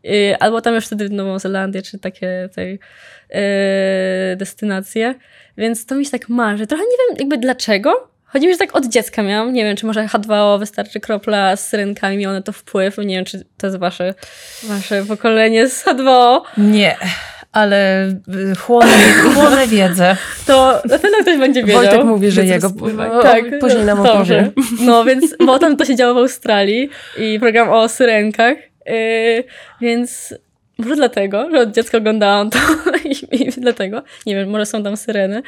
Yy, 0.04 0.38
albo 0.40 0.62
tam 0.62 0.76
już 0.76 0.86
wtedy 0.86 1.10
Nową 1.10 1.40
Zelandię, 1.40 1.82
czy 1.82 2.00
takie 2.00 2.50
tej 2.56 2.72
yy, 3.30 4.36
destynacje. 4.38 5.16
Więc 5.58 5.86
to 5.86 5.96
mi 5.96 6.06
się 6.06 6.12
tak 6.12 6.30
marzy. 6.30 6.68
Trochę 6.68 6.84
nie 6.84 6.98
wiem 7.08 7.18
jakby 7.20 7.38
dlaczego, 7.38 8.10
Chodzi 8.28 8.48
mi, 8.48 8.54
że 8.54 8.60
tak 8.60 8.76
od 8.76 8.86
dziecka 8.86 9.24
miałam. 9.24 9.54
Nie 9.54 9.64
wiem, 9.64 9.76
czy 9.76 9.86
może 9.86 10.06
H2O 10.06 10.60
wystarczy 10.60 11.00
kropla 11.00 11.56
z 11.56 11.68
syrenkami, 11.68 12.18
miało 12.18 12.34
na 12.34 12.42
to 12.42 12.52
wpływ. 12.52 12.98
Nie 12.98 13.16
wiem, 13.16 13.26
czy 13.26 13.46
to 13.58 13.68
jest 13.68 13.80
wasze, 13.80 14.14
wasze 14.64 15.06
pokolenie 15.06 15.68
z 15.68 15.86
H2O. 15.86 16.42
Nie, 16.58 16.96
ale 17.52 18.08
y, 18.52 18.56
chłonę, 18.56 18.92
chłonę 19.34 19.68
wiedzę. 19.68 20.18
To 20.48 20.82
na 20.86 21.00
pewno 21.00 21.18
ktoś 21.22 21.38
będzie 21.38 21.64
wiedział. 21.64 21.82
Wojtek 21.84 22.04
mówi, 22.04 22.32
że 22.32 22.46
jego. 22.46 22.68
O, 23.12 23.22
Tak, 23.22 23.44
Później 23.60 23.84
nam 23.86 24.00
opowie. 24.00 24.52
No, 24.82 25.04
więc, 25.06 25.36
bo 25.46 25.60
tam 25.60 25.78
to 25.78 25.86
się 25.86 25.96
działo 25.96 26.14
w 26.14 26.18
Australii 26.18 26.90
i 27.18 27.40
program 27.40 27.70
o 27.70 27.90
syrenkach, 27.90 28.58
yy, 28.86 29.44
więc 29.82 30.34
może 30.78 30.96
dlatego, 30.96 31.52
że 31.52 31.60
od 31.60 31.72
dziecka 31.72 31.98
oglądałam 31.98 32.50
to 32.50 32.60
i, 33.32 33.36
i 33.44 33.52
dlatego, 33.62 34.04
nie 34.26 34.36
wiem, 34.36 34.50
może 34.50 34.66
są 34.66 34.84
tam 34.84 34.98
syreny. 34.98 35.42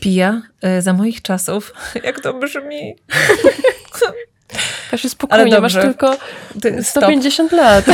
Pija 0.00 0.42
y, 0.78 0.82
za 0.82 0.92
moich 0.92 1.22
czasów. 1.22 1.72
Jak 2.04 2.20
to 2.20 2.34
brzmi? 2.34 2.96
Kasia, 4.90 5.08
spokojnie, 5.08 5.60
masz 5.60 5.74
dobrze. 5.74 5.88
tylko 5.88 6.16
Ty- 6.62 6.84
stop. 6.84 7.02
150 7.04 7.52
lat. 7.52 7.84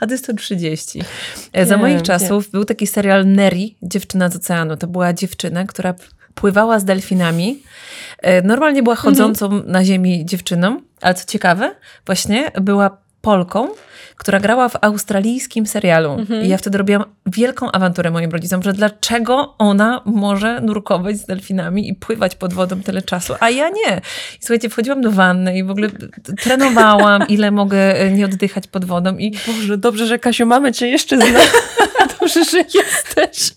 A 0.00 0.06
to 0.06 0.12
jest 0.12 0.26
to 0.26 0.34
30. 0.34 1.02
E, 1.52 1.66
Za 1.66 1.74
Nie, 1.76 1.80
moich 1.82 1.96
nie. 1.96 2.02
czasów 2.02 2.50
był 2.50 2.64
taki 2.64 2.86
serial 2.86 3.26
Neri, 3.26 3.76
Dziewczyna 3.82 4.28
z 4.28 4.36
oceanu. 4.36 4.76
To 4.76 4.86
była 4.86 5.12
dziewczyna, 5.12 5.64
która 5.64 5.94
pływała 6.34 6.78
z 6.78 6.84
delfinami. 6.84 7.62
E, 8.22 8.42
Normalnie 8.42 8.82
była 8.82 8.96
chodzącą 8.96 9.62
na 9.66 9.84
ziemi 9.84 10.26
dziewczyną, 10.26 10.80
ale 11.00 11.14
co 11.14 11.24
ciekawe, 11.26 11.74
właśnie 12.06 12.50
była 12.60 12.96
Polką, 13.22 13.68
która 14.16 14.40
grała 14.40 14.68
w 14.68 14.76
australijskim 14.80 15.66
serialu. 15.66 16.16
I 16.42 16.48
ja 16.48 16.58
wtedy 16.58 16.78
robiłam 16.78 17.04
wielką 17.26 17.72
awanturę 17.72 18.10
moim 18.10 18.30
rodzicom, 18.30 18.62
że 18.62 18.72
dlaczego 18.72 19.54
ona 19.58 20.02
może 20.04 20.60
nurkować 20.60 21.16
z 21.16 21.26
delfinami 21.26 21.88
i 21.88 21.94
pływać 21.94 22.34
pod 22.34 22.54
wodą 22.54 22.82
tyle 22.82 23.02
czasu, 23.02 23.34
a 23.40 23.50
ja 23.50 23.68
nie. 23.68 24.00
I 24.34 24.38
słuchajcie, 24.40 24.68
wchodziłam 24.68 25.00
do 25.00 25.10
wanny 25.10 25.58
i 25.58 25.64
w 25.64 25.70
ogóle 25.70 25.88
trenowałam, 26.42 27.28
ile 27.28 27.50
mogę 27.50 28.00
e, 28.00 28.10
nie 28.10 28.24
oddychać 28.24 28.66
pod 28.66 28.84
wodą 28.84 29.16
i 29.16 29.38
Boże, 29.46 29.78
dobrze, 29.78 30.06
że 30.06 30.18
Kasiu, 30.18 30.46
mamy 30.46 30.72
cię 30.72 30.88
jeszcze 30.88 31.16
zna. 31.16 31.40
Dobrze, 32.20 32.44
że 32.44 32.58
jesteś. 32.58 33.54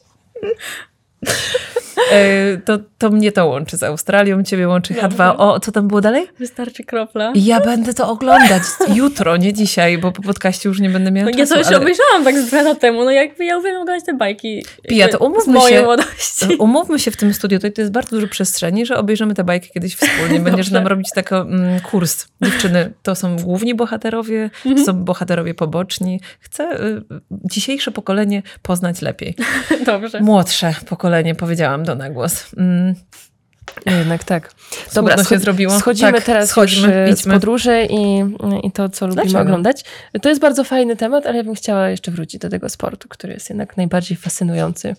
E, 2.12 2.58
to, 2.58 2.78
to 2.98 3.10
mnie 3.10 3.32
to 3.32 3.48
łączy 3.48 3.78
z 3.78 3.84
Australią, 3.84 4.44
ciebie 4.44 4.68
łączy 4.68 4.94
H2O. 4.94 5.60
Co 5.60 5.72
tam 5.72 5.88
było 5.88 6.02
dalej? 6.02 6.28
Wystarczy 6.40 6.84
kropla. 6.84 7.32
Ja 7.36 7.60
będę 7.62 7.94
to 7.94 8.10
oglądać 8.10 8.64
jutro, 8.94 9.38
nie 9.38 9.54
dzisiaj, 9.54 9.98
bo 9.98 10.12
po 10.12 10.22
podcaście 10.22 10.70
już 10.70 10.80
nie 10.80 10.90
będę 10.90 11.12
miała 11.12 11.30
No, 11.32 11.38
czasu. 11.38 11.42
ja 11.42 11.48
to 11.56 11.58
już 11.60 11.68
ale 11.68 11.78
obejrzałam 11.78 12.24
tak 12.24 12.38
z 12.38 12.46
dwa 12.46 12.62
lata 12.62 12.80
temu, 12.80 13.04
no 13.06 13.12
jakby 13.12 13.46
ja 13.46 13.58
uwielbiam 13.58 13.82
oglądać 13.82 14.06
te 14.06 14.14
bajki. 14.14 14.66
Pija, 14.88 15.06
jakby 15.06 15.18
to 15.18 15.26
umówmy 15.26 15.62
się- 15.62 15.82
młodości. 15.84 16.46
Umówmy 16.60 17.00
się 17.00 17.12
w 17.12 17.18
tym 17.18 17.34
studiu, 17.34 17.60
to, 17.60 17.68
jest 17.78 17.92
bardzo 17.92 18.16
dużo 18.16 18.28
przestrzeni, 18.28 18.86
że 18.86 18.98
obejrzymy 18.98 19.34
te 19.34 19.44
bajki 19.44 19.70
kiedyś 19.74 19.96
wspólnie. 19.96 20.40
Będziesz 20.48 20.72
nam 20.72 20.88
robić 20.88 21.08
taki 21.16 21.36
mm, 21.36 21.80
kurs. 21.80 22.28
Dziewczyny, 22.42 22.94
to 23.04 23.16
są 23.16 23.36
główni 23.36 23.76
bohaterowie, 23.76 24.50
to 24.64 24.70
Mhm. 24.70 24.86
są 24.86 24.94
bohaterowie 25.04 25.54
poboczni. 25.54 26.20
Chcę 26.40 26.82
y, 26.86 27.02
dzisiejsze 27.32 27.92
pokolenie 27.92 28.44
poznać 28.62 29.02
lepiej. 29.02 29.36
Dobrze. 29.86 30.22
Młodsze 30.22 30.74
pokolenie, 30.90 31.36
powiedziałam 31.36 31.84
do 31.88 31.96
na 31.96 32.10
głos. 32.10 32.46
Mm, 32.58 32.96
Jednak 33.86 34.24
tak. 34.24 34.52
Dobra, 34.94 35.18
się 35.18 35.24
scho- 35.24 35.40
zrobiło. 35.40 35.80
Schodzimy 35.80 36.12
Tak, 36.14 36.24
teraz 36.24 36.50
schodzimy, 36.50 37.08
już 37.10 37.20
e, 37.20 37.24
z 37.24 37.28
podróży 37.28 37.88
i, 37.90 38.20
i 38.64 38.72
to, 38.72 38.90
co 38.90 39.08
lubimy 39.08 39.24
Dlaczego? 39.24 39.42
oglądać. 39.42 39.84
To 40.22 40.30
jest 40.30 40.42
bardzo 40.42 40.64
fajny 40.64 40.96
temat, 40.96 41.26
ale 41.26 41.38
ja 41.38 41.44
bym 41.44 41.56
chciała 41.56 41.90
jeszcze 41.90 42.12
wrócić 42.12 42.42
do 42.42 42.50
tego 42.50 42.70
sportu, 42.70 43.08
który 43.10 43.34
jest 43.34 43.50
jednak 43.50 43.78
najbardziej 43.78 44.18
fascynujący. 44.18 44.96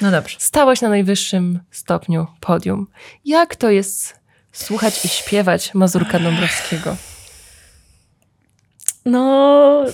no 0.00 0.10
dobrze. 0.10 0.36
Stałaś 0.40 0.80
na 0.80 0.88
najwyższym 0.88 1.60
stopniu 1.70 2.26
podium. 2.40 2.86
Jak 3.24 3.56
to 3.56 3.70
jest 3.70 4.14
słuchać 4.52 5.04
i 5.04 5.08
śpiewać 5.08 5.74
Mazurka 5.74 6.18
Dąbrowskiego? 6.18 6.96
No, 9.04 9.84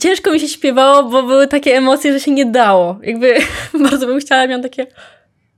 ciężko 0.00 0.32
mi 0.32 0.40
się 0.40 0.48
śpiewało, 0.48 1.02
bo 1.10 1.22
były 1.22 1.46
takie 1.48 1.76
emocje, 1.76 2.12
że 2.12 2.20
się 2.20 2.30
nie 2.30 2.46
dało. 2.46 2.98
Jakby 3.02 3.34
bardzo 3.90 4.06
bym 4.06 4.20
chciała, 4.20 4.46
miałam 4.46 4.62
takie, 4.62 4.86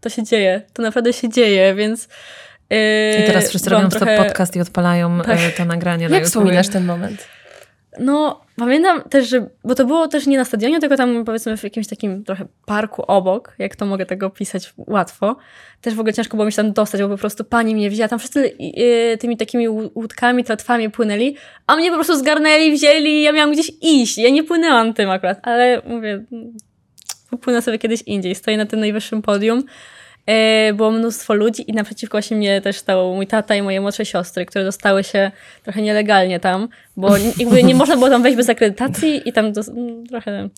to 0.02 0.08
się 0.08 0.22
dzieje, 0.22 0.62
to 0.72 0.82
naprawdę 0.82 1.12
się 1.12 1.28
dzieje, 1.28 1.74
więc... 1.74 2.08
Yy, 2.70 2.78
I 3.22 3.26
teraz 3.26 3.48
wszyscy 3.48 3.70
robią 3.70 3.88
trochę- 3.88 4.14
stop 4.16 4.26
podcast 4.26 4.56
i 4.56 4.60
odpalają 4.60 5.20
Tak. 5.20 5.38
e, 5.38 5.50
to 5.56 5.64
nagranie 5.64 6.08
na 6.08 6.14
Jak 6.14 6.24
YouTube. 6.24 6.26
wspominasz 6.30 6.68
ten 6.68 6.84
moment? 6.84 7.28
No, 8.00 8.40
pamiętam 8.56 9.02
też, 9.02 9.28
że, 9.28 9.46
bo 9.64 9.74
to 9.74 9.84
było 9.84 10.08
też 10.08 10.26
nie 10.26 10.38
na 10.38 10.44
stadionie, 10.44 10.80
tylko 10.80 10.96
tam 10.96 11.24
powiedzmy 11.24 11.56
w 11.56 11.64
jakimś 11.64 11.86
takim 11.86 12.24
trochę 12.24 12.44
parku 12.66 13.02
obok, 13.06 13.54
jak 13.58 13.76
to 13.76 13.86
mogę 13.86 14.06
tego 14.06 14.26
opisać 14.26 14.74
łatwo. 14.76 15.36
Też 15.80 15.94
w 15.94 16.00
ogóle 16.00 16.12
ciężko 16.12 16.36
było 16.36 16.46
mi 16.46 16.52
się 16.52 16.56
tam 16.56 16.72
dostać, 16.72 17.02
bo 17.02 17.08
po 17.08 17.18
prostu 17.18 17.44
pani 17.44 17.74
mnie 17.74 17.90
wzięła, 17.90 18.08
tam 18.08 18.18
wszyscy 18.18 18.52
yy, 18.58 19.18
tymi 19.18 19.36
takimi 19.36 19.68
łó- 19.68 19.90
łódkami, 19.94 20.44
tratwami 20.44 20.90
płynęli, 20.90 21.36
a 21.66 21.76
mnie 21.76 21.88
po 21.90 21.94
prostu 21.96 22.16
zgarnęli, 22.18 22.72
wzięli 22.72 23.10
i 23.10 23.22
ja 23.22 23.32
miałam 23.32 23.52
gdzieś 23.52 23.70
iść. 23.82 24.18
Ja 24.18 24.30
nie 24.30 24.44
płynęłam 24.44 24.94
tym 24.94 25.10
akurat, 25.10 25.38
ale 25.42 25.82
mówię, 25.86 26.24
popłynę 27.32 27.62
sobie 27.62 27.78
kiedyś 27.78 28.02
indziej. 28.02 28.34
Stoję 28.34 28.56
na 28.56 28.66
tym 28.66 28.80
najwyższym 28.80 29.22
podium. 29.22 29.62
E, 30.26 30.72
Było 30.72 30.90
mnóstwo 30.90 31.34
ludzi 31.34 31.70
i 31.70 31.72
naprzeciwko 31.72 32.22
się 32.22 32.34
mnie 32.34 32.60
też 32.60 32.76
stał 32.76 33.14
mój 33.14 33.26
tata 33.26 33.54
i 33.54 33.62
moje 33.62 33.80
młodsze 33.80 34.04
siostry, 34.06 34.46
które 34.46 34.64
dostały 34.64 35.04
się 35.04 35.30
trochę 35.64 35.82
nielegalnie 35.82 36.40
tam, 36.40 36.68
bo 36.96 37.16
jakby 37.38 37.62
nie 37.62 37.74
można 37.74 37.96
było 37.96 38.10
tam 38.10 38.22
wejść 38.22 38.36
bez 38.36 38.48
akredytacji 38.48 39.28
i 39.28 39.32
tam 39.32 39.46
m, 39.46 39.52
trochę, 40.08 40.48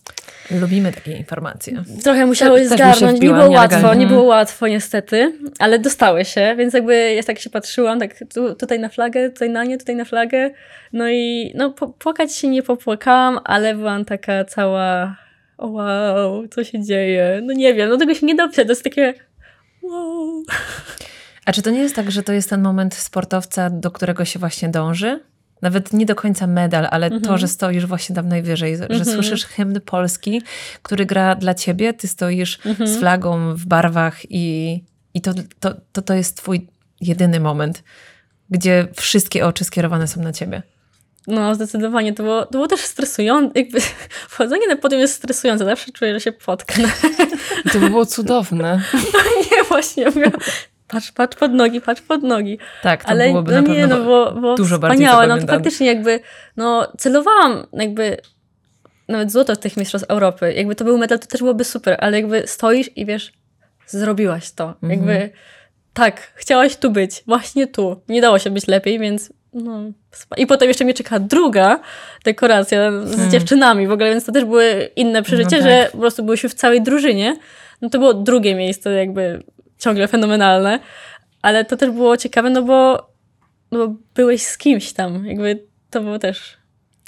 Lubimy 0.51 0.91
takie 0.93 1.11
informacje. 1.11 1.83
trochę 2.03 2.25
musiały 2.25 2.59
też 2.59 2.67
zgarnąć. 2.69 3.21
Nie 3.21 3.29
było 3.29 3.49
łatwo, 3.51 3.77
nie 3.87 3.87
Mhm. 3.91 4.07
było 4.09 4.23
łatwo 4.23 4.67
niestety, 4.67 5.31
ale 5.59 5.79
dostały 5.79 6.25
się, 6.25 6.55
więc 6.57 6.73
jakby 6.73 7.13
ja 7.13 7.23
tak 7.23 7.39
się 7.39 7.49
patrzyłam, 7.49 7.99
tak 7.99 8.11
tu, 8.33 8.55
tutaj 8.55 8.79
na 8.79 8.89
flagę, 8.89 9.29
tutaj 9.29 9.49
na 9.49 9.63
nie, 9.63 9.77
tutaj 9.77 9.95
na 9.95 10.05
flagę, 10.05 10.49
no 10.93 11.09
i 11.09 11.51
no 11.55 11.69
płakać 11.99 12.35
się 12.35 12.47
nie 12.47 12.63
popłakałam, 12.63 13.39
ale 13.43 13.75
byłam 13.75 14.05
taka 14.05 14.45
cała 14.45 15.15
o 15.57 15.67
wow, 15.67 16.47
co 16.47 16.63
się 16.63 16.83
dzieje, 16.83 17.41
no 17.43 17.53
nie 17.53 17.73
wiem, 17.73 17.89
no 17.89 17.97
tego 17.97 18.13
się 18.15 18.25
nie 18.25 18.35
da 18.35 18.45
opisać, 18.45 18.65
to 18.65 18.71
jest 18.71 18.83
takie 18.83 19.13
wow. 19.81 20.43
A 21.45 21.51
czy 21.51 21.61
to 21.61 21.69
nie 21.69 21.79
jest 21.79 21.95
tak, 21.95 22.11
że 22.11 22.23
to 22.23 22.33
jest 22.33 22.49
ten 22.49 22.61
moment 22.61 22.93
sportowca, 22.95 23.69
do 23.69 23.91
którego 23.91 24.25
się 24.25 24.39
właśnie 24.39 24.69
dąży? 24.69 25.19
Nawet 25.61 25.93
nie 25.93 26.05
do 26.05 26.15
końca 26.15 26.47
medal, 26.47 26.87
ale 26.91 27.05
Mhm. 27.05 27.21
to, 27.23 27.37
że 27.37 27.47
stoisz 27.47 27.85
właśnie 27.85 28.15
tam 28.15 28.27
najwyżej, 28.27 28.77
że 28.89 29.05
słyszysz 29.05 29.45
hymn 29.45 29.81
polski, 29.81 30.41
który 30.81 31.05
gra 31.05 31.35
dla 31.35 31.53
ciebie, 31.53 31.93
ty 31.93 32.07
stoisz 32.07 32.59
Mhm. 32.65 32.89
z 32.89 32.97
flagą 32.97 33.55
w 33.55 33.65
barwach 33.65 34.31
i, 34.31 34.83
i 35.13 35.21
to, 35.21 35.33
to, 35.59 35.73
to, 35.91 36.01
to 36.01 36.13
jest 36.13 36.37
twój 36.37 36.67
jedyny 37.01 37.39
moment, 37.39 37.83
gdzie 38.49 38.87
wszystkie 38.95 39.45
oczy 39.47 39.63
skierowane 39.63 40.07
są 40.07 40.21
na 40.21 40.33
ciebie. 40.33 40.61
No, 41.27 41.55
zdecydowanie. 41.55 42.13
To 42.13 42.23
było, 42.23 42.45
to 42.45 42.51
było 42.51 42.67
też 42.67 42.79
stresujące. 42.79 43.59
Jakby 43.59 43.79
wchodzenie 44.29 44.67
na 44.67 44.75
podium 44.75 45.01
jest 45.01 45.13
stresujące. 45.13 45.65
Zawsze 45.65 45.91
czuję, 45.91 46.13
że 46.13 46.19
się 46.19 46.31
potknę. 46.31 46.87
To 47.73 47.79
by 47.79 47.89
było 47.89 48.05
cudowne. 48.05 48.81
nie, 49.51 49.63
właśnie. 49.63 50.05
Mówię, 50.05 50.31
patrz, 50.87 51.11
patrz 51.11 51.37
pod 51.37 51.51
nogi, 51.51 51.81
patrz 51.81 52.01
pod 52.01 52.23
nogi. 52.23 52.57
Tak, 52.83 53.03
to 53.03 53.09
Ale 53.09 53.27
byłoby 53.27 53.51
no 53.51 53.61
na 53.61 53.73
nie, 53.73 53.87
no 53.87 53.97
było, 53.97 54.31
było 54.31 54.55
dużo 54.55 54.79
bardziej 54.79 55.07
wspaniałe. 55.07 55.27
No 55.27 55.37
to 55.37 55.47
faktycznie 55.47 55.87
jakby, 55.87 56.19
no 56.57 56.91
celowałam 56.97 57.67
jakby 57.73 58.17
nawet 59.07 59.31
złoto 59.31 59.55
tych 59.55 59.77
mistrzostw 59.77 60.09
Europy. 60.09 60.53
Jakby 60.53 60.75
to 60.75 60.85
był 60.85 60.97
medal, 60.97 61.19
to 61.19 61.27
też 61.27 61.41
byłoby 61.41 61.63
super, 61.63 61.97
ale 61.99 62.17
jakby 62.17 62.47
stoisz 62.47 62.89
i 62.95 63.05
wiesz, 63.05 63.33
zrobiłaś 63.87 64.51
to. 64.51 64.67
Mhm. 64.67 64.91
Jakby 64.91 65.29
tak, 65.93 66.31
chciałaś 66.35 66.75
tu 66.75 66.91
być, 66.91 67.23
właśnie 67.27 67.67
tu. 67.67 68.01
Nie 68.09 68.21
dało 68.21 68.39
się 68.39 68.49
być 68.49 68.67
lepiej, 68.67 68.99
więc 68.99 69.33
no. 69.55 69.83
I 70.37 70.47
potem 70.47 70.67
jeszcze 70.67 70.83
mnie 70.83 70.93
czeka 70.93 71.19
druga 71.19 71.79
dekoracja 72.23 72.91
z 73.03 73.31
dziewczynami 73.31 73.87
w 73.87 73.91
ogóle, 73.91 74.09
więc 74.09 74.25
to 74.25 74.31
też 74.31 74.45
były 74.45 74.89
inne 74.95 75.23
przeżycie, 75.23 75.49
Hmm. 75.49 75.69
No 75.69 75.75
tak. 75.75 75.85
że 75.85 75.91
po 75.91 75.97
prostu 75.97 76.23
byłyśmy 76.23 76.49
w 76.49 76.53
całej 76.53 76.81
drużynie. 76.81 77.37
No 77.81 77.89
to 77.89 77.99
było 77.99 78.13
drugie 78.13 78.55
miejsce 78.55 78.93
jakby 78.93 79.43
ciągle 79.77 80.07
fenomenalne, 80.07 80.79
ale 81.41 81.65
to 81.65 81.77
też 81.77 81.89
było 81.89 82.17
ciekawe, 82.17 82.49
no 82.49 82.61
bo, 82.61 83.09
no 83.71 83.87
bo 83.87 83.95
byłeś 84.15 84.41
z 84.41 84.57
kimś 84.57 84.93
tam, 84.93 85.25
jakby 85.25 85.63
to 85.89 86.01
było 86.01 86.19
też... 86.19 86.57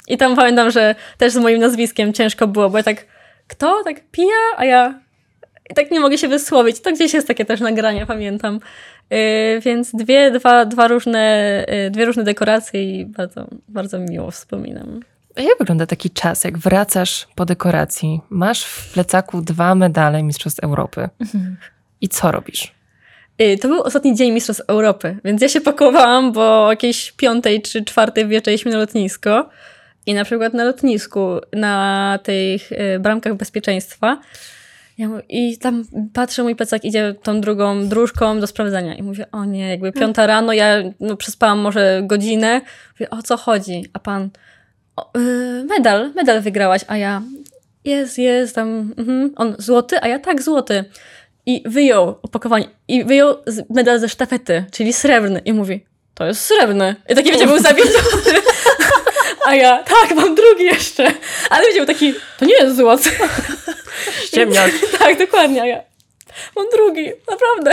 I 0.08 0.16
tam 0.16 0.36
pamiętam, 0.36 0.70
że 0.70 0.94
też 1.18 1.32
z 1.32 1.36
moim 1.36 1.60
nazwiskiem 1.60 2.12
ciężko 2.12 2.46
było, 2.46 2.70
bo 2.70 2.76
ja 2.78 2.84
tak, 2.84 3.06
kto? 3.46 3.82
Tak 3.84 4.10
pija? 4.10 4.36
A 4.56 4.64
ja 4.64 5.00
i 5.70 5.74
tak 5.74 5.90
nie 5.90 6.00
mogę 6.00 6.18
się 6.18 6.28
wysłowić. 6.28 6.80
To 6.80 6.92
gdzieś 6.92 7.14
jest 7.14 7.28
takie 7.28 7.44
też 7.44 7.60
nagranie, 7.60 8.06
pamiętam. 8.06 8.60
Yy, 9.10 9.60
więc 9.60 9.94
dwie, 9.94 10.30
dwa, 10.30 10.66
dwa 10.66 10.88
różne, 10.88 11.64
yy, 11.68 11.90
dwie 11.90 12.04
różne 12.04 12.24
dekoracje 12.24 13.00
i 13.00 13.06
bardzo, 13.06 13.46
bardzo 13.68 13.98
miło 13.98 14.30
wspominam. 14.30 15.00
A 15.36 15.40
jak 15.40 15.58
wygląda 15.58 15.86
taki 15.86 16.10
czas, 16.10 16.44
jak 16.44 16.58
wracasz 16.58 17.28
po 17.34 17.44
dekoracji, 17.44 18.20
masz 18.30 18.64
w 18.64 18.92
plecaku 18.92 19.42
dwa 19.42 19.74
medale 19.74 20.22
Mistrzostw 20.22 20.60
Europy 20.60 21.08
i 22.00 22.08
co 22.08 22.32
robisz? 22.32 22.74
Yy, 23.38 23.58
to 23.58 23.68
był 23.68 23.82
ostatni 23.82 24.14
dzień 24.14 24.32
Mistrzostw 24.32 24.62
Europy, 24.66 25.16
więc 25.24 25.42
ja 25.42 25.48
się 25.48 25.60
pakowałam, 25.60 26.32
bo 26.32 26.66
o 26.66 26.70
jakiejś 26.70 27.12
piątej 27.12 27.62
czy 27.62 27.84
czwartej 27.84 28.28
wjeżdżaliśmy 28.28 28.72
na 28.72 28.78
lotnisko 28.78 29.48
i 30.06 30.14
na 30.14 30.24
przykład 30.24 30.54
na 30.54 30.64
lotnisku, 30.64 31.38
na 31.52 32.18
tych 32.22 32.70
bramkach 33.00 33.34
bezpieczeństwa 33.34 34.20
Ja 34.98 35.08
mówię, 35.08 35.22
I 35.28 35.58
tam 35.58 35.84
patrzę, 36.12 36.42
mój 36.42 36.56
plecak 36.56 36.84
idzie 36.84 37.14
tą 37.22 37.40
drugą 37.40 37.88
dróżką 37.88 38.40
do 38.40 38.46
sprawdzenia. 38.46 38.94
I 38.94 39.02
mówię, 39.02 39.26
o 39.32 39.44
nie, 39.44 39.68
jakby 39.68 39.92
piąta 39.92 40.26
rano, 40.26 40.52
ja 40.52 40.82
no, 41.00 41.16
przespałam 41.16 41.58
może 41.58 42.02
godzinę. 42.04 42.60
Mówię, 42.92 43.10
o 43.10 43.22
co 43.22 43.36
chodzi? 43.36 43.84
A 43.92 43.98
pan, 43.98 44.30
o, 44.96 45.18
y, 45.18 45.64
medal, 45.64 46.12
medal 46.14 46.40
wygrałaś. 46.40 46.84
A 46.88 46.96
ja, 46.96 47.22
jest, 47.84 48.18
jest, 48.18 48.54
tam, 48.54 48.94
mhm. 48.98 49.32
on 49.36 49.54
złoty, 49.58 50.02
a 50.02 50.08
ja 50.08 50.18
tak, 50.18 50.42
złoty. 50.42 50.84
I 51.46 51.62
wyjął 51.66 52.18
opakowanie, 52.22 52.68
i 52.88 53.04
wyjął 53.04 53.36
medal 53.70 53.98
ze 53.98 54.08
sztafety, 54.08 54.64
czyli 54.72 54.92
srebrny. 54.92 55.40
I 55.44 55.52
mówi, 55.52 55.84
to 56.14 56.26
jest 56.26 56.40
srebrny. 56.40 56.96
I 57.08 57.14
taki, 57.14 57.32
wiecie, 57.32 57.46
był 57.46 57.58
zawiedziony. 57.58 58.40
A 59.46 59.54
ja, 59.54 59.82
tak, 59.82 60.16
mam 60.16 60.34
drugi 60.34 60.64
jeszcze. 60.64 61.12
Ale 61.50 61.66
wiecie, 61.66 61.78
był 61.78 61.86
taki, 61.86 62.14
to 62.38 62.44
nie 62.44 62.54
jest 62.54 62.76
złoty. 62.76 63.10
Ściemniak. 64.28 64.72
tak, 64.98 65.18
dokładnie. 65.18 65.68
Ja, 65.68 65.80
mam 66.56 66.66
drugi, 66.76 67.06
naprawdę. 67.30 67.70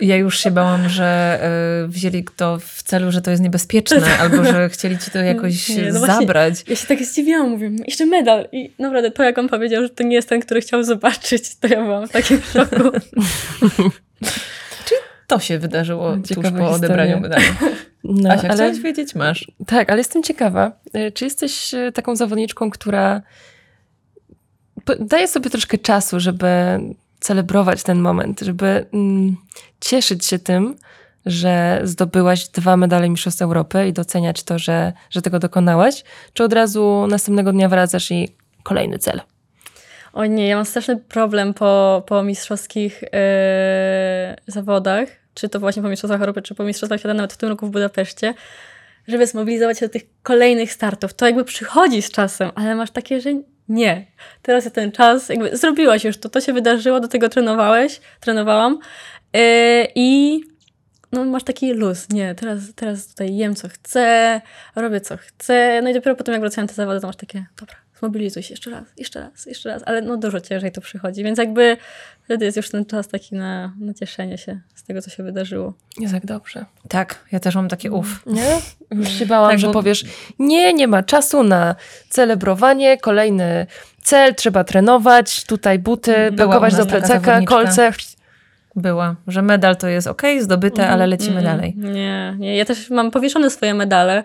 Ja 0.00 0.16
już 0.16 0.38
się 0.38 0.50
bałam, 0.50 0.88
że 0.88 1.40
y, 1.84 1.88
wzięli 1.88 2.24
to 2.36 2.58
w 2.58 2.82
celu, 2.82 3.12
że 3.12 3.22
to 3.22 3.30
jest 3.30 3.42
niebezpieczne, 3.42 4.16
albo 4.20 4.44
że 4.44 4.68
chcieli 4.68 4.98
ci 4.98 5.10
to 5.10 5.18
jakoś 5.18 5.68
Nie, 5.68 5.92
no 5.92 5.98
właśnie. 5.98 6.14
zabrać. 6.14 6.54
Ja 6.68 6.76
się 6.76 6.86
tak 6.86 7.04
zdziwiłam, 7.04 7.50
mówię, 7.50 7.70
jeszcze 7.86 8.06
medal. 8.06 8.48
I 8.52 8.72
naprawdę 8.78 9.10
to, 9.10 9.22
jak 9.22 9.38
on 9.38 9.48
powiedział, 9.48 9.82
że 9.82 9.88
to 9.90 10.02
nie 10.04 10.16
jest 10.16 10.28
ten, 10.28 10.40
który 10.40 10.60
chciał 10.60 10.82
zobaczyć, 10.84 11.56
to 11.56 11.68
ja 11.68 11.82
byłam 11.82 12.08
w 12.08 12.12
takim 12.12 12.40
szoku. 12.52 12.90
To 15.26 15.38
się 15.40 15.58
wydarzyło 15.58 16.16
Ciekawa 16.28 16.50
tuż 16.50 16.58
po 16.58 16.64
historia. 16.64 16.76
odebraniu 16.76 17.20
medalu. 17.20 17.44
No, 18.04 18.30
Asia, 18.30 18.48
ale, 18.48 18.54
chciałaś 18.54 18.78
wiedzieć? 18.78 19.14
Masz. 19.14 19.46
tak, 19.66 19.90
ale 19.90 19.98
jestem 19.98 20.22
ciekawa, 20.22 20.72
e, 20.94 21.10
czy 21.12 21.24
jesteś 21.24 21.74
e, 21.74 21.92
taką 21.92 22.16
zawodniczką, 22.16 22.70
która 22.70 23.22
daje 25.00 25.28
sobie 25.28 25.50
troszkę 25.50 25.78
czasu, 25.78 26.20
żeby 26.20 26.46
celebrować 27.20 27.82
ten 27.82 28.00
moment, 28.00 28.40
żeby 28.40 28.86
mm, 28.92 29.36
cieszyć 29.80 30.26
się 30.26 30.38
tym, 30.38 30.76
że 31.26 31.80
zdobyłaś 31.84 32.48
dwa 32.48 32.76
medale 32.76 33.08
Mistrzostw 33.08 33.42
Europy 33.42 33.88
i 33.88 33.92
doceniać 33.92 34.42
to, 34.42 34.58
że, 34.58 34.92
że 35.10 35.22
tego 35.22 35.38
dokonałaś, 35.38 36.04
czy 36.32 36.44
od 36.44 36.52
razu 36.52 37.06
następnego 37.08 37.52
dnia 37.52 37.68
wracasz 37.68 38.10
i 38.10 38.28
kolejny 38.62 38.98
cel? 38.98 39.20
O 40.12 40.26
nie, 40.26 40.48
ja 40.48 40.56
mam 40.56 40.64
straszny 40.64 40.96
problem 40.96 41.54
po, 41.54 42.02
po 42.06 42.22
mistrzowskich 42.22 43.04
e, 43.12 44.36
zawodach, 44.46 45.08
czy 45.34 45.48
to 45.48 45.60
właśnie 45.60 45.82
po 45.82 45.88
mistrzostwach 45.88 46.20
Europy, 46.20 46.42
czy 46.42 46.54
po 46.54 46.64
mistrzostwach 46.64 47.00
świata, 47.00 47.14
nawet 47.14 47.32
w 47.32 47.36
tym 47.36 47.48
roku 47.48 47.66
w 47.66 47.70
Budapeszcie, 47.70 48.34
żeby 49.08 49.26
zmobilizować 49.26 49.78
się 49.78 49.86
do 49.86 49.92
tych 49.92 50.02
kolejnych 50.22 50.72
startów. 50.72 51.14
To 51.14 51.26
jakby 51.26 51.44
przychodzi 51.44 52.02
z 52.02 52.10
czasem, 52.10 52.50
ale 52.54 52.74
masz 52.74 52.90
takie, 52.90 53.20
że 53.20 53.30
nie. 53.68 54.06
Teraz 54.42 54.64
jest 54.64 54.74
ten 54.74 54.92
czas, 54.92 55.28
jakby 55.28 55.56
zrobiłaś 55.56 56.04
już 56.04 56.18
to, 56.18 56.28
to 56.28 56.40
się 56.40 56.52
wydarzyło, 56.52 57.00
do 57.00 57.08
tego 57.08 57.28
trenowałeś, 57.28 58.00
trenowałam. 58.20 58.78
E, 59.32 59.86
i 59.94 60.40
no 61.12 61.24
masz 61.24 61.44
taki 61.44 61.72
luz, 61.72 62.10
nie, 62.10 62.34
teraz, 62.34 62.60
teraz 62.74 63.06
tutaj 63.06 63.36
jem 63.36 63.54
co 63.54 63.68
chcę, 63.68 64.40
robię 64.76 65.00
co 65.00 65.16
chcę, 65.16 65.80
no 65.82 65.90
i 65.90 65.94
dopiero 65.94 66.16
potem 66.16 66.32
jak 66.32 66.40
wracają 66.40 66.66
te 66.66 66.74
zawody, 66.74 67.00
to 67.00 67.06
masz 67.06 67.16
takie, 67.16 67.46
dobra, 67.60 67.76
zmobilizuj 67.98 68.42
się 68.42 68.52
jeszcze 68.52 68.70
raz, 68.70 68.84
jeszcze 68.96 69.20
raz, 69.20 69.46
jeszcze 69.46 69.68
raz, 69.68 69.82
ale 69.86 70.02
no 70.02 70.16
dużo 70.16 70.40
ciężej 70.40 70.72
to 70.72 70.80
przychodzi, 70.80 71.22
więc 71.24 71.38
jakby 71.38 71.76
wtedy 72.24 72.44
jest 72.44 72.56
już 72.56 72.70
ten 72.70 72.84
czas 72.86 73.08
taki 73.08 73.34
na, 73.34 73.72
na 73.80 73.94
cieszenie 73.94 74.38
się 74.38 74.60
z 74.74 74.84
tego, 74.84 75.02
co 75.02 75.10
się 75.10 75.22
wydarzyło. 75.22 75.74
Jest 75.98 76.14
jak 76.14 76.26
dobrze. 76.26 76.64
Tak, 76.88 77.24
ja 77.32 77.40
też 77.40 77.54
mam 77.54 77.68
takie 77.68 77.92
uf. 77.92 78.22
Nie? 78.26 78.58
Już 78.90 79.08
się 79.08 79.26
bałam, 79.26 79.50
Tak, 79.50 79.58
że 79.58 79.66
bo- 79.66 79.72
powiesz, 79.72 80.04
nie, 80.38 80.72
nie 80.72 80.88
ma 80.88 81.02
czasu 81.02 81.42
na 81.42 81.74
celebrowanie, 82.08 82.98
kolejny 82.98 83.66
cel, 84.02 84.34
trzeba 84.34 84.64
trenować, 84.64 85.44
tutaj 85.44 85.78
buty, 85.78 86.14
Była 86.32 86.48
pakować 86.48 86.76
do 86.76 86.86
plecaka, 86.86 87.40
kolce. 87.42 87.92
Była, 88.76 89.16
że 89.26 89.42
medal 89.42 89.76
to 89.76 89.88
jest 89.88 90.06
ok, 90.06 90.22
zdobyte, 90.40 90.88
ale 90.88 91.06
lecimy 91.06 91.40
Mm, 91.40 91.44
dalej. 91.44 91.74
Nie, 91.76 92.34
nie, 92.38 92.56
ja 92.56 92.64
też 92.64 92.90
mam 92.90 93.10
powieszone 93.10 93.50
swoje 93.50 93.74
medale. 93.74 94.24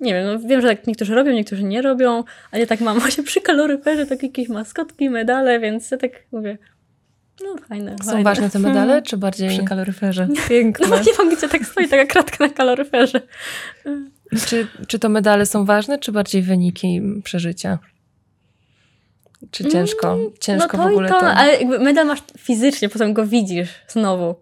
Nie 0.00 0.14
wiem, 0.14 0.26
no 0.26 0.48
wiem, 0.48 0.60
że 0.60 0.68
tak 0.68 0.86
niektórzy 0.86 1.14
robią, 1.14 1.32
niektórzy 1.32 1.64
nie 1.64 1.82
robią, 1.82 2.24
ale 2.50 2.60
ja 2.60 2.66
tak 2.66 2.80
mam 2.80 2.98
właśnie 3.00 3.24
przy 3.24 3.40
kaloryferze 3.40 4.06
tak 4.06 4.22
jakieś 4.22 4.48
maskotki, 4.48 5.10
medale, 5.10 5.60
więc 5.60 5.90
ja 5.90 5.98
tak 5.98 6.12
mówię, 6.32 6.58
no 7.44 7.56
fajne, 7.68 7.96
Są 7.98 8.10
fajne. 8.10 8.24
ważne 8.24 8.50
te 8.50 8.58
medale, 8.58 9.02
czy 9.02 9.16
bardziej... 9.16 9.48
Przy 9.48 9.64
kaloryferze. 9.64 10.28
No 10.36 10.42
Piękne. 10.48 10.86
nie 10.86 11.12
mam 11.18 11.36
gdzie 11.36 11.48
tak 11.48 11.64
stoi 11.64 11.88
taka 11.88 12.06
kratka 12.06 12.46
na 12.46 12.52
kaloryferze. 12.52 13.20
Czy, 14.46 14.66
czy 14.88 14.98
to 14.98 15.08
medale 15.08 15.46
są 15.46 15.64
ważne, 15.64 15.98
czy 15.98 16.12
bardziej 16.12 16.42
wyniki 16.42 17.02
przeżycia? 17.24 17.78
Czy 19.50 19.64
ciężko, 19.64 20.18
ciężko 20.40 20.76
no 20.76 20.82
to 20.82 20.88
w 20.88 20.92
ogóle 20.92 21.08
i 21.08 21.12
to, 21.12 21.20
to... 21.20 21.26
ale 21.26 21.56
jakby 21.56 21.78
medal 21.78 22.06
masz 22.06 22.22
fizycznie, 22.38 22.88
potem 22.88 23.12
go 23.12 23.26
widzisz 23.26 23.68
znowu. 23.88 24.34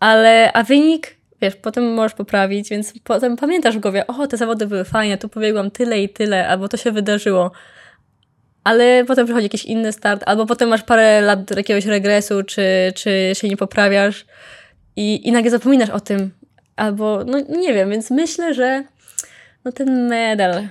Ale, 0.00 0.52
a 0.52 0.62
wynik, 0.62 1.16
wiesz, 1.42 1.56
potem 1.56 1.94
możesz 1.94 2.14
poprawić, 2.14 2.68
więc 2.68 2.92
potem 3.04 3.36
pamiętasz 3.36 3.76
w 3.76 3.80
głowie, 3.80 4.06
o, 4.06 4.26
te 4.26 4.36
zawody 4.36 4.66
były 4.66 4.84
fajne, 4.84 5.18
tu 5.18 5.28
pobiegłam 5.28 5.70
tyle 5.70 6.02
i 6.02 6.08
tyle, 6.08 6.48
albo 6.48 6.68
to 6.68 6.76
się 6.76 6.92
wydarzyło. 6.92 7.50
Ale 8.64 9.04
potem 9.04 9.26
przychodzi 9.26 9.44
jakiś 9.44 9.64
inny 9.64 9.92
start, 9.92 10.22
albo 10.26 10.46
potem 10.46 10.68
masz 10.68 10.82
parę 10.82 11.20
lat 11.20 11.56
jakiegoś 11.56 11.86
regresu, 11.86 12.42
czy, 12.42 12.92
czy 12.94 13.32
się 13.34 13.48
nie 13.48 13.56
poprawiasz 13.56 14.26
i, 14.96 15.28
i 15.28 15.32
nagle 15.32 15.50
zapominasz 15.50 15.90
o 15.90 16.00
tym. 16.00 16.30
Albo, 16.76 17.24
no 17.24 17.40
nie 17.40 17.74
wiem, 17.74 17.90
więc 17.90 18.10
myślę, 18.10 18.54
że 18.54 18.84
no 19.64 19.72
ten 19.72 20.08
medal, 20.08 20.68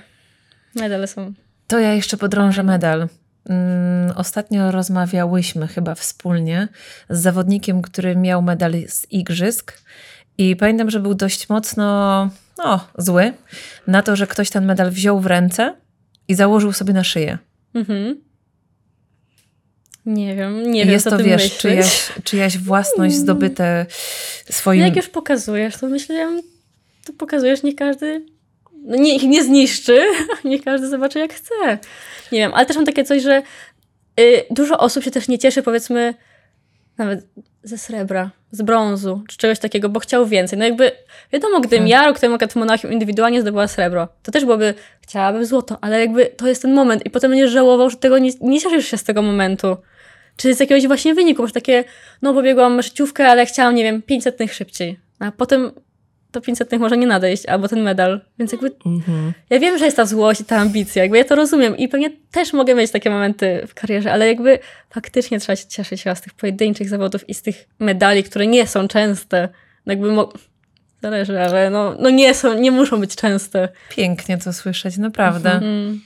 medale 0.74 1.06
są 1.06 1.32
To 1.66 1.78
ja 1.78 1.92
jeszcze 1.92 2.16
podrążę 2.16 2.62
medal. 2.62 3.08
Mm, 3.48 4.12
Ostatnio 4.16 4.70
rozmawiałyśmy 4.70 5.66
chyba 5.68 5.94
wspólnie 5.94 6.68
z 7.10 7.20
zawodnikiem, 7.20 7.82
który 7.82 8.16
miał 8.16 8.42
medal 8.42 8.72
z 8.88 9.12
igrzysk 9.12 9.72
i 10.38 10.56
pamiętam, 10.56 10.90
że 10.90 11.00
był 11.00 11.14
dość 11.14 11.48
mocno 11.48 11.84
no, 12.58 12.80
zły 12.98 13.32
na 13.86 14.02
to, 14.02 14.16
że 14.16 14.26
ktoś 14.26 14.50
ten 14.50 14.64
medal 14.64 14.90
wziął 14.90 15.20
w 15.20 15.26
ręce 15.26 15.74
i 16.28 16.34
założył 16.34 16.72
sobie 16.72 16.92
na 16.92 17.04
szyję. 17.04 17.38
Mhm. 17.74 18.20
Nie 20.06 20.36
wiem, 20.36 20.72
nie 20.72 20.84
wiem, 20.84 20.92
jest 20.92 21.10
to, 21.10 21.18
wiesz, 21.18 21.42
myślisz. 21.42 21.58
czyjaś, 21.58 22.12
czyjaś 22.24 22.58
własność 22.58 23.14
zdobyte 23.14 23.86
No 24.48 24.54
swoim... 24.54 24.80
jak 24.80 24.96
już 24.96 25.08
pokazujesz, 25.08 25.76
to 25.76 25.88
myślę, 25.88 26.40
to 27.04 27.12
pokazujesz, 27.12 27.62
niech 27.62 27.76
każdy 27.76 28.26
no 28.84 28.96
nie, 28.96 29.16
ich 29.16 29.22
nie 29.22 29.44
zniszczy, 29.44 30.00
niech 30.44 30.64
każdy 30.64 30.88
zobaczy 30.88 31.18
jak 31.18 31.34
chce. 31.34 31.78
Nie 32.32 32.38
wiem, 32.38 32.54
ale 32.54 32.66
też 32.66 32.76
mam 32.76 32.86
takie 32.86 33.04
coś, 33.04 33.22
że 33.22 33.42
y, 34.20 34.44
dużo 34.50 34.78
osób 34.78 35.04
się 35.04 35.10
też 35.10 35.28
nie 35.28 35.38
cieszy, 35.38 35.62
powiedzmy, 35.62 36.14
nawet 36.98 37.26
ze 37.62 37.78
srebra, 37.78 38.30
z 38.50 38.62
brązu, 38.62 39.22
czy 39.28 39.36
czegoś 39.36 39.58
takiego, 39.58 39.88
bo 39.88 40.00
chciał 40.00 40.26
więcej. 40.26 40.58
No 40.58 40.64
jakby, 40.64 40.92
wiadomo, 41.32 41.60
gdybym 41.60 41.78
Tak. 41.78 41.88
ja 41.88 42.06
rok 42.06 42.18
temu 42.18 42.36
jak 42.40 42.56
Monachium 42.56 42.92
indywidualnie 42.92 43.40
zdobyła 43.40 43.68
srebro, 43.68 44.08
to 44.22 44.32
też 44.32 44.44
byłoby, 44.44 44.74
chciałabym 45.00 45.46
złoto, 45.46 45.78
ale 45.80 46.00
jakby 46.00 46.26
to 46.26 46.48
jest 46.48 46.62
ten 46.62 46.74
moment 46.74 47.06
i 47.06 47.10
potem 47.10 47.30
będziesz 47.30 47.50
żałował, 47.50 47.90
że 47.90 47.96
tego 47.96 48.18
nie, 48.18 48.30
nie 48.40 48.60
cieszysz 48.60 48.86
się 48.86 48.96
z 48.96 49.04
tego 49.04 49.22
momentu. 49.22 49.76
Czy 50.36 50.54
z 50.54 50.60
jakiegoś 50.60 50.86
właśnie 50.86 51.14
wyniku, 51.14 51.42
masz 51.42 51.52
takie, 51.52 51.84
no 52.22 52.34
pobiegłam 52.34 52.82
życiówkę, 52.82 53.28
ale 53.28 53.46
chciałam, 53.46 53.74
nie 53.74 53.82
wiem, 53.82 54.02
500 54.02 54.38
szybciej. 54.52 54.98
A 55.18 55.32
potem 55.32 55.70
to 56.34 56.40
500 56.40 56.72
może 56.78 56.96
nie 56.96 57.06
nadejść, 57.06 57.46
albo 57.46 57.68
ten 57.68 57.82
medal. 57.82 58.20
Więc 58.38 58.52
jakby 58.52 58.70
Mhm. 58.86 59.32
ja 59.50 59.58
wiem, 59.60 59.78
że 59.78 59.84
jest 59.84 59.96
ta 59.96 60.06
złość 60.06 60.40
i 60.40 60.44
ta 60.44 60.56
ambicja, 60.56 61.02
jakby 61.02 61.18
ja 61.18 61.24
to 61.24 61.34
rozumiem 61.34 61.76
i 61.76 61.88
pewnie 61.88 62.10
też 62.30 62.52
mogę 62.52 62.74
mieć 62.74 62.90
takie 62.90 63.10
momenty 63.10 63.64
w 63.68 63.74
karierze, 63.74 64.12
ale 64.12 64.28
jakby 64.28 64.58
faktycznie 64.90 65.40
trzeba 65.40 65.56
się 65.56 65.66
cieszyć 65.66 66.04
z 66.14 66.20
tych 66.20 66.34
pojedynczych 66.34 66.88
zawodów 66.88 67.28
i 67.28 67.34
z 67.34 67.42
tych 67.42 67.68
medali, 67.78 68.24
które 68.24 68.46
nie 68.46 68.66
są 68.66 68.88
częste. 68.88 69.48
No 69.86 69.92
Jakby 69.92 70.12
mo- 70.12 70.32
Zależy, 71.02 71.40
ale 71.40 71.70
no, 71.70 71.94
no 72.00 72.10
nie 72.10 72.34
są, 72.34 72.54
nie 72.58 72.70
muszą 72.70 73.00
być 73.00 73.16
częste. 73.16 73.68
Pięknie 73.90 74.38
to 74.38 74.52
słyszeć, 74.52 74.96
naprawdę. 74.98 75.50
Mm. 75.52 76.00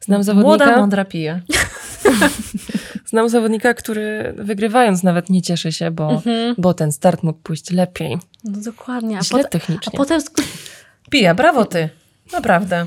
Znam 0.00 0.18
Młoda, 0.20 0.24
zawodnika, 0.24 0.76
mądra 0.80 1.04
pije. 1.04 1.40
znam 3.10 3.28
zawodnika, 3.28 3.74
który 3.74 4.34
wygrywając 4.36 5.02
nawet 5.02 5.30
nie 5.30 5.42
cieszy 5.42 5.72
się, 5.72 5.90
bo, 5.90 6.10
Mhm. 6.10 6.54
bo 6.58 6.74
ten 6.74 6.92
start 6.92 7.22
mógł 7.22 7.38
pójść 7.42 7.70
lepiej. 7.70 8.18
No 8.44 8.58
dokładnie. 8.60 9.18
A, 9.18 9.22
Źle 9.22 9.38
pot- 9.38 9.46
a 9.46 9.48
technicznie. 9.48 9.92
potem 9.96 10.20
Pija, 11.10 11.34
brawo 11.34 11.64
ty. 11.64 11.88
Naprawdę. 12.32 12.86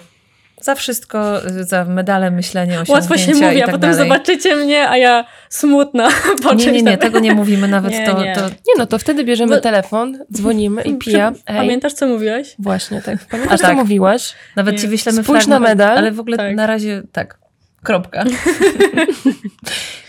Za 0.62 0.76
wszystko, 0.76 1.46
y, 1.48 1.64
za 1.64 1.86
medale, 1.86 2.32
myślenie, 2.32 2.78
łatwo 2.88 3.18
się 3.18 3.24
osiągnięcia 3.24 3.48
mówi, 3.48 3.62
a 3.62 3.66
tak 3.66 3.76
potem 3.76 3.92
dalej. 3.92 4.08
zobaczycie 4.10 4.56
mnie, 4.56 4.90
a 4.90 4.98
ja 4.98 5.26
smutna 5.50 6.10
po 6.44 6.54
Nie, 6.54 6.66
nie, 6.72 6.82
nie, 6.82 6.92
tam. 6.92 7.00
tego 7.00 7.20
nie 7.20 7.34
mówimy 7.34 7.68
nawet. 7.68 7.92
Nie, 7.92 8.06
to, 8.06 8.24
nie. 8.24 8.36
to 8.36 8.42
Nie 8.50 8.74
no, 8.78 8.86
to 8.86 9.00
wtedy 9.00 9.24
bierzemy 9.24 9.56
Bo- 9.56 9.62
telefon, 9.62 10.18
dzwonimy 10.34 10.82
i 10.82 10.96
pija. 11.06 11.32
Ej, 11.48 11.58
Pamiętasz, 11.58 11.94
co 11.94 12.08
mówiłaś? 12.08 12.56
Właśnie, 12.60 13.02
tak. 13.02 13.26
Pamiętasz, 13.26 13.60
A 13.62 13.64
tak. 13.64 13.72
co 13.72 13.78
mówiłaś? 13.84 14.34
nawet 14.56 14.76
Nie. 14.76 14.82
ci 14.82 14.88
wyślemy 14.88 15.24
Spójrz 15.24 15.48
na 15.48 15.58
fragment, 15.60 15.80
medal. 15.80 15.98
Ale 15.98 16.12
w 16.12 16.20
ogóle 16.20 16.38
Tak. 16.38 16.56
na 16.56 16.68
razie 16.68 17.04
tak. 17.12 17.38
Kropka. 17.84 18.24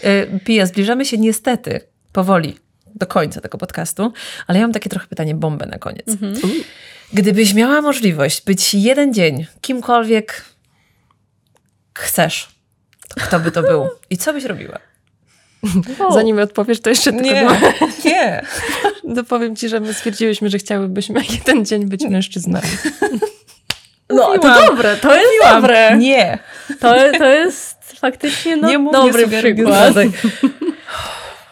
Y, 0.05 0.41
Pija, 0.45 0.67
zbliżamy 0.67 1.05
się 1.05 1.19
niestety 1.19 1.81
powoli 2.13 2.57
do 2.99 3.07
końca 3.07 3.41
tego 3.41 3.59
podcastu, 3.59 4.13
ale 4.47 4.59
ja 4.59 4.65
mam 4.65 4.73
takie 4.73 4.91
trochę 4.91 5.07
pytanie 5.07 5.35
bombę 5.35 5.67
na 5.67 5.79
koniec. 5.79 6.09
Mhm. 6.09 6.35
Gdybyś 7.13 7.55
miała 7.55 7.81
możliwość 7.83 8.45
być 8.45 8.75
jeden 8.75 9.15
dzień 9.15 9.47
kimkolwiek 9.61 10.45
chcesz, 11.99 12.49
to 13.09 13.21
kto 13.21 13.41
by 13.41 13.51
to 13.51 13.63
był? 13.63 13.89
I 14.11 14.17
co 14.17 14.33
byś 14.33 14.45
robiła? 14.45 14.79
O. 15.99 16.13
Zanim 16.13 16.39
odpowiesz, 16.39 16.81
to 16.81 16.91
jeszcze 16.91 17.13
tylko 17.13 17.25
Nie, 17.29 17.47
dwa- 17.47 17.73
nie. 18.05 18.43
dopowiem 19.05 19.57
ci, 19.57 19.69
że 19.69 19.81
my 19.81 19.95
stwierdziłyśmy, 19.95 20.51
że 20.51 20.59
chciałybyśmy 20.59 21.21
jeden 21.39 21.65
dzień 21.65 21.87
być 21.89 22.03
mężczyznami. 22.05 22.69
No, 24.11 24.23
to 24.23 24.35
Mówiłam. 24.37 24.67
dobre, 24.67 24.97
to 24.97 25.15
jest 25.17 25.29
dobre. 25.51 25.97
Nie. 25.99 26.39
To, 26.81 26.95
to 27.19 27.25
jest 27.27 27.79
faktycznie 28.01 28.57
no, 28.57 28.69
nie 28.69 28.91
dobry 28.93 29.29
przykład. 29.29 29.95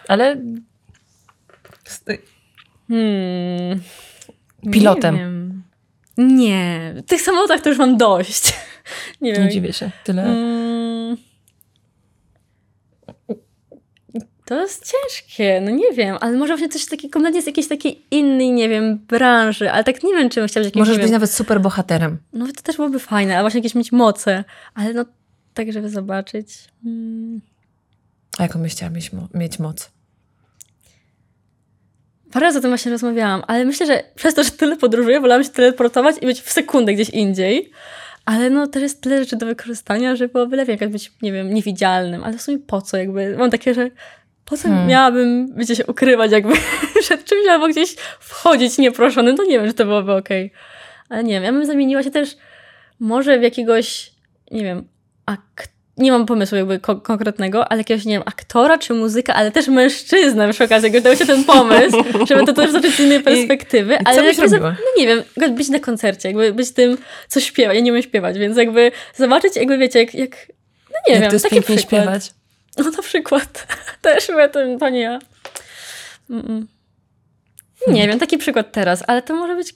Ale 0.09 0.37
Hmm. 2.89 3.81
Pilotem. 4.73 5.15
Nie, 5.15 5.21
wiem. 5.21 5.63
nie. 6.17 6.95
W 6.97 7.03
tych 7.03 7.21
samolotach 7.21 7.61
to 7.61 7.69
już 7.69 7.79
mam 7.79 7.97
dość. 7.97 8.53
Nie 9.21 9.33
wiem. 9.33 9.45
nie 9.45 9.51
dziwię 9.51 9.73
się. 9.73 9.91
Tyle. 10.05 10.23
Mm. 10.23 11.17
To 14.45 14.61
jest 14.61 14.93
ciężkie, 14.93 15.61
no 15.61 15.71
nie 15.71 15.93
wiem, 15.93 16.17
ale 16.21 16.37
może 16.37 16.53
właśnie 16.53 16.69
coś 16.69 16.87
takiego, 16.87 17.13
kompletnie 17.13 17.43
z 17.43 17.47
jakiejś 17.47 17.69
takiej 17.69 18.07
innej, 18.11 18.53
nie 18.53 18.69
wiem, 18.69 18.99
branży, 18.99 19.71
ale 19.71 19.85
tak 19.85 20.03
nie 20.03 20.15
wiem, 20.15 20.31
czy 20.31 20.41
bym 20.41 20.49
chciała 20.49 20.63
być 20.63 20.67
jakimś, 20.67 20.81
Możesz 20.81 20.97
być 20.97 21.05
wiem, 21.05 21.13
nawet 21.13 21.31
super 21.31 21.61
bohaterem. 21.61 22.19
no 22.33 22.47
to 22.47 22.63
też 22.63 22.77
byłoby 22.77 22.99
fajne, 22.99 23.35
ale 23.35 23.43
właśnie 23.43 23.59
jakieś 23.59 23.75
mieć 23.75 23.93
moce, 23.93 24.45
ale 24.75 24.93
no 24.93 25.05
tak, 25.55 25.73
żeby 25.73 25.89
zobaczyć. 25.89 26.49
Mm. 26.85 27.41
A 28.39 28.43
jaką 28.43 28.63
byś 28.63 28.73
chciała 28.73 28.91
mieć, 28.91 29.11
mieć 29.35 29.59
moc? 29.59 29.91
Parę 32.33 32.47
razy 32.47 32.59
o 32.59 32.63
tym 32.63 32.71
właśnie 32.71 32.93
rozmawiałam, 32.93 33.43
ale 33.47 33.65
myślę, 33.65 33.87
że 33.87 34.03
przez 34.15 34.35
to, 34.35 34.45
że 34.45 34.51
tyle 34.51 34.77
podróżuję, 34.77 35.21
wolałam 35.21 35.45
się 35.45 35.51
teleportować 35.51 36.17
i 36.23 36.27
być 36.27 36.41
w 36.41 36.53
sekundę 36.53 36.95
gdzieś 36.95 37.11
indziej. 37.11 37.71
Ale 38.25 38.51
no 38.51 38.67
też 38.67 38.83
jest 38.83 39.01
tyle 39.03 39.19
rzeczy 39.19 39.37
do 39.37 39.47
wykorzystania, 39.47 40.17
że 40.17 40.29
byłoby 40.29 40.57
lepiej 40.57 40.79
jak 40.81 40.91
być, 40.91 41.13
nie 41.23 41.33
wiem, 41.33 41.55
niewidzialnym. 41.55 42.25
Ale 42.25 42.39
w 42.39 42.43
sumie 42.43 42.59
po 42.59 42.83
co 42.83 42.97
jakby? 42.97 43.37
Mam 43.37 43.51
takie, 43.51 43.75
że 43.75 43.91
po 44.45 44.57
co 44.57 44.69
Hmm. 44.69 44.87
miałabym, 44.87 45.55
wiecie, 45.57 45.77
się 45.77 45.87
ukrywać 45.87 46.33
jakby 46.33 46.53
przed 47.01 47.25
czymś 47.25 47.49
albo 47.49 47.69
gdzieś 47.69 47.95
wchodzić 48.21 48.79
nieproszonym, 48.79 49.37
to 49.37 49.45
nie 49.45 49.59
wiem, 49.59 49.69
czy 49.69 49.75
to 49.75 49.85
byłoby 49.85 50.13
okej. 50.13 50.53
Ale 51.09 51.25
nie 51.25 51.33
wiem, 51.35 51.43
ja 51.45 51.53
bym 51.53 51.67
zamieniła 51.67 52.03
się 52.03 52.11
też 52.11 52.37
może 53.01 53.39
w 53.39 53.43
jakiegoś, 53.43 54.13
nie 54.51 54.63
wiem, 54.63 54.89
ak- 55.27 55.69
nie 55.97 56.13
mam 56.13 56.27
pomysłu 56.27 56.57
jakby 56.59 56.79
ko- 56.81 57.01
konkretnego, 57.01 57.69
ale 57.73 57.81
jakiegoś, 57.81 58.05
nie 58.05 58.13
wiem, 58.13 58.23
aktora 58.27 58.79
czy 58.79 58.95
muzyka, 58.95 59.35
ale 59.35 59.51
też 59.51 59.69
mężczyznę 59.69 60.53
przy 60.53 60.65
okazji, 60.65 60.87
jakby 60.87 61.01
dał 61.01 61.17
się 61.17 61.27
ten 61.27 61.45
pomysł, 61.45 62.05
żeby 62.29 62.47
to 62.47 62.53
też 62.53 62.71
zobaczyć 62.71 62.95
z 62.95 63.01
innej 63.01 63.21
perspektywy. 63.23 63.95
i 63.95 64.05
co 64.05 64.11
ale 64.11 64.23
byś 64.23 64.39
jakby 64.39 64.49
za- 64.49 64.57
robiła? 64.57 64.71
No 64.71 65.03
nie 65.03 65.07
wiem, 65.07 65.55
być 65.55 65.69
na 65.69 65.81
koncercie, 65.81 66.29
jakby 66.29 66.53
być 66.53 66.71
tym, 66.73 66.99
co 67.29 67.41
śpiewa. 67.41 67.75
Ja 67.75 67.81
nie 67.81 67.91
umiem 67.93 68.03
śpiewać, 68.03 68.39
więc 68.39 68.57
jakby 68.57 68.93
zobaczyć, 69.17 69.57
jakby 69.57 69.79
wiecie, 69.79 69.99
jak, 69.99 70.15
jak 70.15 70.31
no 70.91 70.97
nie 71.09 71.13
Jak 71.15 71.21
wiem, 71.23 71.31
to 71.31 71.35
jest 71.35 71.43
taki 71.45 71.55
pięknie 71.57 71.77
przykład. 71.77 72.03
śpiewać. 72.03 72.31
No 72.79 72.91
na 72.91 73.03
przykład. 73.03 73.67
Też 74.03 74.27
chyba 74.27 74.49
to, 74.49 74.61
to 74.81 74.89
nie 74.89 75.01
ja. 75.01 75.19
Mm-mm. 76.31 76.63
Nie 77.89 78.09
wiem, 78.09 78.19
taki 78.19 78.39
przykład 78.39 78.73
teraz, 78.73 79.05
ale 79.07 79.23
to 79.23 79.35
może 79.35 79.57
być 79.57 79.75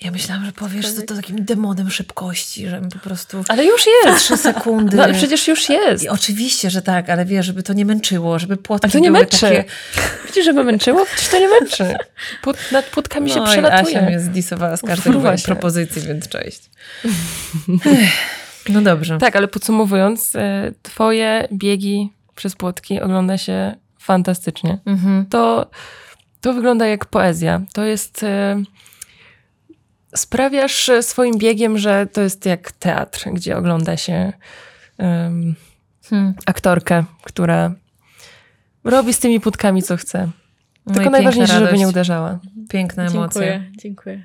Ja 0.00 0.10
myślałam, 0.10 0.44
że 0.44 0.52
powiesz, 0.52 0.86
że 0.96 1.02
to 1.02 1.14
takim 1.16 1.44
demonem 1.44 1.90
szybkości, 1.90 2.68
że 2.68 2.80
po 2.92 2.98
prostu 2.98 3.44
Ale 3.48 3.64
już 3.64 3.84
jest. 4.04 4.18
trzy 4.24 4.36
sekundy. 4.36 4.96
No 4.96 5.02
ale 5.02 5.14
przecież 5.14 5.48
już 5.48 5.68
jest. 5.68 6.04
I 6.04 6.08
oczywiście, 6.08 6.70
że 6.70 6.82
tak, 6.82 7.10
ale 7.10 7.24
wiesz, 7.24 7.46
żeby 7.46 7.62
to 7.62 7.72
nie 7.72 7.84
męczyło, 7.84 8.38
żeby 8.38 8.56
płotki 8.56 8.86
A 8.88 8.90
to 8.90 8.98
nie 8.98 9.08
były 9.10 9.20
męczy. 9.20 9.40
takie... 9.40 9.64
Widzisz, 10.26 10.44
żeby 10.44 10.64
męczyło? 10.64 11.04
Przecież 11.06 11.28
to 11.30 11.38
nie 11.38 11.48
męczy. 11.48 11.94
Płot, 12.42 12.56
nad 12.72 12.84
płotkami 12.84 13.30
się 13.30 13.36
No 13.36 13.42
Asia 13.44 13.52
przelatuje. 13.52 14.02
mnie 14.02 14.20
zdisowała 14.20 14.76
z 14.76 14.80
każdej 14.82 15.12
się. 15.38 15.44
propozycji, 15.44 16.02
więc 16.02 16.28
cześć. 16.28 16.70
No 18.68 18.80
dobrze. 18.82 19.18
Tak, 19.18 19.36
ale 19.36 19.48
podsumowując, 19.48 20.36
e, 20.36 20.72
twoje 20.82 21.48
biegi 21.52 22.12
przez 22.36 22.56
płotki 22.56 23.00
ogląda 23.00 23.38
się 23.38 23.74
fantastycznie. 23.98 24.78
Mhm. 24.86 25.26
To, 25.26 25.70
to 26.40 26.52
wygląda 26.52 26.86
jak 26.86 27.06
poezja. 27.06 27.60
To 27.72 27.84
jest... 27.84 28.22
e, 28.22 28.62
Sprawiasz 30.16 30.88
e, 30.88 31.02
swoim 31.02 31.38
biegiem, 31.38 31.78
że 31.78 32.06
to 32.06 32.20
jest 32.20 32.46
jak 32.46 32.72
teatr, 32.72 33.30
gdzie 33.32 33.56
ogląda 33.56 33.96
się 33.96 34.32
em, 34.98 35.54
Hmm. 36.10 36.34
aktorkę, 36.46 37.04
która 37.22 37.74
robi 38.84 39.12
z 39.14 39.18
tymi 39.18 39.40
płótkami 39.40 39.82
co 39.82 39.96
chce. 39.96 40.30
No 40.86 40.94
Tylko 40.94 41.10
najważniejsze, 41.10 41.58
żeby 41.58 41.78
nie 41.78 41.88
uderzała. 41.88 42.38
Piękne 42.68 43.06
emocje. 43.06 43.42
Dziękuję, 43.42 43.72
dziękuję. 43.78 44.24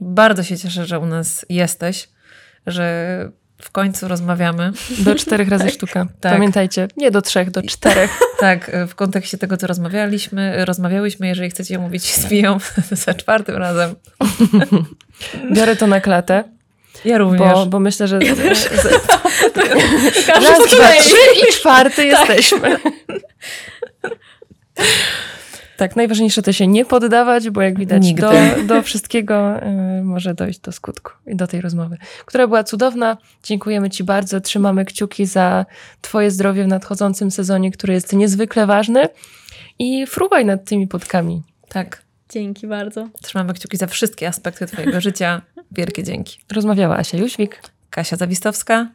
Bardzo 0.00 0.42
się 0.42 0.58
cieszę, 0.58 0.86
że 0.86 0.98
u 0.98 1.06
nas 1.06 1.46
jesteś, 1.48 2.08
że 2.66 3.32
w 3.60 3.70
końcu 3.70 4.08
rozmawiamy. 4.08 4.72
Do 4.98 5.14
czterech 5.14 5.48
razy 5.48 5.70
sztuka. 5.70 6.06
Tak. 6.20 6.32
Pamiętajcie, 6.32 6.88
nie 6.96 7.10
do 7.10 7.22
trzech, 7.22 7.50
do 7.50 7.62
czterech. 7.62 8.10
Tak, 8.40 8.70
w 8.88 8.94
kontekście 8.94 9.38
tego, 9.38 9.56
co 9.56 9.66
rozmawialiśmy, 9.66 10.64
rozmawiałyśmy, 10.64 11.28
jeżeli 11.28 11.50
chcecie 11.50 11.78
mówić 11.78 12.14
z 12.14 12.26
Piją 12.26 12.58
za 13.06 13.14
czwartym 13.14 13.56
razem. 13.56 13.94
Biorę 15.54 15.76
to 15.76 15.86
na 15.86 16.00
klatę, 16.00 16.44
Ja 17.04 17.18
również. 17.18 17.52
bo, 17.54 17.66
bo 17.66 17.80
myślę, 17.80 18.08
że 18.08 18.18
z, 18.18 18.58
z, 18.82 18.88
Każdy 20.26 20.48
raz, 20.50 20.70
dwa, 20.70 20.88
trzy 21.00 21.16
i 21.48 21.52
czwarty 21.52 22.04
jesteśmy. 22.04 22.76
Tak, 25.80 25.96
najważniejsze 25.96 26.42
to 26.42 26.52
się 26.52 26.66
nie 26.66 26.84
poddawać, 26.84 27.50
bo 27.50 27.62
jak 27.62 27.78
widać 27.78 28.02
Nigdy. 28.02 28.22
do, 28.22 28.32
do 28.74 28.82
wszystkiego 28.82 29.62
y, 29.98 30.02
może 30.02 30.34
dojść 30.34 30.58
do 30.60 30.72
skutku 30.72 31.12
i 31.26 31.36
do 31.36 31.46
tej 31.46 31.60
rozmowy, 31.60 31.96
która 32.26 32.46
była 32.46 32.64
cudowna. 32.64 33.16
Dziękujemy 33.42 33.90
Ci 33.90 34.04
bardzo, 34.04 34.40
trzymamy 34.40 34.84
kciuki 34.84 35.26
za 35.26 35.66
Twoje 36.00 36.30
zdrowie 36.30 36.64
w 36.64 36.66
nadchodzącym 36.66 37.30
sezonie, 37.30 37.70
który 37.70 37.94
jest 37.94 38.12
niezwykle 38.12 38.66
ważny 38.66 39.08
i 39.78 40.06
fruwaj 40.06 40.44
nad 40.44 40.64
tymi 40.64 40.88
podkami. 40.88 41.42
Tak, 41.68 42.02
Dzięki 42.28 42.66
bardzo. 42.66 43.08
trzymamy 43.22 43.54
kciuki 43.54 43.76
za 43.76 43.86
wszystkie 43.86 44.28
aspekty 44.28 44.66
twojego 44.66 45.00
życia. 45.10 45.42
Wielkie 45.72 46.04
dzięki. 46.04 46.38
Rozmawiała 46.52 46.96
Asia 46.96 47.18
Jóźwik, 47.18 47.62
Kasia 47.90 48.16
Zawistowska. 48.16 48.88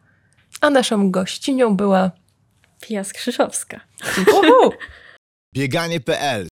a 0.61 0.69
naszą 0.69 1.11
gościnią 1.11 1.75
była 1.77 2.11
Pia 2.81 3.03
Skrzyszowska. 3.03 3.79
Uhu! 4.33 4.71
Bieganie.pl 5.55 6.47